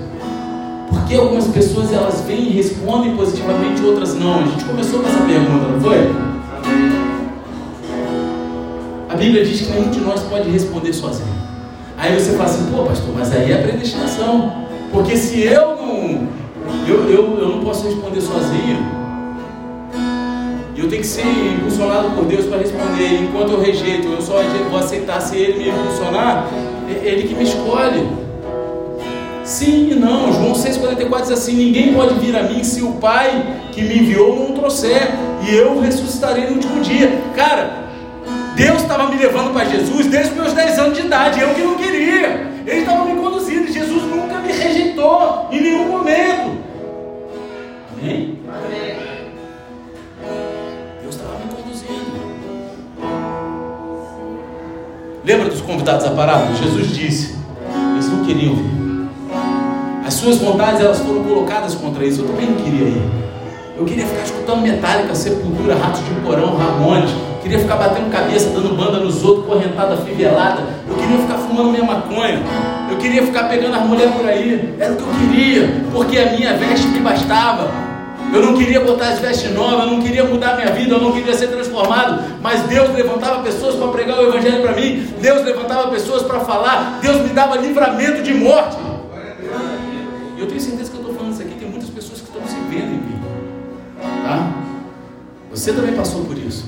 porque 0.89 1.15
algumas 1.15 1.47
pessoas 1.47 1.91
elas 1.91 2.21
vêm 2.21 2.43
e 2.43 2.49
respondem 2.51 3.15
positivamente, 3.15 3.83
outras 3.83 4.15
não. 4.15 4.41
A 4.41 4.45
gente 4.45 4.63
começou 4.63 5.01
com 5.01 5.09
essa 5.09 5.21
pergunta, 5.21 5.67
não 5.67 5.81
foi? 5.81 6.11
A 9.09 9.15
Bíblia 9.15 9.45
diz 9.45 9.61
que 9.61 9.71
nenhum 9.71 9.89
de 9.89 9.99
nós 9.99 10.21
pode 10.21 10.49
responder 10.49 10.93
sozinho. 10.93 11.43
Aí 11.97 12.19
você 12.19 12.31
fala 12.31 12.45
assim, 12.45 12.65
pô 12.71 12.83
pastor, 12.83 13.13
mas 13.15 13.31
aí 13.31 13.51
é 13.51 13.61
predestinação. 13.61 14.65
Porque 14.91 15.17
se 15.17 15.41
eu 15.41 15.75
não. 15.75 16.27
Eu, 16.87 17.09
eu, 17.09 17.39
eu 17.39 17.49
não 17.49 17.63
posso 17.63 17.85
responder 17.85 18.21
sozinho. 18.21 19.02
E 20.76 20.80
eu 20.80 20.89
tenho 20.89 21.01
que 21.01 21.07
ser 21.07 21.26
impulsionado 21.26 22.09
por 22.11 22.26
Deus 22.26 22.45
para 22.45 22.57
responder. 22.57 23.21
Enquanto 23.21 23.51
eu 23.51 23.61
rejeito, 23.61 24.07
eu 24.07 24.21
só 24.21 24.41
vou 24.69 24.80
aceitar 24.80 25.21
se 25.21 25.38
Ele 25.38 25.59
me 25.59 25.69
impulsionar, 25.69 26.47
é 26.89 27.07
Ele 27.07 27.28
que 27.28 27.36
me 27.36 27.43
escolhe. 27.43 28.07
Sim 29.43 29.91
e 29.91 29.95
não. 29.95 30.32
João 30.34 30.53
6,44 30.53 31.21
diz 31.21 31.32
assim: 31.32 31.53
Ninguém 31.53 31.93
pode 31.93 32.15
vir 32.15 32.36
a 32.36 32.43
mim 32.43 32.63
se 32.63 32.82
o 32.82 32.93
Pai 32.93 33.61
que 33.71 33.82
me 33.82 33.99
enviou 33.99 34.36
não 34.39 34.55
trouxer, 34.55 35.11
e 35.47 35.53
eu 35.53 35.80
ressuscitarei 35.80 36.45
no 36.45 36.53
último 36.53 36.82
dia. 36.82 37.21
Cara, 37.36 37.84
Deus 38.55 38.82
estava 38.82 39.09
me 39.09 39.17
levando 39.17 39.53
para 39.53 39.65
Jesus 39.65 40.07
desde 40.07 40.32
os 40.32 40.38
meus 40.38 40.53
10 40.53 40.80
anos 40.80 40.97
de 40.97 41.05
idade, 41.05 41.41
eu 41.41 41.53
que 41.53 41.61
não 41.61 41.76
queria. 41.76 42.51
Ele 42.65 42.80
estava 42.80 43.03
me 43.03 43.19
conduzindo, 43.19 43.71
Jesus 43.71 44.03
nunca 44.03 44.39
me 44.39 44.51
rejeitou 44.51 45.49
em 45.51 45.61
nenhum 45.61 45.88
momento. 45.88 46.42
Convidados 55.64 56.05
da 56.05 56.11
parábola? 56.11 56.55
Jesus 56.55 56.88
disse: 56.95 57.36
eles 57.93 58.09
não 58.09 58.26
queriam 58.26 58.55
vir. 58.55 59.09
As 60.05 60.14
suas 60.16 60.38
vontades 60.38 60.82
elas 60.82 60.99
foram 60.99 61.24
colocadas 61.24 61.76
contra 61.76 62.05
isso. 62.05 62.22
Eu 62.22 62.28
também 62.28 62.47
não 62.47 62.55
queria 62.55 62.88
ir. 62.88 63.01
Eu 63.78 63.86
queria 63.86 64.05
ficar 64.05 64.24
escutando 64.24 64.61
Metallica, 64.61 65.16
Sepultura, 65.16 65.76
Ratos 65.76 66.01
de 66.05 66.11
Porão, 66.22 66.55
Ramones. 66.55 67.09
Queria 67.41 67.59
ficar 67.59 67.76
batendo 67.76 68.09
cabeça, 68.09 68.49
dando 68.49 68.78
banda 68.78 68.99
nos 68.99 69.24
outros, 69.24 69.45
correntada, 69.45 69.97
fivelada. 69.97 70.64
Eu 70.88 70.95
queria 70.95 71.18
ficar 71.18 71.38
fumando 71.39 71.72
minha 71.72 71.84
maconha. 71.84 72.41
Eu 72.89 72.97
queria 72.97 73.26
ficar 73.26 73.49
pegando 73.49 73.76
as 73.76 73.86
mulheres 73.86 74.14
por 74.14 74.26
aí. 74.26 74.76
Era 74.80 74.93
o 74.93 74.95
que 74.95 75.03
eu 75.03 75.07
queria, 75.20 75.84
porque 75.91 76.18
a 76.18 76.32
minha 76.32 76.53
veste 76.53 76.88
me 76.88 76.99
bastava. 76.99 77.92
Eu 78.34 78.41
não 78.41 78.55
queria 78.55 78.79
botar 78.79 79.09
as 79.09 79.19
vestes 79.19 79.51
novas, 79.53 79.86
eu 79.86 79.91
não 79.91 80.01
queria 80.01 80.23
mudar 80.23 80.55
minha 80.55 80.71
vida, 80.71 80.95
eu 80.95 80.99
não 80.99 81.11
queria 81.11 81.36
ser 81.36 81.49
transformado. 81.49 82.23
Mas 82.41 82.63
Deus 82.63 82.89
levantava 82.95 83.43
pessoas 83.43 83.75
para 83.75 83.88
pregar 83.89 84.17
o 84.17 84.23
Evangelho 84.23 84.63
para 84.63 84.71
mim. 84.73 85.07
Deus 85.21 85.45
levantava 85.45 85.91
pessoas 85.91 86.23
para 86.23 86.39
falar. 86.39 86.97
Deus 86.99 87.21
me 87.21 87.29
dava 87.29 87.57
livramento 87.57 88.23
de 88.23 88.34
morte. 88.34 88.75
E 90.36 90.41
eu 90.41 90.47
tenho 90.47 90.59
certeza 90.59 90.89
que 90.89 90.97
eu 90.97 91.01
estou 91.01 91.15
falando 91.15 91.34
isso 91.34 91.43
aqui. 91.43 91.53
Tem 91.59 91.69
muitas 91.69 91.89
pessoas 91.91 92.21
que 92.21 92.27
estão 92.27 92.41
se 92.47 92.55
vendo 92.69 92.88
em 92.88 92.97
mim. 92.97 93.21
Tá? 94.23 94.51
Você 95.51 95.71
também 95.71 95.93
passou 95.93 96.25
por 96.25 96.36
isso. 96.36 96.65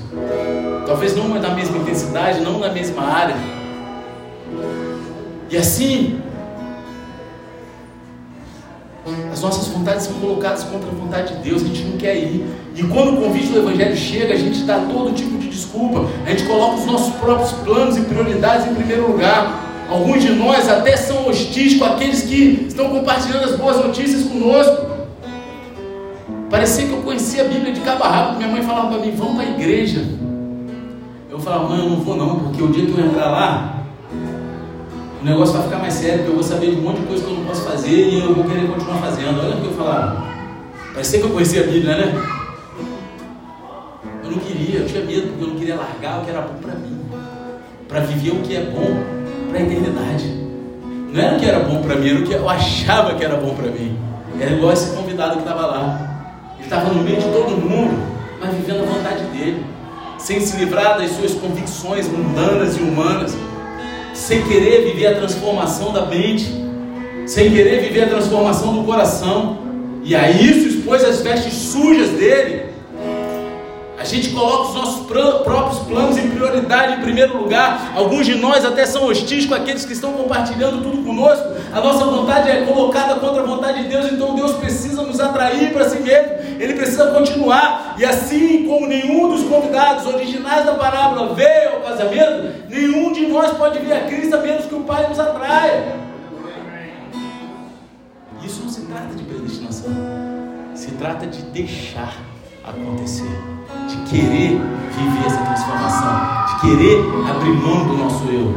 Talvez 0.86 1.16
não 1.16 1.28
na 1.28 1.50
mesma 1.50 1.78
intensidade, 1.78 2.40
não 2.42 2.60
na 2.60 2.68
mesma 2.68 3.02
área. 3.02 3.34
E 5.50 5.56
assim, 5.56 6.20
as 9.32 9.40
nossas 9.40 9.68
vontades 9.68 10.06
são 10.06 10.14
colocadas 10.14 10.64
contra 10.64 10.88
a 10.88 10.92
vontade 10.92 11.36
de 11.36 11.48
Deus, 11.48 11.62
a 11.62 11.66
gente 11.66 11.84
não 11.84 11.96
quer 11.96 12.16
ir. 12.16 12.44
E 12.74 12.82
quando 12.82 13.14
o 13.14 13.22
convite 13.22 13.48
do 13.48 13.58
Evangelho 13.58 13.96
chega, 13.96 14.34
a 14.34 14.36
gente 14.36 14.60
dá 14.64 14.78
todo 14.78 15.14
tipo 15.14 15.38
de 15.38 15.48
desculpa, 15.48 16.06
a 16.24 16.30
gente 16.30 16.44
coloca 16.44 16.76
os 16.76 16.86
nossos 16.86 17.14
próprios 17.14 17.52
planos 17.52 17.96
e 17.96 18.00
prioridades 18.02 18.66
em 18.66 18.74
primeiro 18.74 19.10
lugar. 19.10 19.64
Alguns 19.88 20.22
de 20.22 20.32
nós 20.32 20.68
até 20.68 20.96
são 20.96 21.28
hostis 21.28 21.78
com 21.78 21.84
aqueles 21.84 22.22
que 22.22 22.66
estão 22.68 22.90
compartilhando 22.90 23.44
as 23.44 23.56
boas 23.56 23.76
notícias 23.76 24.24
conosco. 24.24 24.86
Parecia 26.50 26.86
que 26.86 26.92
eu 26.92 27.02
conhecia 27.02 27.44
a 27.44 27.48
Bíblia 27.48 27.72
de 27.72 27.80
cabo 27.80 28.04
a 28.04 28.08
rabo. 28.08 28.36
Minha 28.38 28.48
mãe 28.48 28.62
falava 28.62 28.88
para 28.88 28.98
mim: 28.98 29.12
vamos 29.14 29.36
para 29.36 29.44
a 29.44 29.50
igreja. 29.50 30.04
Eu 31.30 31.38
falava: 31.38 31.68
mãe, 31.68 31.78
eu 31.78 31.90
não 31.90 32.00
vou 32.00 32.16
não, 32.16 32.40
porque 32.40 32.62
o 32.62 32.68
dia 32.68 32.86
que 32.86 32.98
eu 32.98 33.06
entrar 33.06 33.30
lá, 33.30 33.75
o 35.26 35.28
negócio 35.28 35.54
vai 35.54 35.62
ficar 35.64 35.78
mais 35.78 35.94
sério, 35.94 36.18
porque 36.18 36.30
eu 36.30 36.34
vou 36.36 36.44
saber 36.44 36.70
de 36.70 36.76
um 36.76 36.82
monte 36.82 37.00
de 37.00 37.06
coisa 37.06 37.24
que 37.24 37.30
eu 37.32 37.36
não 37.36 37.44
posso 37.46 37.62
fazer 37.62 37.90
e 37.90 38.20
eu 38.20 38.32
vou 38.32 38.44
querer 38.44 38.68
continuar 38.68 38.98
fazendo. 38.98 39.40
Olha 39.40 39.56
o 39.56 39.60
que 39.60 39.66
eu 39.66 39.72
falava. 39.72 40.24
Parecia 40.92 41.18
que 41.18 41.24
eu 41.24 41.30
conhecia 41.30 41.64
a 41.64 41.66
Bíblia, 41.66 41.96
né? 41.96 42.22
Eu 44.22 44.30
não 44.30 44.38
queria, 44.38 44.78
eu 44.78 44.86
tinha 44.86 45.04
medo, 45.04 45.26
porque 45.30 45.42
eu 45.42 45.48
não 45.48 45.56
queria 45.56 45.74
largar 45.74 46.20
o 46.20 46.24
que 46.24 46.30
era 46.30 46.42
bom 46.42 46.54
para 46.62 46.74
mim, 46.76 47.00
para 47.88 48.00
viver 48.00 48.30
o 48.30 48.42
que 48.42 48.54
é 48.54 48.60
bom 48.66 49.02
para 49.50 49.58
a 49.58 49.62
eternidade. 49.62 50.46
Não 51.12 51.20
era 51.20 51.36
o 51.36 51.40
que 51.40 51.46
era 51.46 51.58
bom 51.58 51.82
para 51.82 51.96
mim, 51.96 52.08
era 52.08 52.18
o 52.20 52.22
que 52.22 52.32
eu 52.32 52.48
achava 52.48 53.14
que 53.16 53.24
era 53.24 53.36
bom 53.36 53.52
para 53.56 53.66
mim. 53.66 53.98
Era 54.38 54.52
igual 54.52 54.72
esse 54.72 54.94
convidado 54.94 55.32
que 55.32 55.40
estava 55.40 55.66
lá. 55.66 56.54
Ele 56.56 56.64
estava 56.68 56.94
no 56.94 57.02
meio 57.02 57.16
de 57.16 57.26
todo 57.32 57.50
mundo, 57.50 57.98
mas 58.40 58.54
vivendo 58.54 58.84
a 58.84 58.86
vontade 58.86 59.24
dele. 59.24 59.66
sem 60.18 60.40
se 60.40 60.56
livrar 60.56 60.98
das 60.98 61.10
suas 61.10 61.34
convicções 61.34 62.08
mundanas 62.08 62.76
e 62.76 62.80
humanas, 62.80 63.36
sem 64.26 64.42
querer 64.42 64.86
viver 64.86 65.06
a 65.06 65.14
transformação 65.14 65.92
da 65.92 66.04
mente, 66.04 66.52
sem 67.26 67.48
querer 67.48 67.80
viver 67.80 68.04
a 68.04 68.08
transformação 68.08 68.74
do 68.74 68.82
coração. 68.82 69.58
E 70.02 70.16
a 70.16 70.28
isso 70.28 70.66
expôs 70.66 71.04
as 71.04 71.20
vestes 71.20 71.52
sujas 71.52 72.10
dele. 72.10 72.66
A 73.96 74.02
gente 74.02 74.30
coloca 74.30 74.68
os 74.68 74.74
nossos 74.74 75.06
próprios 75.06 75.78
planos 75.80 76.18
em 76.18 76.28
prioridade, 76.30 76.94
em 76.94 77.02
primeiro 77.02 77.38
lugar. 77.38 77.92
Alguns 77.94 78.26
de 78.26 78.34
nós 78.34 78.64
até 78.64 78.84
são 78.84 79.06
hostis 79.06 79.46
com 79.46 79.54
aqueles 79.54 79.84
que 79.84 79.92
estão 79.92 80.12
compartilhando 80.12 80.82
tudo 80.82 81.04
conosco. 81.04 81.46
A 81.72 81.80
nossa 81.80 82.04
vontade 82.04 82.50
é 82.50 82.62
colocada 82.62 83.14
contra 83.16 83.42
a 83.42 83.46
vontade 83.46 83.84
de 83.84 83.88
Deus, 83.88 84.10
então 84.10 84.34
Deus 84.34 84.52
precisa 84.56 85.02
nos 85.02 85.20
atrair 85.20 85.72
para 85.72 85.88
si 85.88 86.00
mesmo. 86.00 86.32
Ele 86.58 86.74
precisa 86.74 87.06
continuar. 87.12 87.94
E 87.98 88.04
assim 88.04 88.66
como 88.66 88.86
nenhum 88.86 89.28
dos 89.28 89.44
convidados 89.44 90.06
originais 90.06 90.64
da 90.64 90.74
parábola 90.74 91.34
veio 91.34 91.74
ao 91.74 91.80
casamento, 91.80 92.68
nenhum 92.68 93.12
de 93.12 93.26
nós 93.26 93.52
pode 93.56 93.78
vir 93.78 93.92
a 93.92 94.00
Cristo 94.00 94.34
a 94.34 94.38
menos 94.38 94.66
que 94.66 94.74
o 94.74 94.80
Pai 94.80 95.06
nos 95.08 95.18
atraia. 95.18 95.96
Isso 98.44 98.62
não 98.62 98.68
se 98.68 98.82
trata 98.82 99.14
de 99.14 99.24
predestinação, 99.24 99.92
se 100.74 100.92
trata 100.92 101.26
de 101.26 101.42
deixar 101.42 102.14
acontecer, 102.64 103.28
de 103.88 103.96
querer 104.08 104.60
viver 104.96 105.26
essa 105.26 105.38
transformação, 105.38 106.46
de 106.46 106.60
querer 106.60 106.98
abrir 107.28 107.52
mão 107.52 107.88
do 107.88 107.96
nosso 107.96 108.24
eu. 108.26 108.54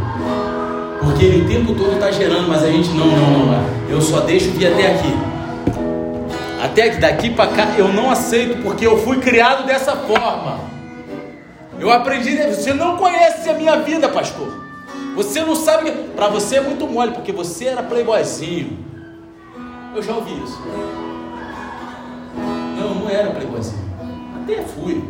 Porque 1.00 1.26
ele 1.26 1.44
o 1.44 1.48
tempo 1.48 1.74
todo 1.74 1.94
está 1.94 2.12
gerando, 2.12 2.48
mas 2.48 2.64
a 2.64 2.72
gente 2.72 2.90
não, 2.90 3.08
não, 3.08 3.46
não. 3.48 3.66
Eu 3.90 4.02
só 4.02 4.20
deixo 4.22 4.52
vir 4.52 4.68
até 4.68 4.94
aqui. 4.94 5.39
Até 6.62 6.90
daqui 6.98 7.30
para 7.30 7.52
cá 7.52 7.68
eu 7.78 7.88
não 7.88 8.12
aceito, 8.12 8.62
porque 8.62 8.86
eu 8.86 8.98
fui 8.98 9.20
criado 9.20 9.66
dessa 9.66 9.96
forma. 9.96 10.60
Eu 11.80 11.90
aprendi, 11.90 12.36
você 12.36 12.74
não 12.74 12.98
conhece 12.98 13.50
a 13.50 13.54
minha 13.54 13.78
vida, 13.78 14.10
pastor. 14.10 14.68
Você 15.16 15.42
não 15.42 15.56
sabe, 15.56 15.92
para 16.16 16.28
você 16.28 16.58
é 16.58 16.62
muito 16.62 16.86
mole, 16.86 17.14
porque 17.14 17.32
você 17.32 17.66
era 17.66 17.82
playboyzinho. 17.82 18.78
Eu 19.96 20.04
já 20.04 20.14
ouvi 20.14 20.34
isso. 20.44 20.62
Não, 22.78 22.96
não 22.96 23.10
era 23.10 23.32
playboyzinho. 23.32 23.90
Até 24.44 24.62
fui. 24.62 25.04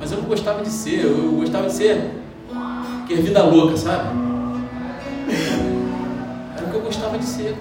Mas 0.00 0.10
eu 0.10 0.18
não 0.18 0.24
gostava 0.24 0.62
de 0.62 0.70
ser. 0.70 1.04
Eu 1.04 1.32
gostava 1.32 1.68
de 1.68 1.74
ser. 1.74 2.10
Que 3.06 3.14
vida 3.14 3.42
louca, 3.42 3.76
sabe? 3.76 4.08
Era 6.56 6.66
o 6.66 6.70
que 6.70 6.76
eu 6.76 6.82
gostava 6.82 7.16
de 7.16 7.24
ser. 7.24 7.56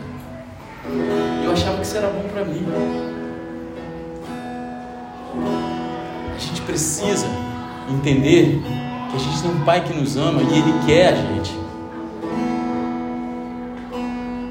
Eu 1.43 1.51
achava 1.51 1.77
que 1.77 1.83
isso 1.83 1.97
era 1.97 2.07
bom 2.07 2.27
para 2.33 2.43
mim. 2.43 3.16
A 6.35 6.39
gente 6.39 6.61
precisa 6.61 7.27
entender 7.89 8.61
que 9.09 9.15
a 9.15 9.19
gente 9.19 9.41
tem 9.41 9.51
um 9.51 9.59
pai 9.61 9.83
que 9.83 9.93
nos 9.93 10.17
ama 10.17 10.41
e 10.41 10.57
ele 10.57 10.73
quer 10.85 11.13
a 11.13 11.15
gente. 11.15 11.57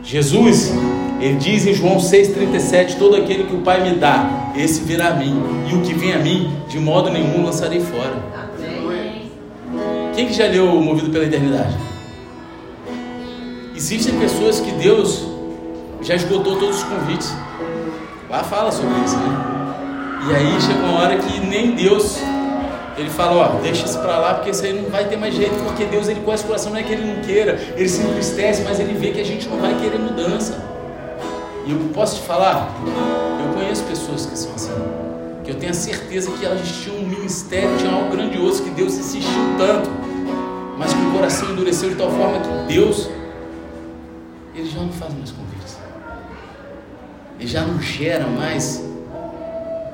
Jesus 0.03 0.73
ele 1.21 1.37
diz 1.37 1.67
em 1.67 1.73
João 1.73 1.97
6,37: 1.97 2.99
Todo 2.99 3.17
aquele 3.17 3.45
que 3.45 3.55
o 3.55 3.61
Pai 3.61 3.83
me 3.83 3.97
dá, 3.97 4.53
esse 4.55 4.83
virá 4.83 5.09
a 5.09 5.15
mim, 5.15 5.43
e 5.71 5.75
o 5.75 5.83
que 5.83 5.95
vem 5.95 6.13
a 6.13 6.19
mim, 6.19 6.53
de 6.69 6.79
modo 6.79 7.11
nenhum 7.11 7.45
lançarei 7.45 7.81
fora. 7.81 8.15
Quem 10.15 10.27
que 10.27 10.33
já 10.33 10.47
leu 10.47 10.67
Movido 10.81 11.11
pela 11.11 11.25
Eternidade? 11.25 11.77
Existem 13.75 14.19
pessoas 14.19 14.61
que 14.61 14.71
Deus 14.73 15.27
já 16.03 16.15
esgotou 16.15 16.57
todos 16.57 16.79
os 16.79 16.85
convites. 16.85 17.35
Lá 18.29 18.43
fala 18.43 18.73
sobre 18.73 18.95
isso, 19.05 19.17
né? 19.17 19.56
E 20.29 20.35
aí 20.35 20.61
chega 20.61 20.81
uma 20.81 21.01
hora 21.01 21.17
que 21.19 21.41
nem 21.41 21.77
Deus 21.77 22.19
ele 22.97 23.11
fala, 23.11 23.37
ó, 23.37 23.61
deixa 23.61 23.85
isso 23.85 23.99
para 23.99 24.19
lá, 24.19 24.35
porque 24.35 24.51
isso 24.51 24.65
aí 24.65 24.73
não 24.73 24.89
vai 24.89 25.05
ter 25.05 25.17
mais 25.17 25.35
jeito, 25.35 25.55
porque 25.65 25.85
Deus 25.85 26.09
ele 26.09 26.21
conhece 26.21 26.45
o 26.45 26.47
coração, 26.47 26.73
não 26.73 26.79
é 26.79 26.83
que 26.83 26.93
ele 26.93 27.05
não 27.05 27.23
queira, 27.23 27.61
ele 27.77 27.89
se 27.89 28.01
entristece, 28.01 28.63
mas 28.63 28.81
ele 28.81 28.95
vê 28.95 29.11
que 29.11 29.21
a 29.21 29.25
gente 29.25 29.47
não 29.49 29.59
vai 29.59 29.75
querer 29.79 29.99
mudança. 29.99 30.59
E 31.67 31.73
eu 31.73 31.79
posso 31.93 32.21
te 32.21 32.27
falar, 32.27 32.75
eu 33.39 33.55
conheço 33.55 33.85
pessoas 33.85 34.25
que 34.25 34.39
são 34.39 34.55
assim, 34.55 34.73
que 35.45 35.51
eu 35.51 35.57
tenho 35.57 35.73
a 35.73 35.75
certeza 35.75 36.31
que 36.31 36.45
elas 36.45 36.67
tinham 36.83 36.97
um 36.97 37.07
ministério, 37.07 37.77
tinham 37.77 37.95
algo 37.95 38.11
grandioso, 38.11 38.63
que 38.63 38.71
Deus 38.71 38.95
insistiu 38.95 39.43
tanto, 39.59 39.91
mas 40.79 40.93
que 40.93 41.01
o 41.01 41.13
coração 41.13 41.51
endureceu 41.51 41.91
de 41.91 41.97
tal 41.97 42.11
forma 42.11 42.41
que 42.41 42.75
Deus, 42.75 43.11
ele 44.55 44.71
já 44.71 44.81
não 44.81 44.93
faz 44.93 45.13
mais 45.13 45.31
convites, 45.33 45.77
ele 47.39 47.49
já 47.49 47.63
não 47.63 47.81
gera 47.81 48.27
mais 48.27 48.83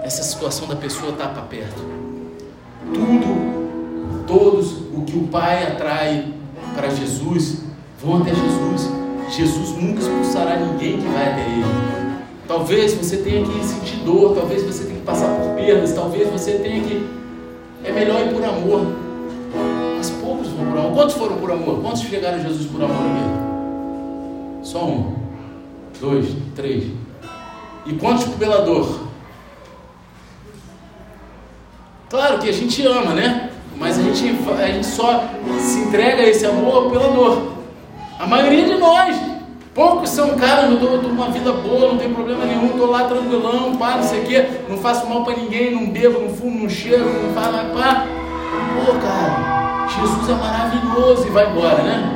essa 0.02 0.22
situação 0.22 0.66
da 0.66 0.76
pessoa 0.76 1.12
estar 1.12 1.28
para 1.28 1.42
perto. 1.42 1.80
Tudo, 2.92 4.24
todos 4.26 4.72
o 4.92 5.02
que 5.02 5.16
o 5.16 5.28
Pai 5.28 5.64
atrai 5.64 6.32
para 6.74 6.90
Jesus 6.90 7.62
vão 8.02 8.20
até 8.20 8.34
Jesus. 8.34 8.90
Jesus 9.30 9.70
nunca 9.80 10.00
expulsará 10.00 10.56
ninguém 10.56 10.98
que 10.98 11.08
vai 11.08 11.32
até 11.32 11.42
Ele. 11.42 11.64
Talvez 12.46 12.92
você 12.94 13.18
tenha 13.18 13.46
que 13.46 13.64
sentir 13.64 13.96
dor, 14.04 14.34
talvez 14.34 14.62
você 14.62 14.84
tenha 14.84 14.98
que 14.98 15.06
passar 15.06 15.28
por 15.36 15.54
perdas, 15.54 15.92
talvez 15.92 16.28
você 16.28 16.58
tenha 16.58 16.82
que. 16.82 17.08
É 17.84 17.92
melhor 17.92 18.26
ir 18.26 18.34
por 18.34 18.44
amor. 18.44 18.86
Mas 19.96 20.10
poucos 20.10 20.48
vão 20.48 20.66
por 20.66 20.78
amor. 20.78 20.92
Quantos 20.92 21.14
foram 21.14 21.36
por 21.36 21.50
amor? 21.50 21.80
Quantos 21.80 22.02
chegaram 22.02 22.38
a 22.38 22.42
Jesus 22.42 22.66
por 22.66 22.82
amor 22.82 22.96
aqui? 22.96 24.66
Só 24.68 24.84
um, 24.84 25.14
dois, 26.00 26.26
três. 26.54 26.84
E 27.86 27.94
quantos 27.94 28.24
pela 28.34 28.62
dor? 28.62 29.11
Claro 32.12 32.36
que 32.36 32.50
a 32.50 32.52
gente 32.52 32.86
ama, 32.86 33.14
né? 33.14 33.48
Mas 33.78 33.98
a 33.98 34.02
gente, 34.02 34.38
a 34.60 34.66
gente 34.66 34.84
só 34.84 35.24
se 35.58 35.78
entrega 35.78 36.20
a 36.20 36.28
esse 36.28 36.44
amor 36.44 36.90
pela 36.90 37.08
dor. 37.08 37.52
A 38.18 38.26
maioria 38.26 38.66
de 38.66 38.74
nós. 38.74 39.16
Poucos 39.74 40.10
são, 40.10 40.36
cara, 40.36 40.66
eu 40.66 40.78
tô 40.78 41.08
uma 41.08 41.30
vida 41.30 41.50
boa, 41.52 41.88
não 41.88 41.96
tem 41.96 42.12
problema 42.12 42.44
nenhum, 42.44 42.76
tô 42.76 42.84
lá 42.84 43.04
tranquilão, 43.04 43.74
pá, 43.76 43.96
não 43.96 44.02
sei 44.02 44.20
o 44.20 44.24
quê, 44.26 44.46
não 44.68 44.76
faço 44.76 45.08
mal 45.08 45.24
para 45.24 45.36
ninguém, 45.36 45.74
não 45.74 45.86
bebo, 45.86 46.20
não 46.20 46.28
fumo, 46.28 46.64
não 46.64 46.68
cheiro, 46.68 47.06
não 47.06 47.32
falo, 47.32 47.56
pá. 47.72 48.04
Pô, 48.76 48.92
cara, 49.00 49.86
Jesus 49.88 50.28
é 50.28 50.34
maravilhoso 50.34 51.26
e 51.26 51.30
vai 51.30 51.50
embora, 51.50 51.82
né? 51.82 52.12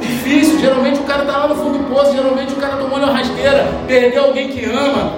Difícil, 0.00 0.60
geralmente 0.60 1.00
o 1.00 1.02
cara 1.02 1.24
tá 1.24 1.36
lá 1.38 1.48
no 1.48 1.56
fundo 1.56 1.78
do 1.78 1.92
poço, 1.92 2.12
geralmente 2.12 2.52
o 2.52 2.56
cara 2.56 2.76
tomou 2.76 2.98
uma 2.98 3.10
rasteira, 3.12 3.66
perdeu 3.88 4.26
alguém 4.26 4.46
que 4.46 4.64
ama, 4.66 5.12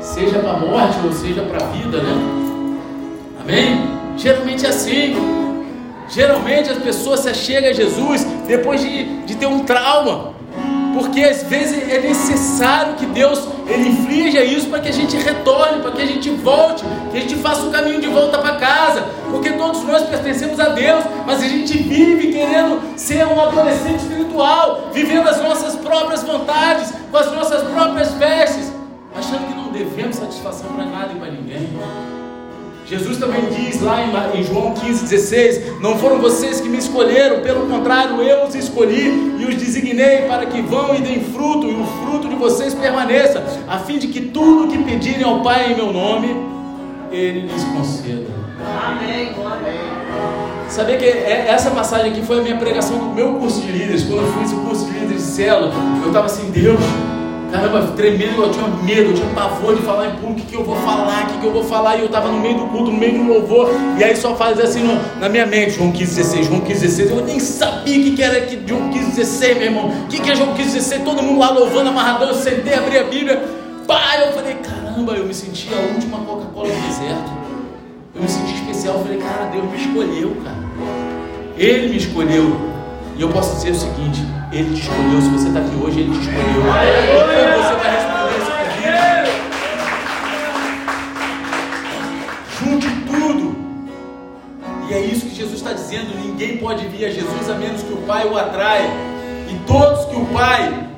seja 0.00 0.40
para 0.40 0.54
morte 0.54 0.96
ou 1.04 1.12
seja 1.12 1.42
para 1.42 1.64
a 1.64 1.68
vida, 1.68 1.98
né? 1.98 2.45
Amém? 3.46 3.78
Geralmente 4.16 4.66
é 4.66 4.70
assim. 4.70 5.14
Geralmente 6.08 6.68
as 6.68 6.78
pessoas 6.78 7.20
se 7.20 7.28
achegam 7.28 7.70
a 7.70 7.72
Jesus 7.72 8.24
depois 8.46 8.80
de, 8.80 9.22
de 9.24 9.36
ter 9.36 9.46
um 9.46 9.60
trauma. 9.60 10.34
Porque 10.92 11.22
às 11.22 11.44
vezes 11.44 11.88
é 11.88 12.00
necessário 12.00 12.94
que 12.94 13.06
Deus 13.06 13.46
ele 13.68 13.90
inflija 13.90 14.42
isso 14.42 14.68
para 14.68 14.80
que 14.80 14.88
a 14.88 14.92
gente 14.92 15.16
retorne, 15.16 15.80
para 15.80 15.92
que 15.92 16.02
a 16.02 16.06
gente 16.06 16.28
volte, 16.30 16.84
que 17.12 17.18
a 17.18 17.20
gente 17.20 17.36
faça 17.36 17.66
o 17.66 17.70
caminho 17.70 18.00
de 18.00 18.08
volta 18.08 18.38
para 18.38 18.56
casa. 18.56 19.04
Porque 19.30 19.50
todos 19.52 19.84
nós 19.84 20.02
pertencemos 20.08 20.58
a 20.58 20.70
Deus, 20.70 21.04
mas 21.24 21.40
a 21.40 21.46
gente 21.46 21.76
vive 21.78 22.32
querendo 22.32 22.80
ser 22.96 23.24
um 23.26 23.40
adolescente 23.40 24.00
espiritual, 24.00 24.88
vivendo 24.92 25.28
as 25.28 25.40
nossas 25.40 25.76
próprias 25.76 26.24
vontades, 26.24 26.92
com 27.12 27.16
as 27.16 27.30
nossas 27.30 27.62
próprias 27.62 28.12
vestes, 28.14 28.72
achando 29.14 29.46
que 29.46 29.54
não 29.54 29.70
devemos 29.70 30.16
satisfação 30.16 30.70
para 30.72 30.84
nada 30.84 31.12
e 31.12 31.16
para 31.16 31.30
ninguém. 31.30 31.68
Jesus 32.88 33.18
também 33.18 33.46
diz 33.46 33.80
lá 33.80 34.00
em 34.32 34.44
João 34.44 34.72
15,16: 34.74 35.80
Não 35.80 35.98
foram 35.98 36.20
vocês 36.20 36.60
que 36.60 36.68
me 36.68 36.78
escolheram, 36.78 37.40
pelo 37.40 37.66
contrário, 37.66 38.22
eu 38.22 38.44
os 38.46 38.54
escolhi 38.54 39.36
e 39.40 39.44
os 39.44 39.56
designei 39.56 40.22
para 40.28 40.46
que 40.46 40.62
vão 40.62 40.94
e 40.94 41.00
deem 41.00 41.24
fruto, 41.24 41.66
e 41.66 41.74
o 41.74 41.84
fruto 41.84 42.28
de 42.28 42.36
vocês 42.36 42.74
permaneça, 42.74 43.44
a 43.66 43.78
fim 43.78 43.98
de 43.98 44.06
que 44.06 44.20
tudo 44.20 44.68
que 44.68 44.78
pedirem 44.78 45.24
ao 45.24 45.42
Pai 45.42 45.72
em 45.72 45.74
meu 45.74 45.92
nome, 45.92 46.28
Ele 47.10 47.40
lhes 47.40 47.64
conceda. 47.64 48.26
Amém. 48.84 49.34
Sabia 50.68 50.96
que 50.96 51.04
é, 51.04 51.46
essa 51.48 51.70
passagem 51.70 52.12
aqui 52.12 52.22
foi 52.22 52.38
a 52.38 52.42
minha 52.42 52.56
pregação 52.56 52.98
do 52.98 53.06
meu 53.06 53.34
curso 53.34 53.60
de 53.62 53.72
líderes. 53.72 54.04
Quando 54.04 54.22
eu 54.22 54.32
fiz 54.34 54.52
o 54.52 54.56
curso 54.58 54.86
de 54.86 54.92
líderes 54.92 55.24
de 55.24 55.32
célula, 55.32 55.72
eu 56.02 56.08
estava 56.08 56.26
assim, 56.26 56.50
Deus, 56.50 56.80
Caramba, 57.56 57.92
tremendo, 57.96 58.42
eu 58.42 58.50
tinha 58.50 58.68
medo, 58.68 59.10
eu 59.10 59.14
tinha 59.14 59.28
pavor 59.28 59.74
de 59.74 59.80
falar 59.80 60.08
em 60.08 60.16
público, 60.16 60.40
o 60.42 60.50
que, 60.50 60.54
eu 60.54 60.62
vou 60.62 60.76
falar, 60.76 61.24
o 61.24 61.26
que, 61.28 61.38
que 61.38 61.46
eu 61.46 61.52
vou 61.52 61.64
falar, 61.64 61.96
e 61.96 62.00
eu 62.00 62.06
estava 62.06 62.28
no 62.28 62.38
meio 62.38 62.58
do 62.58 62.66
culto, 62.66 62.90
no 62.90 62.98
meio 62.98 63.14
do 63.14 63.32
louvor, 63.32 63.70
e 63.98 64.04
aí 64.04 64.14
só 64.14 64.36
faz 64.36 64.60
assim 64.60 64.82
no, 64.82 65.00
na 65.18 65.26
minha 65.30 65.46
mente, 65.46 65.70
João 65.70 65.90
15, 65.90 66.16
16, 66.16 66.46
João 66.48 66.60
15, 66.60 66.80
16, 66.80 67.10
eu 67.10 67.24
nem 67.24 67.40
sabia 67.40 67.98
o 67.98 68.02
que, 68.02 68.10
que 68.14 68.22
era 68.22 68.42
que 68.42 68.60
João 68.68 68.90
15, 68.90 69.06
16, 69.16 69.56
meu 69.56 69.66
irmão, 69.68 69.88
o 69.88 70.06
que, 70.06 70.20
que 70.20 70.30
é 70.30 70.36
João 70.36 70.52
15, 70.52 70.70
16, 70.70 71.02
todo 71.02 71.22
mundo 71.22 71.38
lá 71.40 71.48
louvando, 71.48 71.88
amarradão, 71.88 72.28
eu 72.28 72.34
sentei, 72.34 72.74
abri 72.74 72.98
a 72.98 73.04
Bíblia, 73.04 73.42
pá, 73.86 74.18
eu 74.18 74.34
falei, 74.34 74.56
caramba, 74.56 75.14
eu 75.14 75.24
me 75.24 75.32
senti 75.32 75.70
a 75.72 75.94
última 75.94 76.18
Coca-Cola 76.18 76.68
do 76.68 76.80
deserto, 76.88 77.32
eu 78.14 78.20
me 78.20 78.28
senti 78.28 78.54
especial, 78.54 78.96
eu 78.96 79.02
falei, 79.02 79.18
cara, 79.18 79.44
Deus 79.46 79.64
me 79.64 79.78
escolheu, 79.78 80.36
cara, 80.44 80.92
Ele 81.56 81.88
me 81.88 81.96
escolheu, 81.96 82.54
e 83.16 83.22
eu 83.22 83.30
posso 83.30 83.56
dizer 83.56 83.70
o 83.70 83.74
seguinte: 83.74 84.35
Ele 84.56 84.74
te 84.74 84.80
escolheu. 84.80 85.20
Se 85.20 85.28
você 85.28 85.48
está 85.48 85.60
aqui 85.60 85.76
hoje, 85.76 86.00
Ele 86.00 86.12
te 86.12 86.20
escolheu. 86.20 86.62
Você 86.62 87.74
vai 87.76 87.90
responder 87.94 88.36
esse 88.40 88.52
pedido. 88.62 89.28
Junte 92.58 92.88
tudo. 93.04 93.54
E 94.88 94.94
é 94.94 95.00
isso 95.00 95.26
que 95.26 95.34
Jesus 95.34 95.56
está 95.56 95.74
dizendo: 95.74 96.14
ninguém 96.18 96.56
pode 96.56 96.86
vir 96.88 97.04
a 97.04 97.10
Jesus 97.10 97.50
a 97.50 97.54
menos 97.54 97.82
que 97.82 97.92
o 97.92 97.98
Pai 97.98 98.26
o 98.26 98.38
atraia. 98.38 98.88
E 99.50 99.58
todos 99.66 100.06
que 100.06 100.16
o 100.16 100.24
Pai 100.26 100.88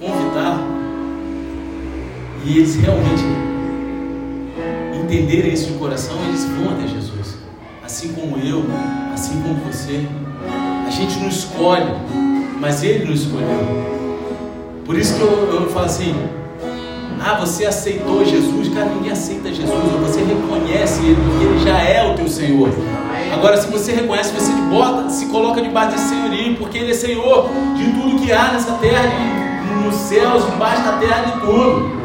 convidar, 0.00 0.58
e 2.44 2.58
eles 2.58 2.74
realmente 2.74 3.24
entenderem 5.04 5.52
isso 5.52 5.70
de 5.70 5.78
coração, 5.78 6.16
eles 6.26 6.44
vão 6.46 6.72
até 6.72 6.88
Jesus. 6.88 7.38
Assim 7.84 8.12
como 8.12 8.38
eu, 8.38 8.64
assim 9.14 9.40
como 9.40 9.54
você. 9.54 10.04
A 10.90 10.92
gente 10.92 11.20
não 11.20 11.28
escolhe, 11.28 11.86
mas 12.58 12.82
Ele 12.82 13.04
nos 13.04 13.20
escolheu. 13.20 13.46
Por 14.84 14.98
isso 14.98 15.14
que 15.14 15.20
eu, 15.20 15.60
eu 15.60 15.70
falo 15.70 15.86
assim: 15.86 16.12
ah, 17.24 17.34
você 17.38 17.64
aceitou 17.64 18.24
Jesus, 18.24 18.74
cara, 18.74 18.86
ninguém 18.86 19.12
aceita 19.12 19.54
Jesus, 19.54 19.70
você 20.02 20.20
reconhece 20.20 21.00
Ele, 21.04 21.14
porque 21.14 21.44
Ele 21.44 21.58
já 21.60 21.78
é 21.78 22.10
o 22.10 22.16
teu 22.16 22.26
Senhor. 22.26 22.70
Agora, 23.32 23.56
se 23.56 23.70
você 23.70 23.92
reconhece, 23.92 24.32
você 24.32 24.50
bota, 24.68 25.08
se 25.10 25.26
coloca 25.26 25.62
debaixo 25.62 25.92
desse 25.92 26.08
senhorio, 26.08 26.56
porque 26.56 26.78
Ele 26.78 26.90
é 26.90 26.94
Senhor 26.94 27.48
de 27.76 27.84
tudo 27.92 28.20
que 28.20 28.32
há 28.32 28.50
nessa 28.50 28.72
terra, 28.72 29.06
e 29.06 29.84
nos 29.86 29.94
céus, 29.94 30.44
debaixo 30.44 30.82
da 30.82 30.92
terra, 30.94 31.22
de 31.22 31.40
tudo. 31.40 31.99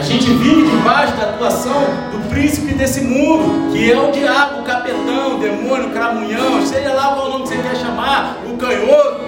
A 0.00 0.02
gente 0.02 0.32
vive 0.32 0.62
debaixo 0.62 1.14
da 1.14 1.24
atuação 1.24 1.82
do 2.10 2.30
príncipe 2.30 2.72
desse 2.72 3.02
mundo, 3.02 3.70
que 3.70 3.92
é 3.92 4.00
o 4.00 4.10
diabo, 4.10 4.62
o 4.62 4.64
capetão, 4.64 5.36
o 5.36 5.38
demônio, 5.38 5.88
o 5.88 5.92
cramunhão, 5.92 6.64
seja 6.64 6.94
lá 6.94 7.14
qual 7.14 7.28
nome 7.28 7.42
que 7.42 7.50
você 7.50 7.58
quer 7.58 7.76
chamar, 7.76 8.38
o 8.50 8.56
canhoto. 8.56 9.20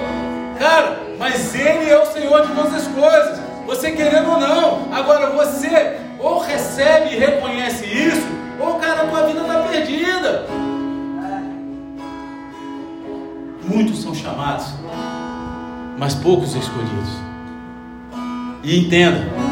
Cara, 0.59 0.99
mas 1.19 1.55
Ele 1.55 1.91
é 1.91 2.03
o 2.03 2.07
Senhor 2.07 2.47
de 2.47 2.55
todas 2.55 2.73
as 2.73 2.87
coisas, 2.87 3.39
você 3.67 3.93
querendo 3.93 4.31
ou 4.31 4.41
não. 4.41 4.89
Agora 4.91 5.29
você 5.29 5.99
ou 6.19 6.39
recebe 6.39 7.17
e 7.17 7.19
reconhece 7.19 7.85
isso, 7.85 8.27
ou 8.59 8.77
cara, 8.77 9.03
a 9.03 9.07
tua 9.09 9.27
vida 9.27 9.43
está 9.43 9.59
perdida. 9.65 10.47
Muitos 13.63 14.01
são 14.01 14.15
chamados, 14.15 14.69
mas 15.99 16.15
poucos 16.15 16.55
escolhidos. 16.55 17.11
E 18.65 18.79
entenda, 18.79 19.52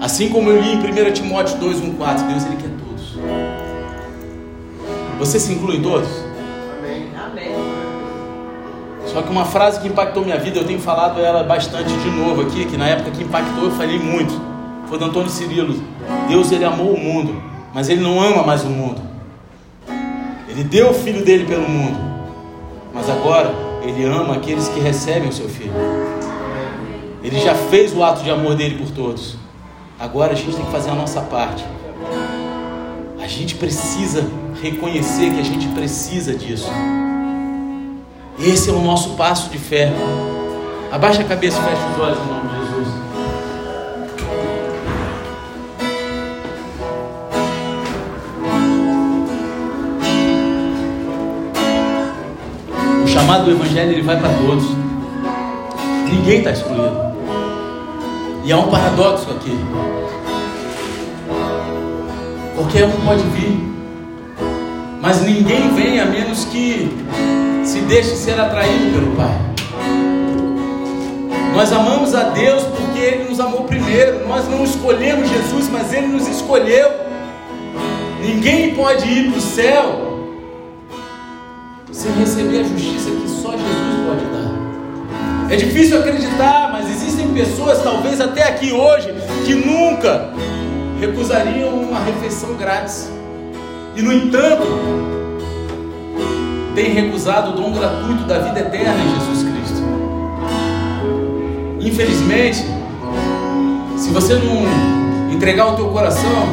assim 0.00 0.28
como 0.28 0.50
eu 0.50 0.60
li 0.60 0.72
em 0.72 0.78
1 0.78 1.12
Timóteo 1.12 1.58
2, 1.58 1.80
1, 1.80 1.94
4, 1.94 2.26
Deus 2.26 2.46
ele 2.46 2.56
quer 2.56 2.70
todos. 2.70 3.18
Você 5.18 5.38
se 5.38 5.52
inclui 5.52 5.76
em 5.76 5.82
todos? 5.82 6.08
Amém. 6.78 7.54
Só 9.06 9.22
que 9.22 9.30
uma 9.30 9.44
frase 9.44 9.80
que 9.80 9.88
impactou 9.88 10.24
minha 10.24 10.38
vida, 10.38 10.58
eu 10.58 10.64
tenho 10.64 10.78
falado 10.78 11.20
ela 11.20 11.42
bastante 11.42 11.92
de 11.92 12.10
novo 12.10 12.42
aqui, 12.42 12.64
que 12.64 12.76
na 12.76 12.88
época 12.88 13.10
que 13.10 13.24
impactou 13.24 13.64
eu 13.64 13.70
falei 13.72 13.98
muito. 13.98 14.40
Foi 14.88 14.98
do 14.98 15.04
Antônio 15.04 15.28
Cirilo. 15.28 15.82
Deus 16.28 16.50
ele 16.52 16.64
amou 16.64 16.94
o 16.94 16.98
mundo, 16.98 17.40
mas 17.74 17.88
ele 17.88 18.00
não 18.00 18.20
ama 18.20 18.42
mais 18.42 18.62
o 18.62 18.68
mundo. 18.68 19.00
Ele 20.48 20.64
deu 20.64 20.90
o 20.90 20.94
filho 20.94 21.24
dele 21.24 21.44
pelo 21.44 21.68
mundo, 21.68 21.98
mas 22.92 23.08
agora 23.08 23.52
ele 23.82 24.04
ama 24.04 24.34
aqueles 24.34 24.68
que 24.68 24.80
recebem 24.80 25.28
o 25.28 25.32
seu 25.32 25.48
filho. 25.48 25.72
Ele 27.22 27.38
já 27.38 27.54
fez 27.54 27.94
o 27.94 28.02
ato 28.02 28.22
de 28.22 28.30
amor 28.30 28.54
dele 28.54 28.76
por 28.78 28.90
todos. 28.90 29.39
Agora 30.00 30.32
a 30.32 30.34
gente 30.34 30.56
tem 30.56 30.64
que 30.64 30.72
fazer 30.72 30.88
a 30.88 30.94
nossa 30.94 31.20
parte. 31.20 31.62
A 33.22 33.26
gente 33.26 33.56
precisa 33.56 34.26
reconhecer 34.62 35.30
que 35.30 35.38
a 35.38 35.44
gente 35.44 35.68
precisa 35.68 36.34
disso. 36.34 36.70
Esse 38.38 38.70
é 38.70 38.72
o 38.72 38.80
nosso 38.80 39.10
passo 39.10 39.50
de 39.50 39.58
fé. 39.58 39.92
Abaixa 40.90 41.20
a 41.20 41.24
cabeça 41.26 41.58
e 41.58 41.62
fecha 41.62 41.86
os 41.92 42.00
olhos 42.00 42.18
em 42.18 42.26
nome 42.26 42.48
de 42.48 42.54
Jesus. 42.66 42.88
O 53.04 53.06
chamado 53.06 53.44
do 53.44 53.50
Evangelho 53.50 53.92
ele 53.92 54.02
vai 54.02 54.18
para 54.18 54.30
todos. 54.30 54.64
Ninguém 56.10 56.38
está 56.38 56.52
excluído. 56.52 57.09
E 58.44 58.52
há 58.52 58.58
um 58.58 58.68
paradoxo 58.68 59.30
aqui. 59.30 59.56
Qualquer 62.54 62.86
um 62.86 63.06
pode 63.06 63.22
vir, 63.30 63.58
mas 65.00 65.22
ninguém 65.22 65.74
vem 65.74 66.00
a 66.00 66.06
menos 66.06 66.44
que 66.44 66.88
se 67.64 67.80
deixe 67.82 68.16
ser 68.16 68.38
atraído 68.38 68.92
pelo 68.92 69.16
Pai. 69.16 69.50
Nós 71.54 71.72
amamos 71.72 72.14
a 72.14 72.24
Deus 72.30 72.62
porque 72.64 72.98
Ele 72.98 73.28
nos 73.30 73.40
amou 73.40 73.64
primeiro. 73.64 74.26
Nós 74.28 74.48
não 74.48 74.64
escolhemos 74.64 75.28
Jesus, 75.28 75.68
mas 75.70 75.92
Ele 75.92 76.06
nos 76.06 76.26
escolheu. 76.28 76.88
Ninguém 78.20 78.74
pode 78.74 79.08
ir 79.08 79.30
para 79.30 79.38
o 79.38 79.42
céu 79.42 80.10
sem 81.90 82.12
receber 82.12 82.60
a 82.60 82.64
justiça 82.64 83.10
que 83.10 83.28
só 83.28 83.52
Jesus 83.52 84.06
pode 84.06 84.24
dar. 84.26 84.59
É 85.50 85.56
difícil 85.56 85.98
acreditar, 85.98 86.70
mas 86.70 86.88
existem 86.88 87.26
pessoas, 87.34 87.82
talvez 87.82 88.20
até 88.20 88.44
aqui 88.44 88.72
hoje, 88.72 89.12
que 89.44 89.52
nunca 89.52 90.30
recusariam 91.00 91.70
uma 91.70 91.98
refeição 92.04 92.54
grátis. 92.54 93.10
E 93.96 94.00
no 94.00 94.12
entanto, 94.12 94.62
tem 96.72 96.92
recusado 96.92 97.50
o 97.50 97.54
dom 97.54 97.72
gratuito 97.72 98.22
da 98.24 98.38
vida 98.38 98.60
eterna 98.60 98.94
em 98.94 99.18
Jesus 99.18 99.42
Cristo. 99.42 99.82
Infelizmente, 101.80 102.64
se 103.98 104.10
você 104.10 104.34
não 104.34 105.32
entregar 105.32 105.66
o 105.66 105.74
teu 105.74 105.88
coração, 105.88 106.48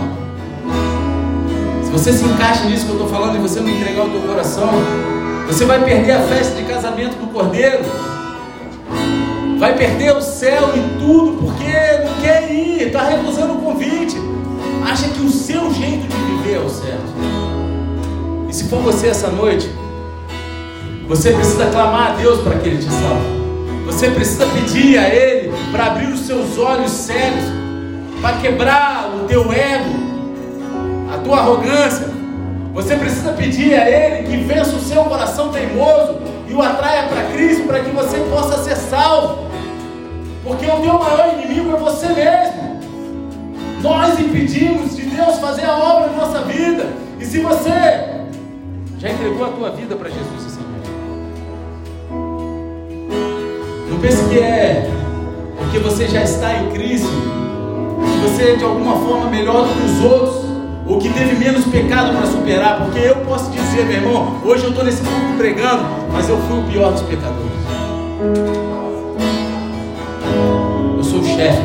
se 1.84 1.92
você 1.92 2.12
se 2.12 2.26
encaixa 2.26 2.64
nisso 2.64 2.86
que 2.86 2.92
eu 2.94 2.96
estou 2.96 3.10
falando 3.10 3.36
e 3.36 3.40
você 3.40 3.60
não 3.60 3.70
entregar 3.70 4.06
o 4.06 4.10
teu 4.10 4.22
coração, 4.22 4.72
você 5.46 5.66
vai 5.66 5.84
perder 5.84 6.14
a 6.14 6.22
festa 6.22 6.56
de 6.56 6.64
casamento 6.64 7.16
do 7.18 7.28
Cordeiro, 7.32 7.86
vai 9.58 9.76
perder 9.76 10.16
o 10.16 10.22
céu 10.22 10.70
e 10.76 11.00
tudo 11.00 11.38
porque 11.42 11.72
não 12.06 12.22
quer 12.22 12.52
ir, 12.52 12.84
está 12.84 13.04
recusando 13.04 13.54
o 13.54 13.62
convite, 13.62 14.16
acha 14.86 15.10
que 15.10 15.22
o 15.22 15.30
seu 15.30 15.74
jeito 15.74 16.08
de 16.08 16.16
viver 16.16 16.56
é 16.56 16.60
o 16.60 16.70
certo. 16.70 17.14
E 18.48 18.54
se 18.54 18.66
for 18.66 18.82
você 18.82 19.08
essa 19.08 19.30
noite, 19.30 19.70
você 21.08 21.32
precisa 21.32 21.66
clamar 21.68 22.12
a 22.12 22.16
Deus 22.16 22.42
para 22.42 22.56
que 22.60 22.68
Ele 22.68 22.78
te 22.78 22.92
salve. 22.92 23.38
Você 23.86 24.12
precisa 24.12 24.46
pedir 24.46 24.98
a 24.98 25.08
Ele 25.08 25.54
para 25.72 25.88
abrir 25.88 26.08
os 26.08 26.22
seus 26.22 26.58
olhos 26.58 26.92
cegos, 26.92 27.44
para 28.22 28.38
quebrar 28.38 29.10
o 29.16 29.28
teu 29.28 29.52
ego, 29.52 29.96
a 31.14 31.18
tua 31.20 31.40
arrogância. 31.40 32.08
Você 32.74 32.96
precisa 32.96 33.32
pedir 33.32 33.74
a 33.74 33.90
Ele 33.90 34.28
que 34.28 34.38
vença 34.44 34.76
o 34.76 34.80
seu 34.80 35.04
coração 35.06 35.50
teimoso 35.50 36.20
e 36.48 36.54
o 36.54 36.62
atraia 36.62 37.08
para 37.08 37.24
Cristo 37.34 37.64
para 37.64 37.80
que 37.80 37.90
você 37.90 38.18
possa 38.30 38.64
ser 38.64 38.76
salvo. 38.76 39.47
Porque 40.48 40.66
o 40.66 40.80
teu 40.80 40.94
maior 40.98 41.34
inimigo 41.34 41.76
é 41.76 41.80
você 41.80 42.08
mesmo. 42.08 42.80
Nós 43.82 44.18
impedimos 44.18 44.96
de 44.96 45.02
Deus 45.04 45.38
fazer 45.40 45.66
a 45.66 45.78
obra 45.78 46.08
na 46.08 46.26
nossa 46.26 46.42
vida. 46.44 46.88
E 47.20 47.26
se 47.26 47.40
você 47.40 47.72
já 48.98 49.10
entregou 49.10 49.46
a 49.46 49.50
tua 49.50 49.72
vida 49.72 49.96
para 49.96 50.10
Jesus 50.10 50.46
essa 50.46 50.62
noite, 50.62 50.90
não 53.90 54.00
pense 54.00 54.24
que 54.30 54.40
é 54.40 54.90
porque 55.58 55.80
você 55.80 56.08
já 56.08 56.24
está 56.24 56.54
em 56.54 56.72
Cristo, 56.72 57.10
que 57.10 58.30
você 58.30 58.52
é 58.52 58.56
de 58.56 58.64
alguma 58.64 58.96
forma 59.06 59.30
melhor 59.30 59.68
do 59.68 59.74
que 59.74 59.86
os 59.86 60.12
outros, 60.12 60.46
ou 60.88 60.98
que 60.98 61.10
teve 61.10 61.36
menos 61.36 61.66
pecado 61.66 62.16
para 62.16 62.26
superar, 62.26 62.86
porque 62.86 63.00
eu 63.00 63.18
posso 63.18 63.52
dizer, 63.52 63.86
meu 63.86 63.98
irmão, 63.98 64.42
hoje 64.46 64.64
eu 64.64 64.70
estou 64.70 64.86
nesse 64.86 65.04
mundo 65.04 65.38
pregando, 65.38 65.84
mas 66.14 66.30
eu 66.30 66.38
fui 66.38 66.60
o 66.60 66.64
pior 66.64 66.94
dos 66.94 67.02
pecadores. 67.02 68.67
Sou 71.10 71.24
chefe. 71.24 71.62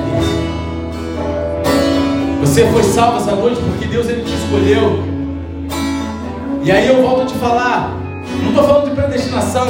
Você 2.41 2.65
foi 2.67 2.83
salvo 2.85 3.17
essa 3.17 3.35
noite 3.35 3.61
porque 3.61 3.87
Deus 3.87 4.09
ele 4.09 4.23
te 4.23 4.33
escolheu. 4.33 5.03
E 6.63 6.71
aí 6.71 6.87
eu 6.87 7.03
volto 7.03 7.23
a 7.23 7.27
te 7.27 7.35
falar, 7.35 7.93
não 8.41 8.51
estou 8.51 8.65
falando 8.65 8.91
de 8.91 8.95
predestinação, 8.95 9.67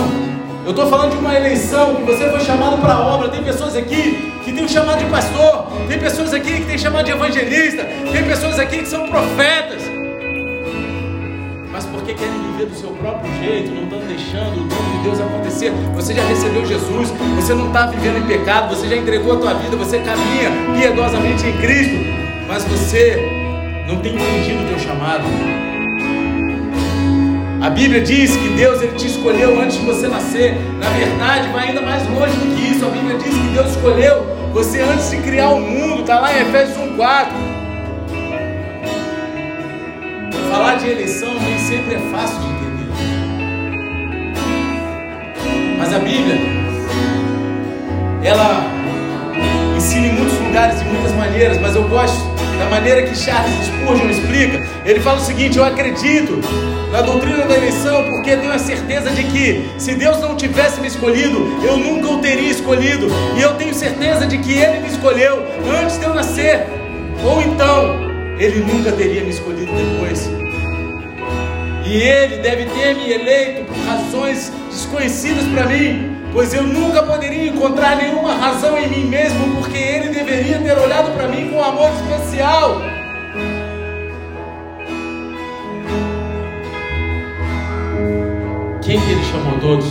eu 0.67 0.73
estou 0.73 0.87
falando 0.89 1.13
de 1.13 1.17
uma 1.17 1.35
eleição 1.35 1.95
que 1.95 2.03
você 2.03 2.29
foi 2.29 2.41
chamado 2.41 2.83
para 2.83 2.93
a 2.93 3.01
obra. 3.01 3.31
Tem 3.31 3.43
pessoas 3.43 3.75
aqui 3.75 4.33
que 4.45 4.53
tem 4.53 4.63
o 4.63 4.69
chamado 4.69 4.99
de 4.99 5.07
pastor, 5.07 5.69
tem 5.89 5.99
pessoas 5.99 6.35
aqui 6.35 6.53
que 6.53 6.67
tem 6.67 6.77
chamado 6.77 7.07
de 7.07 7.13
evangelista, 7.13 7.83
tem 8.13 8.25
pessoas 8.25 8.59
aqui 8.59 8.79
que 8.79 8.89
são 8.89 9.09
profetas. 9.09 9.83
Mas 11.71 11.87
porque 11.87 12.13
querem 12.13 12.52
viver 12.63 12.67
do 12.67 12.75
seu 12.75 12.91
próprio 12.91 13.31
jeito, 13.43 13.71
não 13.71 13.85
estão 13.85 13.99
deixando 14.01 14.61
o 14.61 14.69
dom 14.69 14.97
de 14.97 15.03
Deus 15.05 15.21
acontecer. 15.21 15.73
Você 15.95 16.15
já 16.15 16.23
recebeu 16.25 16.65
Jesus, 16.65 17.11
você 17.37 17.55
não 17.55 17.69
está 17.69 17.87
vivendo 17.87 18.19
em 18.19 18.27
pecado, 18.27 18.75
você 18.75 18.89
já 18.89 18.97
entregou 18.97 19.35
a 19.35 19.37
tua 19.37 19.55
vida, 19.55 19.77
você 19.77 19.99
caminha 19.99 20.51
piedosamente 20.77 21.47
em 21.47 21.53
Cristo, 21.59 21.95
mas 22.49 22.65
você 22.65 23.85
não 23.87 23.99
tem 23.99 24.15
entendido 24.15 24.65
o 24.65 24.69
teu 24.69 24.79
chamado. 24.79 25.25
A 27.61 27.71
Bíblia 27.71 28.01
diz 28.01 28.37
que 28.37 28.49
Deus 28.51 28.83
ele 28.83 28.97
te 28.97 29.07
escolheu 29.07 29.61
antes 29.61 29.79
de 29.79 29.87
você 29.87 30.09
nascer. 30.09 30.57
Na 30.81 30.89
verdade, 30.91 31.49
vai 31.53 31.69
ainda 31.69 31.81
mais 31.81 32.03
longe 32.09 32.35
do 32.35 32.57
que 32.57 32.73
isso. 32.73 32.85
A 32.85 32.89
Bíblia 32.89 33.17
diz 33.19 33.33
que 33.33 33.49
Deus 33.55 33.71
escolheu 33.71 34.27
você 34.53 34.81
antes 34.81 35.11
de 35.11 35.19
criar 35.19 35.51
o 35.51 35.61
mundo. 35.61 36.01
Está 36.01 36.19
lá 36.19 36.37
em 36.37 36.41
Efésios 36.41 36.77
1,4. 36.77 37.53
falar 40.53 40.75
de 40.75 40.87
eleição 40.87 41.33
nem 41.41 41.59
sempre 41.59 41.95
é 41.95 41.99
fácil 42.11 42.52
Mas 45.83 45.93
a 45.93 45.99
Bíblia, 45.99 46.37
ela 48.23 48.65
ensina 49.77 50.07
em 50.07 50.13
muitos 50.13 50.39
lugares, 50.39 50.79
de 50.79 50.85
muitas 50.85 51.11
maneiras, 51.11 51.59
mas 51.59 51.75
eu 51.75 51.83
gosto 51.89 52.25
da 52.57 52.67
maneira 52.71 53.03
que 53.03 53.19
Charles 53.19 53.53
Spurgeon 53.67 54.09
explica. 54.09 54.65
Ele 54.85 55.01
fala 55.01 55.19
o 55.19 55.21
seguinte: 55.21 55.59
Eu 55.59 55.65
acredito 55.65 56.39
na 56.93 57.03
doutrina 57.03 57.45
da 57.47 57.57
eleição 57.57 58.05
porque 58.05 58.37
tenho 58.37 58.53
a 58.53 58.61
certeza 58.61 59.11
de 59.11 59.25
que 59.25 59.73
se 59.77 59.97
Deus 59.97 60.21
não 60.21 60.37
tivesse 60.37 60.81
me 60.81 60.87
escolhido, 60.87 61.49
eu 61.65 61.77
nunca 61.77 62.07
o 62.11 62.19
teria 62.19 62.53
escolhido, 62.53 63.09
e 63.37 63.43
eu 63.43 63.55
tenho 63.55 63.75
certeza 63.75 64.25
de 64.25 64.39
que 64.39 64.53
Ele 64.53 64.83
me 64.83 64.89
escolheu 64.89 65.45
antes 65.83 65.99
de 65.99 66.05
eu 66.05 66.15
nascer, 66.15 66.65
ou 67.25 67.43
então 67.43 67.97
Ele 68.39 68.61
nunca 68.61 68.93
teria 68.93 69.25
me 69.25 69.31
escolhido 69.31 69.73
depois. 69.73 70.42
E 71.85 71.97
Ele 71.97 72.37
deve 72.39 72.67
ter 72.67 72.95
me 72.95 73.13
eleito 73.13 73.65
por 73.65 73.77
razões 73.87 74.53
desconhecidas 74.71 75.45
para 75.49 75.67
mim, 75.67 76.17
pois 76.33 76.55
eu 76.55 76.63
nunca 76.63 77.03
poderia 77.03 77.49
encontrar 77.49 77.97
nenhuma 77.97 78.35
razão 78.35 78.79
em 78.79 78.89
mim 78.89 79.05
mesmo, 79.07 79.57
porque 79.57 79.77
Ele 79.77 80.09
deveria 80.11 80.59
ter 80.59 80.79
olhado 80.79 81.13
para 81.15 81.29
mim 81.29 81.51
com 81.51 81.63
amor 81.63 81.91
especial. 81.91 82.81
Quem 88.83 89.01
que 89.01 89.11
Ele 89.11 89.25
chamou 89.25 89.59
todos? 89.61 89.87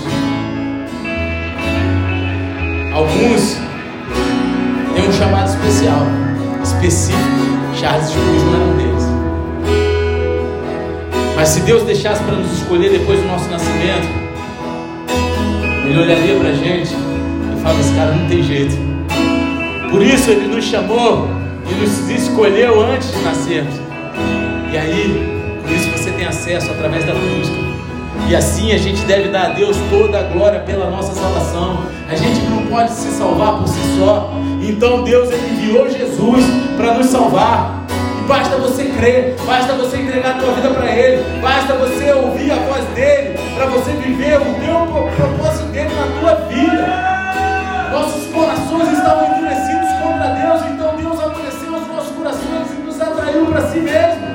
Alguns 2.93 3.57
têm 4.93 5.07
um 5.07 5.13
chamado 5.13 5.49
especial, 5.49 6.05
específico. 6.63 7.19
Charles 7.73 8.09
Spurgeon 8.09 8.55
era 8.55 8.63
um 8.63 8.77
deles. 8.77 8.90
Mas 11.41 11.49
se 11.49 11.61
Deus 11.61 11.81
deixasse 11.81 12.23
para 12.23 12.35
nos 12.35 12.51
escolher 12.53 12.91
depois 12.91 13.19
do 13.19 13.26
nosso 13.26 13.49
nascimento, 13.49 14.07
Ele 15.88 15.99
olharia 15.99 16.35
para 16.35 16.49
a 16.49 16.53
gente 16.53 16.93
e 16.93 17.61
fala: 17.63 17.80
Esse 17.80 17.95
cara 17.95 18.11
não 18.11 18.27
tem 18.27 18.43
jeito. 18.43 18.77
Por 19.89 20.03
isso 20.03 20.30
Ele 20.30 20.47
nos 20.53 20.63
chamou 20.63 21.27
e 21.68 21.73
nos 21.81 22.07
escolheu 22.11 22.80
antes 22.80 23.11
de 23.11 23.23
nascermos. 23.23 23.73
E 24.72 24.77
aí, 24.77 25.41
por 25.63 25.72
isso 25.72 25.89
você 25.89 26.11
tem 26.11 26.27
acesso 26.27 26.69
através 26.69 27.05
da 27.05 27.13
busca. 27.13 27.55
E 28.30 28.35
assim 28.35 28.72
a 28.73 28.77
gente 28.77 29.01
deve 29.05 29.30
dar 29.30 29.47
a 29.47 29.53
Deus 29.53 29.76
toda 29.89 30.19
a 30.19 30.22
glória 30.22 30.59
pela 30.59 30.91
nossa 30.91 31.11
salvação. 31.11 31.80
A 32.07 32.13
gente 32.13 32.39
não 32.51 32.68
pode 32.68 32.91
se 32.91 33.09
salvar 33.18 33.57
por 33.57 33.68
si 33.68 33.80
só. 33.97 34.31
Então 34.61 35.03
Deus 35.03 35.27
enviou 35.34 35.89
Jesus 35.89 36.45
para 36.77 36.99
nos 36.99 37.07
salvar. 37.07 37.81
Basta 38.27 38.56
você 38.57 38.85
crer, 38.85 39.35
basta 39.45 39.73
você 39.73 39.98
entregar 39.98 40.31
a 40.31 40.39
tua 40.39 40.53
vida 40.53 40.69
para 40.69 40.89
Ele, 40.89 41.41
basta 41.41 41.73
você 41.73 42.11
ouvir 42.14 42.52
a 42.52 42.56
voz 42.56 42.85
dele, 42.95 43.38
para 43.56 43.65
você 43.65 43.91
viver 43.91 44.38
o 44.38 44.53
teu 44.56 45.10
propósito 45.15 45.65
dele 45.72 45.89
na 45.93 46.19
tua 46.19 46.35
vida. 46.48 47.11
Nossos 47.91 48.27
corações 48.31 48.98
estavam 48.98 49.35
endurecidos 49.35 49.89
contra 50.02 50.30
Deus, 50.30 50.61
então 50.72 50.95
Deus 50.95 51.19
amoleceu 51.19 51.73
os 51.73 51.88
nossos 51.88 52.15
corações 52.15 52.72
e 52.72 52.81
nos 52.85 53.02
atraiu 53.02 53.45
para 53.48 53.61
si 53.68 53.80
mesmo. 53.80 54.27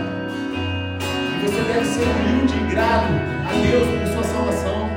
E 1.00 1.46
você 1.46 1.60
deve 1.72 1.86
ser 1.86 2.02
humilde 2.02 2.54
e 2.54 2.70
grato 2.70 3.12
a 3.48 3.52
Deus 3.66 3.88
por 3.88 4.12
sua 4.12 4.24
salvação. 4.24 4.90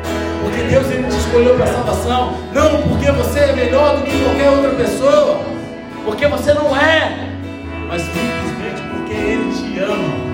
Porque 0.44 0.61
Deus 0.64 0.91
ele 0.91 1.03
te 1.03 1.16
escolheu 1.16 1.56
para 1.56 1.68
salvação, 1.68 2.34
não 2.53 2.82
porque 2.84 3.11
você 3.11 3.40
é 3.40 3.53
melhor 3.53 3.98
do 3.98 4.03
que 4.03 4.24
qualquer 4.24 4.49
outra 4.49 4.72
pessoa, 4.72 5.40
porque 6.03 6.28
você 6.28 6.53
não 6.53 6.76
é, 6.76 7.30
mas 7.88 8.02
porque 8.03 8.39
ama. 9.84 10.30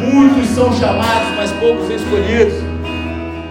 Muitos 0.00 0.48
são 0.48 0.72
chamados, 0.72 1.36
mas 1.36 1.52
poucos 1.52 1.88
escolhidos. 1.88 2.54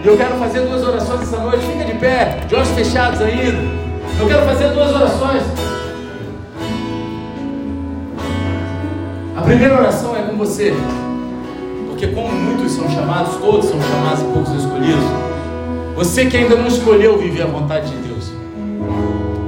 E 0.04 0.06
eu 0.06 0.16
quero 0.16 0.34
fazer 0.34 0.60
duas 0.60 0.82
orações 0.82 1.22
essa 1.22 1.38
noite. 1.38 1.64
Fica 1.64 1.84
de 1.84 1.94
pé, 1.94 2.40
de 2.46 2.54
olhos 2.54 2.68
fechados 2.70 3.20
ainda. 3.20 3.58
Eu 4.20 4.26
quero 4.26 4.44
fazer 4.44 4.68
duas 4.70 4.90
orações. 4.94 5.42
A 9.36 9.42
primeira 9.42 9.74
oração 9.74 10.16
é 10.16 10.22
com 10.22 10.36
você. 10.36 10.74
Porque 11.88 12.08
como 12.08 12.32
muitos 12.32 12.72
são 12.72 12.88
chamados, 12.90 13.36
todos 13.36 13.66
são 13.66 13.80
chamados 13.80 14.20
e 14.20 14.24
poucos 14.24 14.52
escolhidos. 14.54 15.04
Você 15.94 16.26
que 16.26 16.36
ainda 16.36 16.56
não 16.56 16.66
escolheu 16.66 17.18
viver 17.18 17.42
a 17.42 17.46
vontade 17.46 17.90
de. 17.90 18.01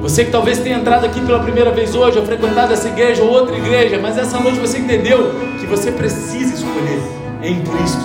Você 0.04 0.22
que 0.26 0.30
talvez 0.30 0.58
tenha 0.58 0.76
entrado 0.76 1.06
aqui 1.06 1.18
pela 1.22 1.38
primeira 1.38 1.70
vez 1.70 1.94
hoje, 1.94 2.18
ou 2.18 2.26
frequentado 2.26 2.74
essa 2.74 2.88
igreja 2.88 3.22
ou 3.22 3.30
outra 3.30 3.56
igreja, 3.56 3.98
mas 3.98 4.18
essa 4.18 4.38
noite 4.38 4.58
você 4.58 4.76
entendeu 4.76 5.32
que 5.58 5.66
você 5.66 5.90
precisa 5.90 6.52
escolher 6.52 7.00
em 7.42 7.62
Cristo. 7.62 8.02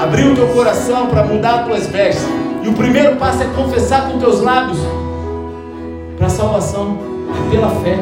Abrir 0.00 0.28
o 0.28 0.36
teu 0.36 0.46
coração 0.54 1.08
para 1.08 1.24
mudar 1.24 1.54
as 1.54 1.66
tuas 1.66 1.86
vestes. 1.88 2.24
E 2.62 2.68
o 2.68 2.72
primeiro 2.74 3.16
passo 3.16 3.42
é 3.42 3.46
confessar 3.56 4.08
com 4.08 4.20
teus 4.20 4.40
lábios 4.40 4.78
para 6.16 6.28
a 6.28 6.30
salvação, 6.30 6.96
é 7.36 7.50
pela 7.50 7.70
fé. 7.70 7.98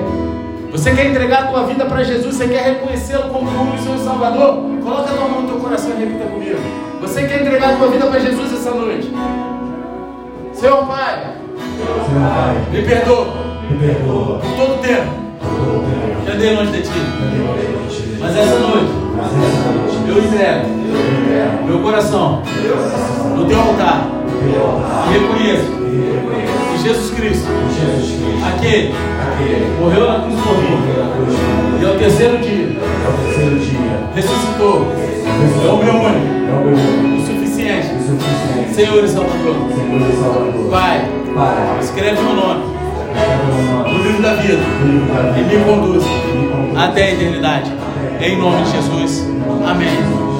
Você 0.70 0.92
quer 0.94 1.06
entregar 1.06 1.44
a 1.44 1.46
tua 1.46 1.64
vida 1.64 1.86
para 1.86 2.04
Jesus, 2.04 2.36
você 2.36 2.46
quer 2.46 2.62
reconhecê-lo 2.62 3.30
como 3.30 3.46
o 3.46 3.78
seu 3.78 3.96
Salvador? 4.04 4.66
Coloca 4.82 5.10
a 5.10 5.14
tua 5.14 5.28
mão 5.28 5.40
no 5.40 5.48
teu 5.48 5.60
coração 5.60 5.92
e 5.92 6.04
repita 6.04 6.26
comigo. 6.26 6.58
Você 7.00 7.26
quer 7.26 7.40
entregar 7.40 7.72
a 7.72 7.76
tua 7.78 7.88
vida 7.88 8.06
para 8.06 8.20
Jesus 8.20 8.52
essa 8.52 8.70
noite? 8.70 9.10
Seu 10.52 10.84
Pai, 10.84 11.39
Senhor 11.80 12.30
Pai, 12.30 12.56
me 12.70 12.82
perdoa. 12.82 13.26
Me 13.70 13.78
perdoa. 13.78 14.38
Por 14.38 14.50
todo 14.56 14.74
o 14.74 14.78
tempo. 14.78 15.10
tempo. 15.40 16.26
Já 16.26 16.34
dei 16.34 16.54
longe 16.54 16.72
de 16.72 16.82
ti. 16.82 16.90
Mas 18.20 18.36
essa 18.36 18.58
noite 18.58 19.00
eu 20.08 20.24
entrego 20.24 20.66
eu 20.66 21.00
entrego 21.24 21.66
meu 21.66 21.78
coração. 21.80 22.42
No 23.36 23.46
teu 23.46 23.58
altar. 23.58 24.08
E 25.08 25.18
reconheço. 25.18 25.80
Que 26.72 26.88
Jesus 26.88 27.14
Cristo, 27.14 27.46
aquele 28.46 28.94
morreu 29.80 30.06
na 30.06 30.20
cruz 30.20 30.40
por 30.40 30.56
mim. 30.56 30.78
e 31.80 31.86
ao 31.86 31.94
terceiro 31.96 32.38
dia 32.38 32.76
ressuscitou. 34.14 34.86
É 35.64 35.70
o 35.70 35.76
meu 35.76 35.94
único, 35.94 36.26
é 36.48 36.52
o 36.52 36.64
meu 36.64 36.74
único. 36.74 37.22
O 37.22 37.26
suficiente. 37.26 37.88
Senhor 38.74 39.04
e 39.04 39.08
Salvador. 39.08 39.56
Pai, 40.70 41.08
Pai, 41.34 41.78
escreve 41.80 42.20
meu 42.22 42.34
nome 42.34 42.64
no 43.86 44.02
livro 44.02 44.22
da 44.22 44.34
vida 44.34 44.58
e 45.38 45.42
me 45.42 45.64
conduz 45.64 46.04
até 46.76 47.04
a 47.04 47.10
eternidade. 47.12 47.72
Em 48.20 48.36
nome 48.36 48.62
de 48.64 48.70
Jesus. 48.72 49.26
Amém. 49.66 49.88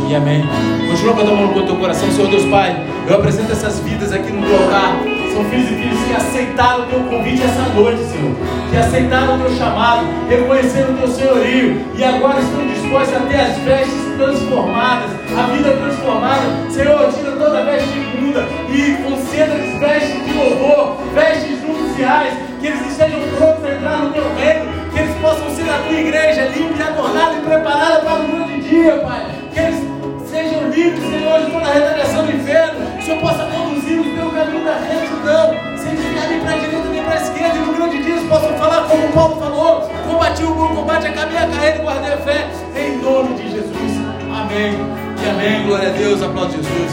E 0.09 0.15
amém. 0.15 0.45
Continua 0.91 1.15
com 1.15 1.21
a 1.21 1.25
tua 1.25 1.35
mão 1.37 1.47
no 1.55 1.63
teu 1.63 1.77
coração, 1.77 2.11
Senhor 2.11 2.29
Deus 2.31 2.45
Pai. 2.47 2.77
Eu 3.07 3.17
apresento 3.17 3.53
essas 3.53 3.81
vidas 3.81 4.13
aqui 4.13 4.33
no 4.33 4.47
teu 4.47 4.63
altar. 4.63 4.97
São 5.33 5.45
filhos 5.45 5.71
e 5.71 5.75
filhas 5.75 5.99
que 6.07 6.15
aceitaram 6.15 6.85
o 6.85 6.87
teu 6.87 7.01
convite 7.01 7.43
essa 7.43 7.75
noite, 7.75 8.03
Senhor. 8.05 8.35
Que 8.71 8.77
aceitaram 8.77 9.37
o 9.37 9.39
teu 9.41 9.57
chamado, 9.57 10.07
reconheceram 10.29 10.95
o 10.95 10.97
teu 10.99 11.09
senhorio 11.09 11.81
e 11.95 12.05
agora 12.05 12.41
estão 12.41 12.67
dispostos 12.67 13.17
a 13.17 13.21
ter 13.21 13.41
as 13.41 13.57
vestes 13.59 14.10
transformadas, 14.21 15.11
a 15.35 15.43
vida 15.55 15.71
transformada. 15.71 16.71
Senhor, 16.71 17.11
tira 17.13 17.33
toda 17.33 17.65
veste 17.65 17.99
imunda 17.99 18.45
e 18.69 19.03
conceda-lhes 19.03 19.81
vestes 19.81 20.25
de 20.27 20.33
louvor, 20.35 20.97
vestes 21.15 21.63
nupciais, 21.63 22.35
que 22.61 22.67
eles 22.67 22.87
estejam 22.87 23.21
prontos 23.37 23.65
a 23.65 23.71
entrar 23.71 23.97
no 23.99 24.13
teu 24.13 24.35
reino, 24.35 24.91
que 24.93 24.99
eles 24.99 25.17
possam 25.17 25.49
ser 25.57 25.71
a 25.71 25.79
tua 25.79 25.99
igreja 25.99 26.45
limpa 26.55 26.79
e 26.79 26.83
adornada 26.83 27.35
e 27.35 27.41
preparada 27.41 28.01
para 28.01 28.21
o 28.21 28.29
grande 28.29 28.61
dia, 28.69 28.99
Pai. 28.99 29.27
Que 29.53 29.59
eles 29.59 29.81
sejam 30.29 30.69
livres, 30.69 31.03
Senhor, 31.03 31.41
de 31.41 31.51
toda 31.51 31.67
a 31.67 31.73
retaliação 31.73 32.27
do 32.27 32.33
inferno. 32.33 32.91
Que 32.97 32.99
o 32.99 33.05
Senhor 33.05 33.21
possa 33.21 33.45
conduzir-os 33.47 34.07
pelo 34.07 34.31
caminho 34.33 34.65
da 34.65 34.75
retidão, 34.75 35.79
sem 35.79 35.95
desviar 35.97 36.29
nem 36.29 36.41
para 36.41 36.51
a 36.51 36.59
direita 36.59 36.89
nem 36.93 37.03
para 37.03 37.15
a 37.15 37.23
esquerda. 37.23 37.57
E 37.57 37.61
no 37.61 37.73
grande 37.73 38.03
dia 38.03 38.15
eles 38.17 38.29
possam 38.29 38.53
falar 38.59 38.87
como 38.87 39.09
Paulo 39.13 39.37
falou: 39.41 39.91
combati 40.07 40.45
o 40.45 40.55
bom 40.55 40.75
combate, 40.75 41.07
acabei 41.07 41.39
a 41.39 41.47
carreira 41.47 41.77
e 41.79 41.81
guardei 41.81 42.13
a 42.13 42.19
fé. 42.19 42.51
Em 42.77 42.99
nome 42.99 43.35
de 43.35 43.51
Jesus. 43.51 44.10
Amém. 44.51 44.75
E 45.23 45.29
amém. 45.31 45.65
Glória 45.65 45.91
a 45.91 45.93
Deus. 45.93 46.21
Aplaude 46.21 46.57
Jesus. 46.57 46.93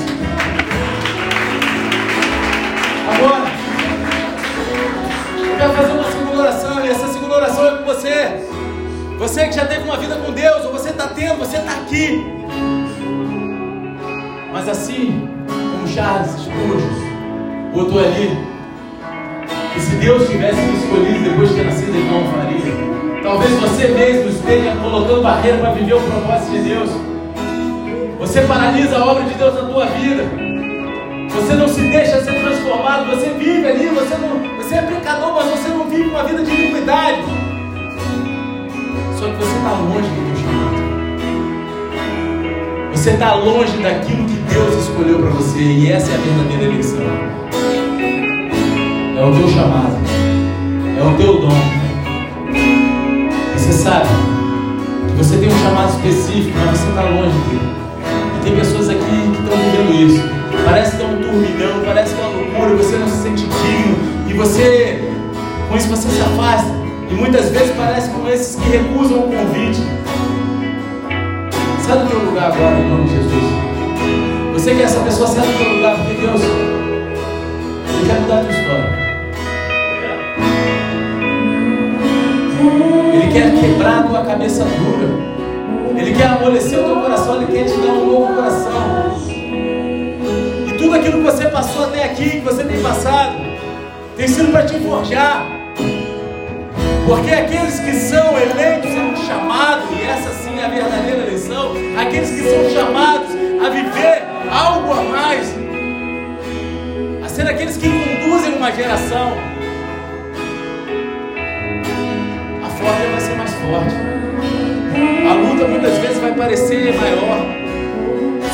Agora, 3.15 3.51
eu 5.39 5.57
quero 5.57 5.73
fazer 5.73 5.91
uma 5.93 6.03
segunda 6.03 6.37
oração. 6.37 6.85
E 6.85 6.87
essa 6.87 7.07
segunda 7.07 7.35
oração 7.35 7.67
é 7.67 7.77
com 7.77 7.85
você. 7.85 8.47
Você 9.17 9.47
que 9.47 9.53
já 9.53 9.65
teve 9.65 9.81
uma 9.85 9.97
vida 9.97 10.17
com 10.17 10.31
Deus, 10.31 10.65
ou 10.65 10.71
você 10.71 10.89
está 10.89 11.07
tendo, 11.07 11.39
você 11.39 11.57
está 11.57 11.71
aqui. 11.71 12.23
Mas 14.53 14.69
assim 14.69 15.27
como 15.49 15.87
Charles 15.87 16.29
Spurgeon 16.33 17.07
botou 17.73 17.99
ali, 17.99 18.37
que 19.73 19.79
se 19.79 19.95
Deus 19.95 20.29
tivesse 20.29 20.61
me 20.61 20.77
escolhido 20.77 21.23
depois 21.27 21.49
de 21.49 21.55
ter 21.55 21.65
nascido, 21.65 21.89
ele 21.89 22.07
não 22.11 22.23
faria. 22.31 23.23
Talvez 23.23 23.51
você 23.59 23.87
mesmo 23.87 24.29
esteja 24.29 24.75
colocando 24.75 25.23
barreira 25.23 25.57
para 25.57 25.71
viver 25.71 25.95
o 25.95 26.01
propósito 26.01 26.51
de 26.51 26.59
Deus. 26.59 27.16
Você 28.19 28.41
paralisa 28.41 28.97
a 28.97 29.05
obra 29.05 29.23
de 29.25 29.35
Deus 29.35 29.53
na 29.53 29.69
tua 29.69 29.85
vida. 29.85 30.23
Você 31.29 31.53
não 31.53 31.67
se 31.67 31.81
deixa 31.81 32.19
ser 32.23 32.41
transformado. 32.41 33.05
Você 33.11 33.29
vive 33.29 33.67
ali, 33.67 33.85
você, 33.89 34.17
não, 34.17 34.39
você 34.57 34.75
é 34.75 34.81
pecador, 34.81 35.35
mas 35.35 35.45
você 35.51 35.69
não 35.69 35.87
vive 35.87 36.09
uma 36.09 36.23
vida 36.23 36.43
de 36.43 36.51
iniquidade. 36.51 37.21
Só 39.19 39.25
que 39.27 39.35
você 39.35 39.55
está 39.57 39.71
longe 39.71 40.09
do 40.09 40.25
teu 40.25 40.35
chamado. 40.43 40.77
Você 42.91 43.11
está 43.11 43.35
longe 43.35 43.77
daquilo 43.77 44.25
que 44.25 44.35
Deus 44.51 44.75
escolheu 44.83 45.19
para 45.19 45.29
você 45.29 45.59
e 45.59 45.91
essa 45.91 46.11
é 46.11 46.15
a 46.15 46.17
verdadeira 46.17 46.63
eleição. 46.63 47.05
É 49.15 49.23
o 49.23 49.31
teu 49.31 49.47
chamado, 49.49 49.95
é 50.97 51.03
o 51.03 51.17
teu 51.17 51.39
dom. 51.41 51.77
Você 53.55 53.73
sabe 53.73 54.09
que 55.07 55.15
você 55.15 55.37
tem 55.37 55.49
um 55.49 55.57
chamado 55.59 55.89
específico, 55.89 56.57
mas 56.65 56.79
você 56.79 56.89
está 56.89 57.03
longe 57.03 57.37
dele. 57.49 57.86
Tem 58.47 58.55
pessoas 58.55 58.87
aqui 58.87 58.99
que 59.01 59.41
estão 59.43 59.57
vivendo 59.57 60.07
isso. 60.07 60.23
Parece 60.63 60.95
que 60.95 61.03
é 61.03 61.05
um 61.05 61.21
turbilhão, 61.21 61.83
parece 61.85 62.15
que 62.15 62.21
é 62.21 62.23
uma 62.23 62.37
loucura, 62.37 62.77
você 62.77 62.95
não 62.95 63.07
se 63.09 63.23
sente 63.23 63.43
digno 63.43 63.97
e 64.25 64.33
você, 64.33 65.11
com 65.67 65.75
isso 65.75 65.89
você 65.89 66.07
se 66.07 66.21
afasta. 66.21 66.71
E 67.11 67.13
muitas 67.13 67.49
vezes 67.49 67.75
parece 67.75 68.09
com 68.09 68.25
esses 68.29 68.55
que 68.55 68.69
recusam 68.69 69.19
o 69.19 69.23
convite. 69.23 69.81
Sai 71.81 71.97
do 71.97 72.07
teu 72.07 72.19
lugar 72.19 72.53
agora, 72.53 72.79
em 72.79 72.89
nome 72.89 73.03
de 73.09 73.15
Jesus. 73.15 73.43
Você 74.53 74.75
que 74.75 74.81
é 74.81 74.85
essa 74.85 75.01
pessoa, 75.01 75.27
sai 75.27 75.45
do 75.45 75.57
teu 75.57 75.73
lugar, 75.73 75.97
porque 75.97 76.13
Deus, 76.13 76.41
Ele 76.41 78.07
quer 78.07 78.21
mudar 78.21 78.37
a 78.37 78.43
tua 78.43 78.51
história. 78.51 79.07
Ele 83.13 83.33
quer 83.33 83.59
quebrar 83.59 83.99
a 83.99 84.03
tua 84.03 84.21
cabeça 84.23 84.63
dura. 84.63 85.16
Ele 85.97 86.13
quer 86.13 86.27
amolecer 86.27 86.79
o 86.79 86.83
teu 86.83 87.01
coração, 87.01 87.41
Ele 87.41 87.51
quer 87.51 87.65
te 87.65 87.77
dar 87.81 87.93
um 87.93 88.05
novo 88.05 88.35
coração. 88.35 89.17
E 90.67 90.73
tudo 90.77 90.95
aquilo 90.95 91.17
que 91.17 91.31
você 91.31 91.49
passou 91.49 91.85
até 91.85 92.03
aqui, 92.03 92.29
que 92.29 92.39
você 92.41 92.63
tem 92.63 92.81
passado, 92.81 93.35
tem 94.15 94.27
sido 94.27 94.51
para 94.51 94.63
te 94.63 94.79
forjar. 94.79 95.45
Porque 97.07 97.31
aqueles 97.31 97.79
que 97.79 97.93
são 97.93 98.37
eleitos 98.37 98.91
são 98.91 99.15
chamados, 99.25 99.85
e 99.91 100.03
essa 100.03 100.29
sim 100.31 100.59
é 100.59 100.65
a 100.65 100.69
verdadeira 100.69 101.21
eleição, 101.25 101.71
aqueles 101.99 102.29
que 102.29 102.43
são 102.43 102.69
chamados 102.69 103.29
a 103.65 103.69
viver 103.69 104.23
algo 104.51 104.91
a 104.91 105.03
mais, 105.03 105.55
a 107.25 107.29
ser 107.29 107.47
aqueles 107.47 107.77
que 107.77 107.89
conduzem 107.89 108.55
uma 108.55 108.71
geração, 108.71 109.37
a 112.63 112.69
forja 112.69 113.11
vai 113.11 113.21
ser 113.21 113.35
mais 113.35 113.53
forte. 113.53 114.16
Luta 115.57 115.69
muitas 115.69 115.97
vezes 115.97 116.19
vai 116.19 116.31
parecer 116.35 116.93
maior. 116.93 117.39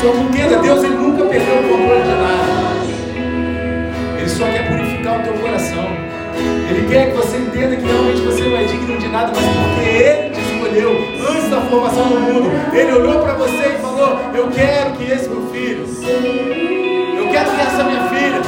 Só 0.00 0.08
entenda, 0.22 0.56
Deus 0.56 0.82
ele 0.82 0.94
nunca 0.94 1.24
perdeu 1.26 1.56
o 1.56 1.68
controle 1.68 2.02
de 2.02 2.08
nada. 2.08 2.74
Ele 4.18 4.28
só 4.28 4.44
quer 4.46 4.68
purificar 4.68 5.20
o 5.20 5.22
teu 5.22 5.34
coração. 5.34 5.84
Ele 6.70 6.88
quer 6.88 7.10
que 7.10 7.16
você 7.18 7.36
entenda 7.36 7.76
que 7.76 7.84
realmente 7.84 8.22
você 8.22 8.44
não 8.44 8.56
é 8.56 8.64
digno 8.64 8.96
de 8.96 9.08
nada, 9.08 9.32
mas 9.36 9.44
porque 9.44 9.86
Ele 9.86 10.30
te 10.30 10.40
escolheu 10.40 10.92
antes 11.28 11.50
da 11.50 11.60
formação 11.60 12.08
do 12.08 12.20
mundo. 12.20 12.50
Ele 12.72 12.92
olhou 12.92 13.20
para 13.20 13.34
você 13.34 13.74
e 13.76 13.82
falou: 13.82 14.18
Eu 14.34 14.48
quero 14.48 14.92
que 14.92 15.04
esse 15.04 15.28
meu 15.28 15.46
filho, 15.52 15.84
eu 17.18 17.28
quero 17.28 17.50
que 17.50 17.60
essa 17.60 17.84
minha 17.84 18.08
filha 18.08 18.40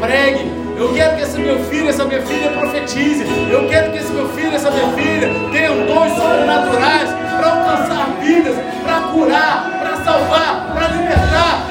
pregue. 0.00 0.50
Eu 0.78 0.94
quero 0.94 1.16
que 1.16 1.22
esse 1.22 1.38
meu 1.38 1.58
filho, 1.64 1.90
essa 1.90 2.04
minha 2.06 2.22
filha 2.22 2.50
profetize. 2.52 3.26
Eu 3.50 3.68
quero 3.68 3.92
que 3.92 3.98
esse 3.98 4.10
meu 4.10 4.26
filho, 4.30 4.54
essa 4.54 4.70
minha 4.70 4.88
filha 4.94 5.28
tenham 5.52 5.84
dons 5.84 6.12
sobrenaturais 6.14 7.29
para 7.40 7.52
alcançar 7.52 8.06
vidas, 8.20 8.54
para 8.84 9.00
curar, 9.08 9.70
para 9.80 9.96
salvar, 10.04 10.72
para 10.74 10.88
libertar. 10.88 11.69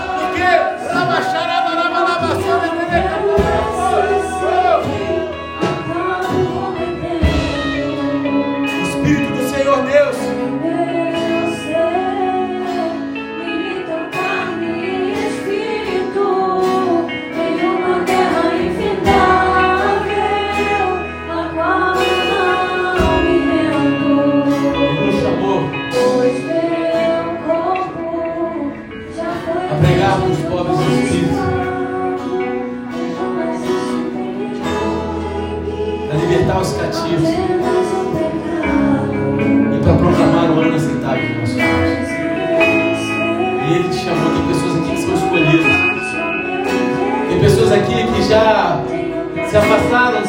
Afastaram 49.69 50.23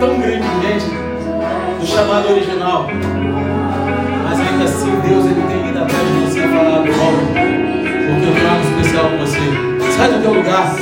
tão 0.00 0.18
grandemente 0.18 0.86
do 1.78 1.86
chamado 1.86 2.30
original. 2.30 2.88
Mas 4.24 4.40
ainda 4.40 4.64
assim 4.64 4.90
Deus 5.06 5.24
ele 5.26 5.42
tem 5.48 5.68
ido 5.68 5.78
atrás 5.78 6.08
de 6.08 6.14
você 6.20 6.40
e 6.40 6.48
falado, 6.48 6.92
volta, 6.92 7.22
porque 8.08 8.26
eu 8.26 8.50
algo 8.50 8.80
especial 8.80 9.10
com 9.10 9.18
você. 9.18 9.92
Sai 9.96 10.08
do 10.12 10.20
teu 10.20 10.34
lugar, 10.34 10.74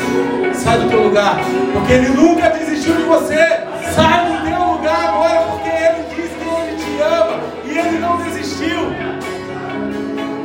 sai 0.54 0.78
do 0.78 0.88
teu 0.88 1.02
lugar, 1.02 1.40
porque 1.72 1.92
Ele 1.92 2.08
nunca 2.08 2.48
desistiu 2.50 2.94
de 2.96 3.02
você. 3.02 3.66
Sai 3.94 4.24
do 4.24 4.44
teu 4.48 4.72
lugar 4.72 5.08
agora, 5.08 5.40
porque 5.50 5.68
Ele 5.68 6.04
diz 6.14 6.30
que 6.30 6.44
Ele 6.48 6.76
te 6.76 7.02
ama 7.02 7.40
e 7.64 7.78
Ele 7.78 7.98
não 7.98 8.16
desistiu. 8.16 8.92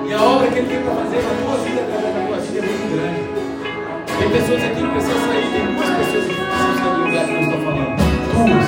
E 0.08 0.14
a 0.14 0.22
obra 0.22 0.48
que 0.48 0.60
Ele 0.60 0.68
tem 0.68 0.82
para 0.82 0.96
fazer 0.96 1.22
na 1.24 1.30
tua 1.42 1.58
vida, 1.64 1.82
através 1.82 2.16
da 2.16 2.22
tua 2.28 2.38
vida, 2.38 2.58
é 2.58 2.62
muito 2.62 2.88
grande. 2.96 3.36
Tem 4.18 4.30
pessoas 4.30 4.64
aqui 4.64 4.82
que 4.82 4.88
precisam 4.88 5.20
sair, 5.28 5.48
tem 5.52 5.76
duas 5.76 5.95
que 7.26 7.34
eu 7.34 7.42
estou 7.42 7.60
falando. 7.60 7.96
Duas, 8.34 8.68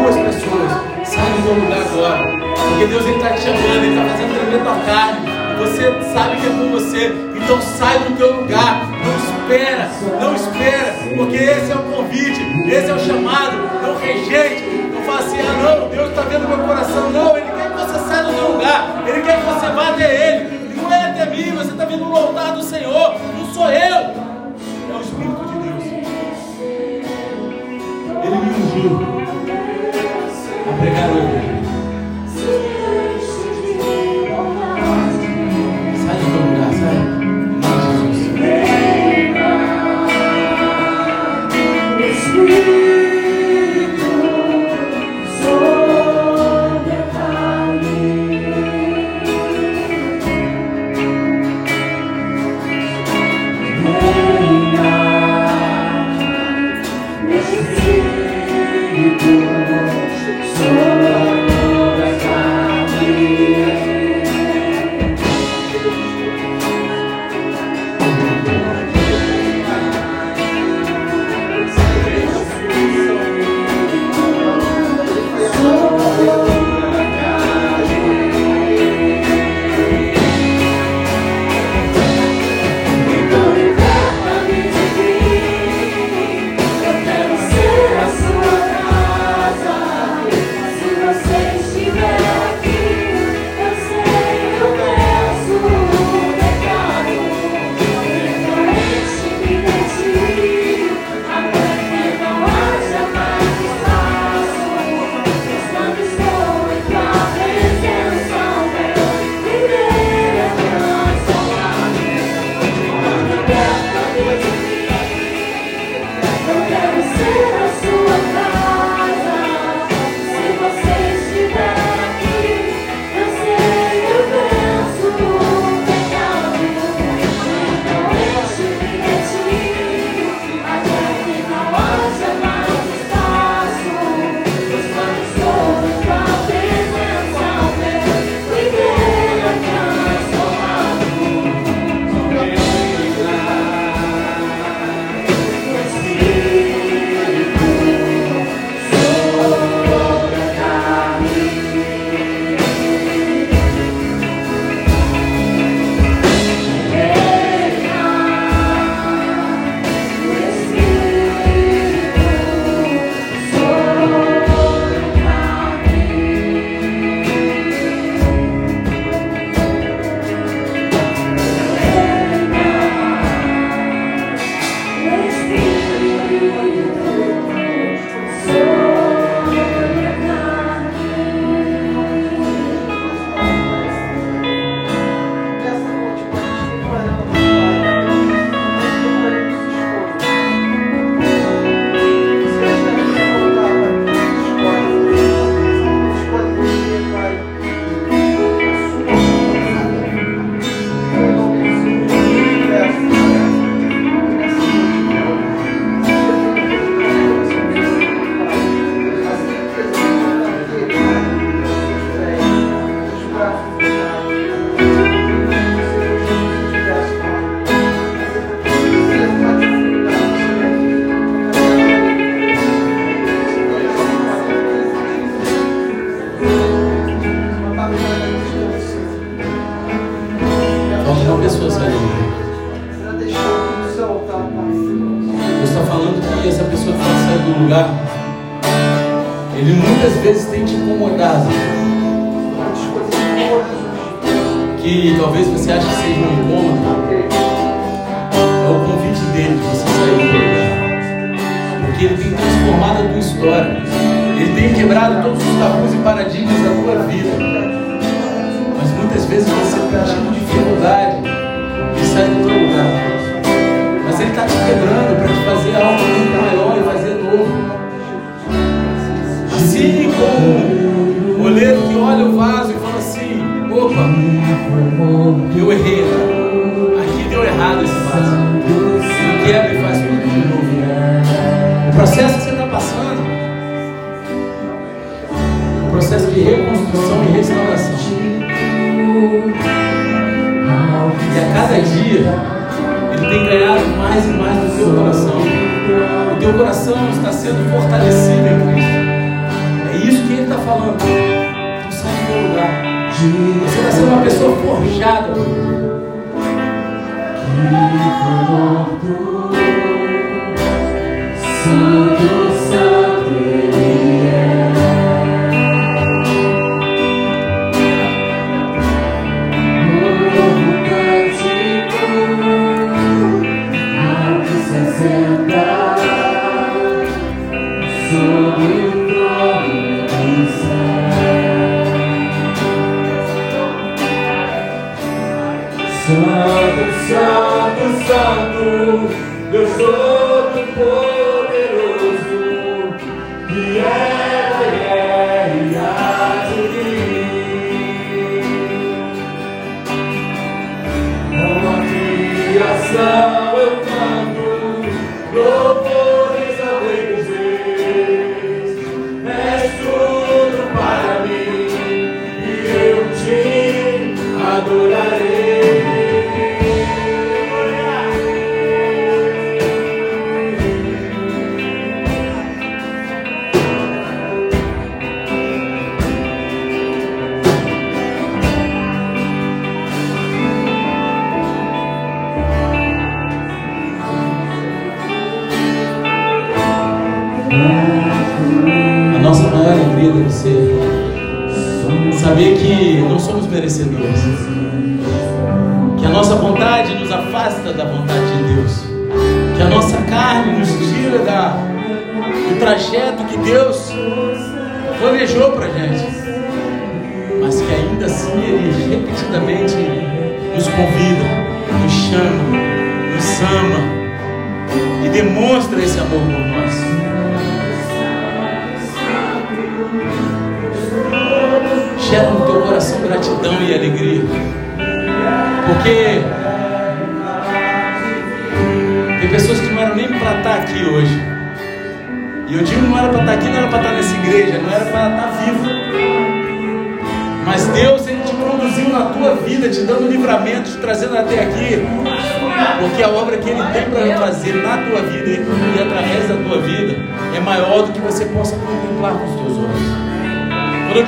duas 0.00 0.34
pessoas. 0.34 1.08
Sai 1.08 1.30
do 1.32 1.42
teu 1.42 1.54
lugar 1.54 1.80
agora. 1.80 2.40
Porque 2.68 2.86
Deus 2.86 3.06
está 3.06 3.30
te 3.30 3.40
chamando, 3.40 3.84
Ele 3.84 3.88
está 3.88 4.04
fazendo 4.04 4.34
tremer 4.34 4.62
tua 4.62 4.76
carne. 4.86 5.40
Você 5.58 6.12
sabe 6.12 6.36
que 6.36 6.46
é 6.46 6.50
com 6.50 6.70
você. 6.70 7.12
Então 7.36 7.60
sai 7.60 7.98
do 7.98 8.16
teu 8.16 8.36
lugar. 8.40 8.86
Não 9.04 9.16
espera, 9.16 9.90
não 10.20 10.34
espera. 10.34 11.16
Porque 11.16 11.36
esse 11.36 11.72
é 11.72 11.74
o 11.74 11.82
convite, 11.82 12.40
esse 12.68 12.90
é 12.90 12.94
o 12.94 12.98
chamado. 12.98 13.56
Não 13.82 13.98
rejeite. 13.98 14.62
Não 14.94 15.02
fala 15.02 15.20
assim, 15.20 15.38
ah 15.40 15.52
não, 15.62 15.88
Deus 15.88 16.10
está 16.10 16.22
vendo 16.22 16.48
meu 16.48 16.58
coração. 16.58 17.10
Não, 17.10 17.36
Ele 17.36 17.50
quer 17.50 17.70
que 17.70 17.76
você 17.76 17.98
saia 18.08 18.24
do 18.24 18.32
teu 18.32 18.52
lugar. 18.52 19.02
Ele 19.06 19.22
quer 19.22 19.38
que 19.38 19.46
você 19.46 19.66
vá 19.66 19.88
até 19.88 20.28
Ele. 20.28 20.74
Não 20.76 20.92
é 20.92 21.04
até 21.10 21.26
mim, 21.26 21.50
você 21.52 21.70
está 21.72 21.84
vindo 21.84 22.04
no 22.04 22.16
altar 22.16 22.52
do 22.52 22.62
Senhor. 22.62 23.16
Não 23.36 23.46
sou 23.52 23.70
eu. 23.70 24.09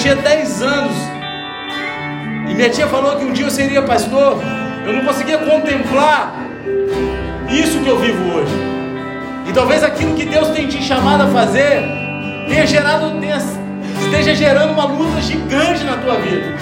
Tinha 0.03 0.17
10 0.17 0.63
anos 0.63 0.97
e 2.51 2.55
minha 2.55 2.69
tia 2.69 2.89
falou 2.89 3.17
que 3.17 3.25
um 3.25 3.33
dia 3.33 3.47
eu 3.47 3.51
seria 3.51 3.83
pastor, 3.83 4.43
eu 4.85 4.93
não 4.95 5.05
conseguia 5.05 5.39
contemplar 5.39 6.35
isso 7.49 7.79
que 7.79 7.89
eu 7.89 8.01
vivo 8.01 8.35
hoje. 8.35 8.53
E 9.49 9.53
talvez 9.53 9.85
aquilo 9.85 10.17
que 10.17 10.25
Deus 10.25 10.49
tem 10.49 10.67
te 10.67 10.83
chamado 10.83 11.23
a 11.23 11.27
fazer 11.29 11.85
tenha 12.49 12.67
gerado, 12.67 13.21
tenha, 13.21 13.39
esteja 14.01 14.35
gerando 14.35 14.73
uma 14.73 14.87
luta 14.87 15.21
gigante 15.21 15.85
na 15.85 15.97
tua 15.97 16.17
vida. 16.17 16.53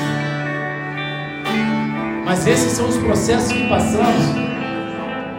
Mas 2.26 2.46
esses 2.46 2.72
são 2.72 2.88
os 2.88 2.98
processos 2.98 3.50
que 3.50 3.66
passamos 3.68 4.34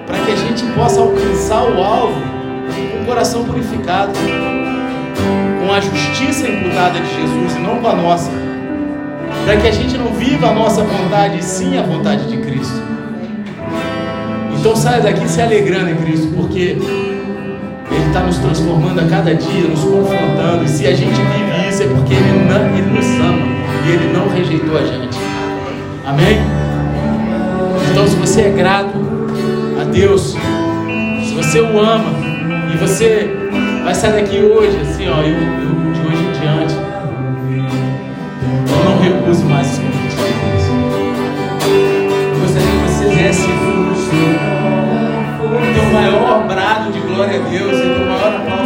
para 0.07 0.17
que 0.25 0.31
a 0.31 0.35
gente 0.35 0.65
possa 0.73 0.99
alcançar 0.99 1.63
o 1.65 1.83
alvo 1.83 2.19
com 2.93 3.03
o 3.03 3.05
coração 3.05 3.45
purificado, 3.45 4.11
com 5.71 5.75
a 5.75 5.79
justiça 5.79 6.49
imputada 6.49 6.99
de 6.99 7.15
Jesus 7.15 7.55
e 7.55 7.59
não 7.59 7.77
com 7.77 7.87
a 7.87 7.95
nossa, 7.95 8.29
para 9.45 9.55
que 9.55 9.69
a 9.69 9.71
gente 9.71 9.97
não 9.97 10.13
viva 10.13 10.49
a 10.49 10.53
nossa 10.53 10.83
vontade 10.83 11.37
e 11.39 11.41
sim 11.41 11.77
a 11.77 11.81
vontade 11.81 12.27
de 12.27 12.35
Cristo. 12.39 12.75
Então 14.59 14.75
saia 14.75 15.01
daqui 15.01 15.25
se 15.29 15.41
alegrando 15.41 15.91
em 15.91 15.95
Cristo, 15.95 16.27
porque 16.35 16.77
Ele 17.89 18.07
está 18.07 18.19
nos 18.19 18.37
transformando 18.39 18.99
a 18.99 19.05
cada 19.05 19.33
dia, 19.33 19.69
nos 19.69 19.79
confrontando, 19.79 20.65
e 20.65 20.67
se 20.67 20.85
a 20.85 20.93
gente 20.93 21.15
vive 21.15 21.69
isso 21.69 21.83
é 21.83 21.87
porque 21.87 22.15
Ele, 22.15 22.49
não, 22.49 22.77
ele 22.77 22.91
nos 22.91 23.05
ama 23.05 23.47
e 23.87 23.91
Ele 23.91 24.13
não 24.13 24.27
rejeitou 24.27 24.77
a 24.77 24.83
gente. 24.83 25.17
Amém? 26.05 26.37
Então, 27.91 28.05
se 28.05 28.15
você 28.17 28.41
é 28.41 28.49
grato 28.49 28.99
a 29.79 29.85
Deus, 29.85 30.35
se 31.23 31.33
você 31.33 31.61
o 31.61 31.79
ama 31.79 32.11
e 32.73 32.77
você 32.77 33.40
vai 33.83 33.95
sair 33.95 34.13
daqui 34.13 34.39
hoje, 34.39 34.77
assim, 34.81 35.07
ó, 35.07 35.21
eu, 35.21 35.33
eu, 35.33 35.91
de 35.93 35.99
hoje 36.01 36.23
em 36.23 36.31
diante, 36.39 36.75
eu 38.69 38.83
não 38.85 38.99
recuse 38.99 39.43
mais 39.45 39.71
os 39.71 39.79
convites 39.79 40.15
de 40.15 40.23
Deus. 40.23 40.63
Eu 42.33 42.39
gostaria 42.41 42.69
que 42.69 42.77
você 42.87 43.05
desse 43.15 43.47
o 45.41 45.73
teu 45.73 45.85
maior 45.93 46.47
brado 46.47 46.91
de 46.91 46.99
glória 46.99 47.39
a 47.39 47.49
Deus. 47.49 48.60